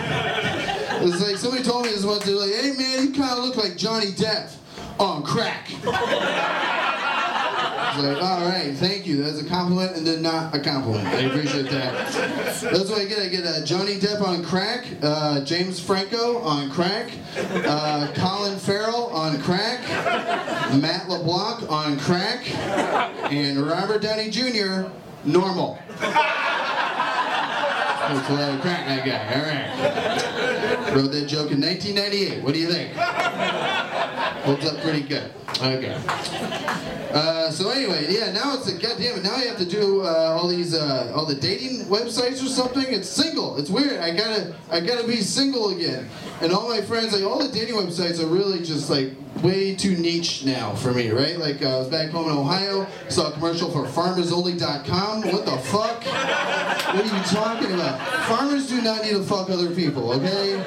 It's 1.07 1.21
like 1.21 1.37
somebody 1.37 1.63
told 1.63 1.85
me 1.85 1.91
this 1.91 2.05
once. 2.05 2.25
They're 2.25 2.35
like, 2.35 2.55
"Hey 2.55 2.73
man, 2.73 3.07
you 3.07 3.13
kind 3.13 3.39
of 3.39 3.45
look 3.45 3.57
like 3.57 3.77
Johnny 3.77 4.13
Depp 4.13 4.55
on 4.99 5.23
crack." 5.23 5.69
Like, 7.99 8.23
all 8.23 8.45
right, 8.47 8.75
thank 8.75 9.07
you. 9.07 9.23
That's 9.23 9.41
a 9.41 9.45
compliment 9.45 9.97
and 9.97 10.07
then 10.07 10.23
not 10.23 10.55
a 10.55 10.61
compliment. 10.61 11.07
I 11.09 11.21
appreciate 11.23 11.71
that. 11.71 12.13
That's 12.13 12.91
what 12.91 13.01
I 13.01 13.05
get. 13.05 13.19
I 13.21 13.29
get 13.29 13.45
uh, 13.45 13.65
Johnny 13.65 13.99
Depp 13.99 14.21
on 14.23 14.45
crack, 14.45 14.87
uh, 15.03 15.45
James 15.45 15.79
Franco 15.79 16.39
on 16.39 16.71
crack, 16.71 17.11
uh, 17.37 18.13
Colin 18.15 18.59
Farrell 18.59 19.07
on 19.07 19.41
crack, 19.43 19.81
Matt 20.81 21.09
LeBlanc 21.09 21.71
on 21.71 21.99
crack, 21.99 22.49
and 23.33 23.65
Robert 23.67 24.03
Downey 24.03 24.31
Jr. 24.31 24.91
normal. 25.25 25.79
That's 28.09 28.29
a 28.31 28.59
crack 28.61 28.87
that 28.87 29.07
guy. 29.07 29.35
All 29.35 29.47
right. 29.47 30.95
Wrote 30.95 31.13
that 31.13 31.27
joke 31.27 31.51
in 31.51 31.61
1998. 31.61 32.43
What 32.43 32.55
do 32.55 32.61
you 32.61 32.69
think? 32.69 32.95
Holds 34.45 34.67
up 34.67 34.81
pretty 34.83 35.03
good. 35.03 35.33
Okay. 35.63 35.97
Uh, 37.15 37.51
so 37.51 37.71
anyway, 37.71 38.07
yeah. 38.11 38.33
Now 38.33 38.55
it's 38.55 38.69
a 38.69 38.73
goddamn 38.73 39.19
it. 39.19 39.23
Now 39.23 39.35
I 39.37 39.45
have 39.45 39.57
to 39.59 39.65
do 39.65 40.03
uh, 40.03 40.37
all 40.37 40.49
these 40.49 40.75
uh, 40.75 41.13
all 41.15 41.25
the 41.25 41.35
dating 41.35 41.87
websites 41.87 42.43
or 42.45 42.49
something. 42.49 42.85
It's 42.89 43.09
single. 43.09 43.57
It's 43.57 43.71
weird. 43.71 44.01
I 44.01 44.15
gotta 44.15 44.55
I 44.71 44.81
gotta 44.81 45.07
be 45.07 45.17
single 45.17 45.71
again. 45.71 46.09
And 46.43 46.53
all 46.53 46.69
my 46.69 46.81
friends 46.81 47.13
like 47.13 47.23
all 47.23 47.39
the 47.39 47.53
dating 47.53 47.77
websites 47.77 48.21
are 48.21 48.27
really 48.27 48.63
just 48.65 48.91
like 48.91 49.13
way 49.43 49.75
too 49.77 49.97
niche 49.97 50.45
now 50.45 50.75
for 50.75 50.93
me, 50.93 51.11
right? 51.11 51.39
Like 51.39 51.63
uh, 51.63 51.77
I 51.77 51.79
was 51.79 51.89
back 51.89 52.11
home 52.11 52.31
in 52.31 52.37
Ohio, 52.37 52.87
saw 53.09 53.29
a 53.29 53.33
commercial 53.33 53.71
for 53.71 53.85
FarmersOnly.com. 53.85 55.23
What 55.23 55.45
the 55.47 55.59
fuck? 55.59 56.05
What 56.05 57.13
are 57.13 57.17
you 57.17 57.23
talking 57.25 57.73
about? 57.73 57.94
Farmers 58.27 58.67
do 58.69 58.81
not 58.83 59.03
need 59.03 59.13
to 59.13 59.23
fuck 59.23 59.49
other 59.51 59.71
people, 59.75 60.13
okay? 60.13 60.63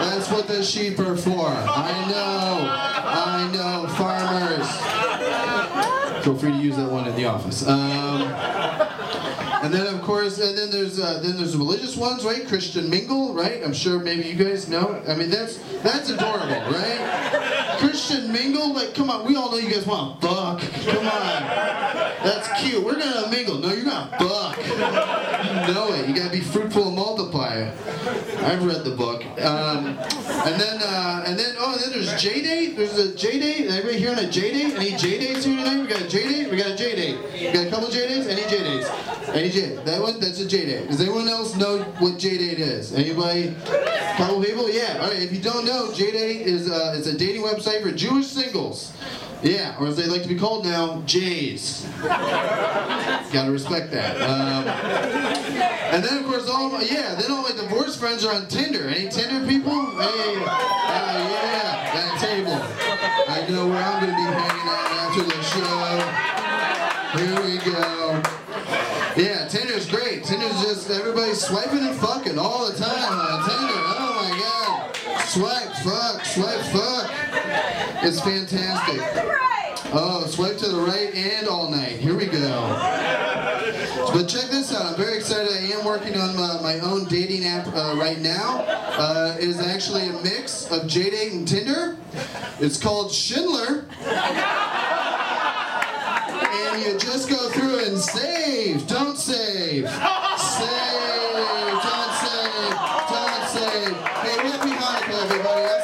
That's 0.00 0.30
what 0.30 0.46
the 0.46 0.62
sheep 0.62 0.98
are 0.98 1.16
for. 1.16 1.48
I 1.48 2.06
know. 2.08 2.68
I 3.10 3.50
know. 3.52 3.86
Farmers. 3.96 4.66
Feel 6.24 6.36
free 6.36 6.52
to 6.52 6.58
use 6.58 6.76
that 6.76 6.90
one 6.90 7.06
in 7.06 7.14
the 7.16 7.26
office. 7.26 7.66
Um, 7.66 8.22
and 9.62 9.74
then 9.74 9.86
of 9.94 10.00
course, 10.02 10.38
and 10.38 10.56
then 10.56 10.70
there's 10.70 10.98
uh, 10.98 11.20
then 11.22 11.36
there's 11.36 11.54
religious 11.56 11.96
ones, 11.96 12.24
right? 12.24 12.46
Christian 12.46 12.88
Mingle, 12.88 13.34
right? 13.34 13.62
I'm 13.62 13.74
sure 13.74 13.98
maybe 13.98 14.26
you 14.26 14.34
guys 14.34 14.68
know. 14.68 15.02
I 15.06 15.14
mean, 15.14 15.28
that's 15.30 15.58
that's 15.82 16.08
adorable, 16.08 16.62
right? 16.72 17.56
Christian 17.80 18.30
Mingle, 18.30 18.74
like, 18.74 18.94
come 18.94 19.08
on, 19.08 19.26
we 19.26 19.36
all 19.36 19.50
know 19.50 19.56
you 19.56 19.70
guys 19.70 19.86
want 19.86 20.20
to 20.20 20.26
fuck. 20.28 20.60
Come 20.84 21.06
on, 21.06 21.42
that's 22.22 22.60
cute. 22.60 22.84
We're 22.84 22.98
gonna 22.98 23.30
mingle. 23.30 23.56
No, 23.56 23.72
you're 23.72 23.86
gonna 23.86 24.14
fuck. 24.18 24.58
You 24.58 25.72
know 25.72 25.92
it. 25.94 26.06
You 26.06 26.14
gotta 26.14 26.30
be 26.30 26.40
fruitful 26.40 26.88
and 26.88 26.96
multiply. 26.96 27.70
I've 28.42 28.62
read 28.62 28.84
the 28.84 28.94
book. 28.94 29.24
Um, 29.40 29.96
and 29.96 30.60
then 30.60 30.82
uh, 30.82 31.24
and 31.26 31.38
then 31.38 31.54
oh, 31.58 31.72
and 31.72 31.80
then 31.82 31.90
there's 31.92 32.20
J 32.20 32.42
date. 32.42 32.76
There's 32.76 32.98
a 32.98 33.14
J 33.16 33.40
date. 33.40 33.70
Anybody 33.70 33.98
here 33.98 34.10
on 34.10 34.18
a 34.18 34.30
J 34.30 34.52
date? 34.52 34.76
Any 34.76 34.96
J 34.98 35.18
dates 35.18 35.46
here 35.46 35.56
tonight? 35.56 35.80
We 35.80 35.86
got 35.86 36.02
a 36.02 36.08
J 36.08 36.28
date. 36.28 36.50
We 36.50 36.58
got 36.58 36.72
a 36.72 36.76
J 36.76 36.94
date. 36.96 37.18
We 37.32 37.50
got 37.50 37.66
a 37.66 37.70
couple 37.70 37.88
J 37.88 38.08
dates. 38.08 38.26
Any 38.26 38.42
J 38.42 38.62
dates? 38.62 38.90
Any 39.30 39.48
J. 39.48 39.76
That 39.84 40.02
one, 40.02 40.20
that's 40.20 40.40
a 40.40 40.46
J 40.46 40.66
date. 40.66 40.88
Does 40.88 41.00
anyone 41.00 41.28
else 41.28 41.56
know 41.56 41.78
what 41.98 42.18
J 42.18 42.36
date 42.36 42.58
is? 42.58 42.92
Anybody? 42.92 43.54
Couple 44.18 44.42
people? 44.44 44.68
Yeah. 44.70 44.98
All 45.00 45.08
right. 45.08 45.22
If 45.22 45.32
you 45.32 45.40
don't 45.40 45.64
know, 45.64 45.92
J 45.94 46.10
date 46.12 46.42
is 46.42 46.68
uh, 46.70 47.00
a 47.02 47.12
dating 47.16 47.42
website 47.42 47.69
for 47.78 47.92
Jewish 47.92 48.26
singles. 48.26 48.92
Yeah, 49.42 49.76
or 49.80 49.86
as 49.86 49.96
they 49.96 50.06
like 50.06 50.22
to 50.22 50.28
be 50.28 50.38
called 50.38 50.64
now, 50.66 51.00
Jays. 51.06 51.86
Gotta 52.02 53.50
respect 53.50 53.90
that. 53.92 54.20
Um, 54.20 54.68
and 55.94 56.04
then 56.04 56.18
of 56.18 56.26
course 56.26 56.48
all 56.48 56.68
my, 56.68 56.82
yeah, 56.82 57.14
then 57.14 57.30
all 57.30 57.42
my 57.42 57.52
divorce 57.52 57.96
friends 57.96 58.24
are 58.24 58.34
on 58.34 58.48
Tinder. 58.48 58.88
Any 58.88 59.08
Tinder 59.08 59.46
people? 59.46 59.72
Hey, 59.72 60.36
uh, 60.36 61.28
yeah, 61.30 61.92
that 61.94 62.18
table. 62.20 62.60
I 63.32 63.46
know 63.48 63.66
where 63.68 63.82
I'm 63.82 64.00
gonna 64.00 64.12
be 64.12 64.22
hanging 64.22 64.68
out 64.68 64.90
after 65.08 65.22
the 65.22 65.42
show. 65.42 66.30
Here 67.16 67.40
we 67.42 67.56
go. 67.64 68.22
Yeah, 69.16 69.48
Tinder's 69.48 69.86
great. 69.88 70.24
Tinder's 70.24 70.60
just 70.62 70.90
everybody's 70.90 71.40
swiping 71.40 71.80
and 71.80 71.96
fucking 71.98 72.38
all 72.38 72.70
the 72.70 72.76
time 72.78 73.12
on 73.12 73.48
Tinder. 73.48 73.80
Oh 73.96 74.12
my 74.20 74.30
god. 74.38 75.20
Swipe, 75.26 75.72
fuck, 75.82 76.24
swipe, 76.26 76.60
fuck. 76.72 77.10
It's 78.02 78.20
fantastic. 78.20 79.00
Oh, 79.92 80.24
swipe 80.26 80.56
to 80.58 80.68
the 80.68 80.80
right 80.80 81.14
and 81.14 81.46
all 81.48 81.70
night. 81.70 81.96
Here 81.98 82.16
we 82.16 82.26
go. 82.26 82.38
But 84.12 84.26
check 84.26 84.50
this 84.50 84.74
out. 84.74 84.86
I'm 84.86 84.96
very 84.96 85.16
excited. 85.18 85.52
I 85.52 85.78
am 85.78 85.84
working 85.84 86.16
on 86.16 86.34
my, 86.34 86.60
my 86.62 86.80
own 86.80 87.04
dating 87.06 87.44
app 87.44 87.66
uh, 87.68 87.94
right 87.98 88.18
now. 88.18 88.64
Uh, 88.66 89.36
it 89.38 89.48
is 89.48 89.60
actually 89.60 90.08
a 90.08 90.12
mix 90.22 90.64
of 90.70 90.82
JDate 90.84 91.32
and 91.32 91.46
Tinder. 91.46 91.96
It's 92.58 92.78
called 92.78 93.12
Schindler. 93.12 93.84
And 96.72 96.82
you 96.82 96.98
just 96.98 97.28
go 97.28 97.50
through 97.50 97.84
and 97.84 97.98
save. 97.98 98.86
Don't 98.86 99.18
save. 99.18 99.88
Save. 99.88 99.90
Don't 101.84 102.14
save. 102.16 102.74
Don't 103.10 103.48
save. 103.48 103.96
Hey, 104.22 104.48
happy 104.48 104.70
Hanukkah, 104.70 105.24
everybody. 105.24 105.79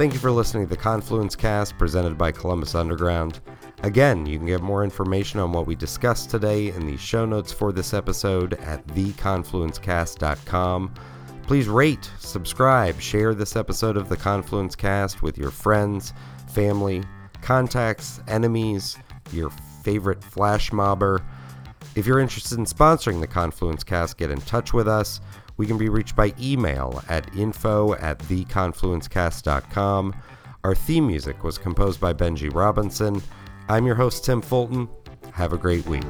Thank 0.00 0.14
you 0.14 0.18
for 0.18 0.30
listening 0.30 0.64
to 0.64 0.70
the 0.70 0.78
Confluence 0.78 1.36
Cast 1.36 1.76
presented 1.76 2.16
by 2.16 2.32
Columbus 2.32 2.74
Underground. 2.74 3.40
Again, 3.82 4.24
you 4.24 4.38
can 4.38 4.46
get 4.46 4.62
more 4.62 4.82
information 4.82 5.40
on 5.40 5.52
what 5.52 5.66
we 5.66 5.74
discussed 5.74 6.30
today 6.30 6.68
in 6.68 6.86
the 6.86 6.96
show 6.96 7.26
notes 7.26 7.52
for 7.52 7.70
this 7.70 7.92
episode 7.92 8.54
at 8.54 8.86
theconfluencecast.com. 8.86 10.94
Please 11.42 11.68
rate, 11.68 12.10
subscribe, 12.18 12.98
share 12.98 13.34
this 13.34 13.56
episode 13.56 13.98
of 13.98 14.08
the 14.08 14.16
Confluence 14.16 14.74
Cast 14.74 15.20
with 15.20 15.36
your 15.36 15.50
friends, 15.50 16.14
family, 16.48 17.02
contacts, 17.42 18.22
enemies, 18.26 18.96
your 19.32 19.50
favorite 19.84 20.24
flash 20.24 20.70
mobber. 20.70 21.22
If 21.94 22.06
you're 22.06 22.20
interested 22.20 22.56
in 22.56 22.64
sponsoring 22.64 23.20
the 23.20 23.26
Confluence 23.26 23.84
Cast, 23.84 24.16
get 24.16 24.30
in 24.30 24.40
touch 24.40 24.72
with 24.72 24.88
us. 24.88 25.20
We 25.60 25.66
can 25.66 25.76
be 25.76 25.90
reached 25.90 26.16
by 26.16 26.32
email 26.40 27.04
at 27.10 27.36
info 27.36 27.92
at 27.96 28.18
theconfluencecast.com. 28.20 30.14
Our 30.64 30.74
theme 30.74 31.06
music 31.06 31.44
was 31.44 31.58
composed 31.58 32.00
by 32.00 32.14
Benji 32.14 32.50
Robinson. 32.50 33.20
I'm 33.68 33.84
your 33.84 33.96
host, 33.96 34.24
Tim 34.24 34.40
Fulton. 34.40 34.88
Have 35.34 35.52
a 35.52 35.58
great 35.58 35.84
week. 35.84 36.00